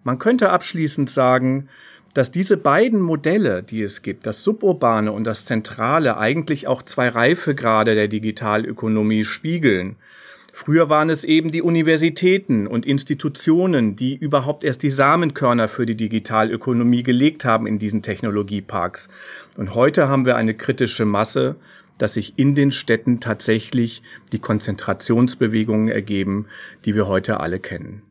Man 0.03 0.19
könnte 0.19 0.49
abschließend 0.49 1.09
sagen, 1.09 1.69
dass 2.13 2.31
diese 2.31 2.57
beiden 2.57 2.99
Modelle, 2.99 3.61
die 3.61 3.81
es 3.81 4.01
gibt, 4.01 4.25
das 4.25 4.43
Suburbane 4.43 5.11
und 5.11 5.23
das 5.23 5.45
Zentrale, 5.45 6.17
eigentlich 6.17 6.67
auch 6.67 6.81
zwei 6.81 7.09
Reifegrade 7.09 7.93
der 7.93 8.07
Digitalökonomie 8.07 9.23
spiegeln. 9.23 9.97
Früher 10.57 10.89
waren 10.89 11.11
es 11.11 11.23
eben 11.23 11.51
die 11.51 11.61
Universitäten 11.61 12.65
und 12.65 12.83
Institutionen, 12.83 13.95
die 13.95 14.15
überhaupt 14.15 14.63
erst 14.63 14.81
die 14.81 14.89
Samenkörner 14.89 15.67
für 15.67 15.85
die 15.85 15.95
Digitalökonomie 15.95 17.03
gelegt 17.03 17.45
haben 17.45 17.67
in 17.67 17.77
diesen 17.77 18.01
Technologieparks. 18.01 19.07
Und 19.55 19.75
heute 19.75 20.07
haben 20.07 20.25
wir 20.25 20.35
eine 20.35 20.55
kritische 20.55 21.05
Masse, 21.05 21.57
dass 21.99 22.15
sich 22.15 22.39
in 22.39 22.55
den 22.55 22.71
Städten 22.71 23.19
tatsächlich 23.19 24.01
die 24.31 24.39
Konzentrationsbewegungen 24.39 25.89
ergeben, 25.89 26.47
die 26.85 26.95
wir 26.95 27.07
heute 27.07 27.39
alle 27.39 27.59
kennen. 27.59 28.01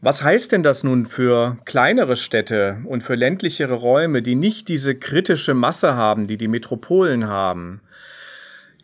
Was 0.00 0.22
heißt 0.22 0.52
denn 0.52 0.62
das 0.62 0.82
nun 0.82 1.04
für 1.04 1.58
kleinere 1.66 2.16
Städte 2.16 2.78
und 2.86 3.02
für 3.02 3.16
ländlichere 3.16 3.74
Räume, 3.74 4.22
die 4.22 4.34
nicht 4.34 4.68
diese 4.68 4.94
kritische 4.94 5.52
Masse 5.52 5.94
haben, 5.94 6.26
die 6.26 6.38
die 6.38 6.48
Metropolen 6.48 7.26
haben? 7.26 7.82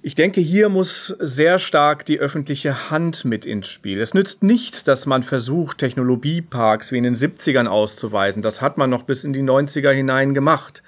Ich 0.05 0.17
denke, 0.17 0.41
hier 0.41 0.69
muss 0.69 1.15
sehr 1.21 1.61
stark 1.61 2.05
die 2.05 2.19
öffentliche 2.19 2.91
Hand 2.91 3.25
mit 3.25 3.47
ins 3.47 3.69
Spiel. 3.69 4.01
Es 4.01 4.15
nützt 4.15 4.43
nichts, 4.43 4.83
dass 4.83 5.07
man 5.07 5.23
versucht, 5.23 5.79
Technologieparks 5.79 6.91
wie 6.91 6.99
in 6.99 7.05
den 7.05 7.15
70ern 7.15 7.69
auszuweisen. 7.69 8.43
Das 8.43 8.61
hat 8.61 8.79
man 8.79 8.91
noch 8.91 9.05
bis 9.05 9.23
in 9.23 9.33
die 9.33 9.43
90er 9.43 9.93
hinein 9.93 10.35
gemacht. 10.35 10.83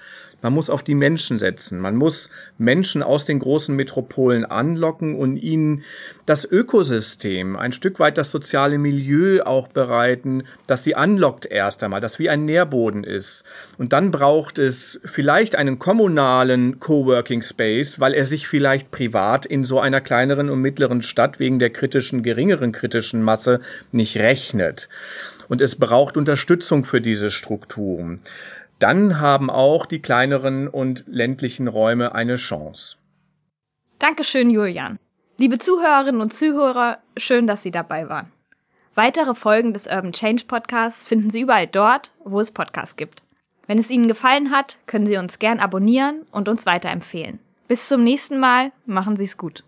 Man 0.45 0.53
muss 0.53 0.69
auf 0.69 0.83
die 0.83 0.93
Menschen 0.93 1.39
setzen. 1.39 1.79
Man 1.79 1.95
muss 1.95 2.29
Menschen 2.59 3.01
aus 3.01 3.25
den 3.25 3.39
großen 3.39 3.75
Metropolen 3.75 4.45
anlocken 4.45 5.15
und 5.15 5.37
ihnen 5.37 5.81
das 6.27 6.45
Ökosystem, 6.45 7.55
ein 7.55 7.71
Stück 7.71 7.99
weit 7.99 8.19
das 8.19 8.29
soziale 8.29 8.77
Milieu 8.77 9.41
auch 9.41 9.69
bereiten, 9.69 10.43
dass 10.67 10.83
sie 10.83 10.93
anlockt 10.93 11.47
erst 11.47 11.81
einmal, 11.83 11.99
das 11.99 12.19
wie 12.19 12.29
ein 12.29 12.45
Nährboden 12.45 13.03
ist. 13.03 13.43
Und 13.79 13.91
dann 13.91 14.11
braucht 14.11 14.59
es 14.59 14.99
vielleicht 15.03 15.55
einen 15.55 15.79
kommunalen 15.79 16.79
Coworking 16.79 17.41
Space, 17.41 17.99
weil 17.99 18.13
er 18.13 18.25
sich 18.25 18.47
vielleicht 18.47 18.91
privat 18.91 19.47
in 19.47 19.63
so 19.63 19.79
einer 19.79 19.99
kleineren 19.99 20.51
und 20.51 20.61
mittleren 20.61 21.01
Stadt 21.01 21.39
wegen 21.39 21.57
der 21.57 21.71
kritischen, 21.71 22.21
geringeren 22.21 22.71
kritischen 22.71 23.23
Masse 23.23 23.61
nicht 23.91 24.17
rechnet. 24.17 24.89
Und 25.47 25.61
es 25.61 25.75
braucht 25.75 26.17
Unterstützung 26.17 26.85
für 26.85 27.01
diese 27.01 27.31
Strukturen 27.31 28.21
dann 28.79 29.19
haben 29.19 29.49
auch 29.49 29.85
die 29.85 30.01
kleineren 30.01 30.67
und 30.67 31.03
ländlichen 31.07 31.67
Räume 31.67 32.13
eine 32.13 32.35
Chance. 32.35 32.97
Dankeschön, 33.99 34.49
Julian. 34.49 34.99
Liebe 35.37 35.57
Zuhörerinnen 35.57 36.21
und 36.21 36.33
Zuhörer, 36.33 36.99
schön, 37.17 37.47
dass 37.47 37.63
Sie 37.63 37.71
dabei 37.71 38.09
waren. 38.09 38.31
Weitere 38.95 39.35
Folgen 39.35 39.73
des 39.73 39.87
Urban 39.87 40.13
Change 40.13 40.45
Podcasts 40.47 41.07
finden 41.07 41.29
Sie 41.29 41.41
überall 41.41 41.67
dort, 41.67 42.13
wo 42.23 42.39
es 42.39 42.51
Podcasts 42.51 42.95
gibt. 42.95 43.23
Wenn 43.67 43.77
es 43.77 43.89
Ihnen 43.89 44.07
gefallen 44.07 44.51
hat, 44.51 44.77
können 44.85 45.05
Sie 45.05 45.17
uns 45.17 45.39
gern 45.39 45.59
abonnieren 45.59 46.21
und 46.31 46.47
uns 46.47 46.65
weiterempfehlen. 46.65 47.39
Bis 47.67 47.87
zum 47.87 48.03
nächsten 48.03 48.39
Mal, 48.39 48.71
machen 48.85 49.17
Sie 49.17 49.25
es 49.25 49.37
gut. 49.37 49.63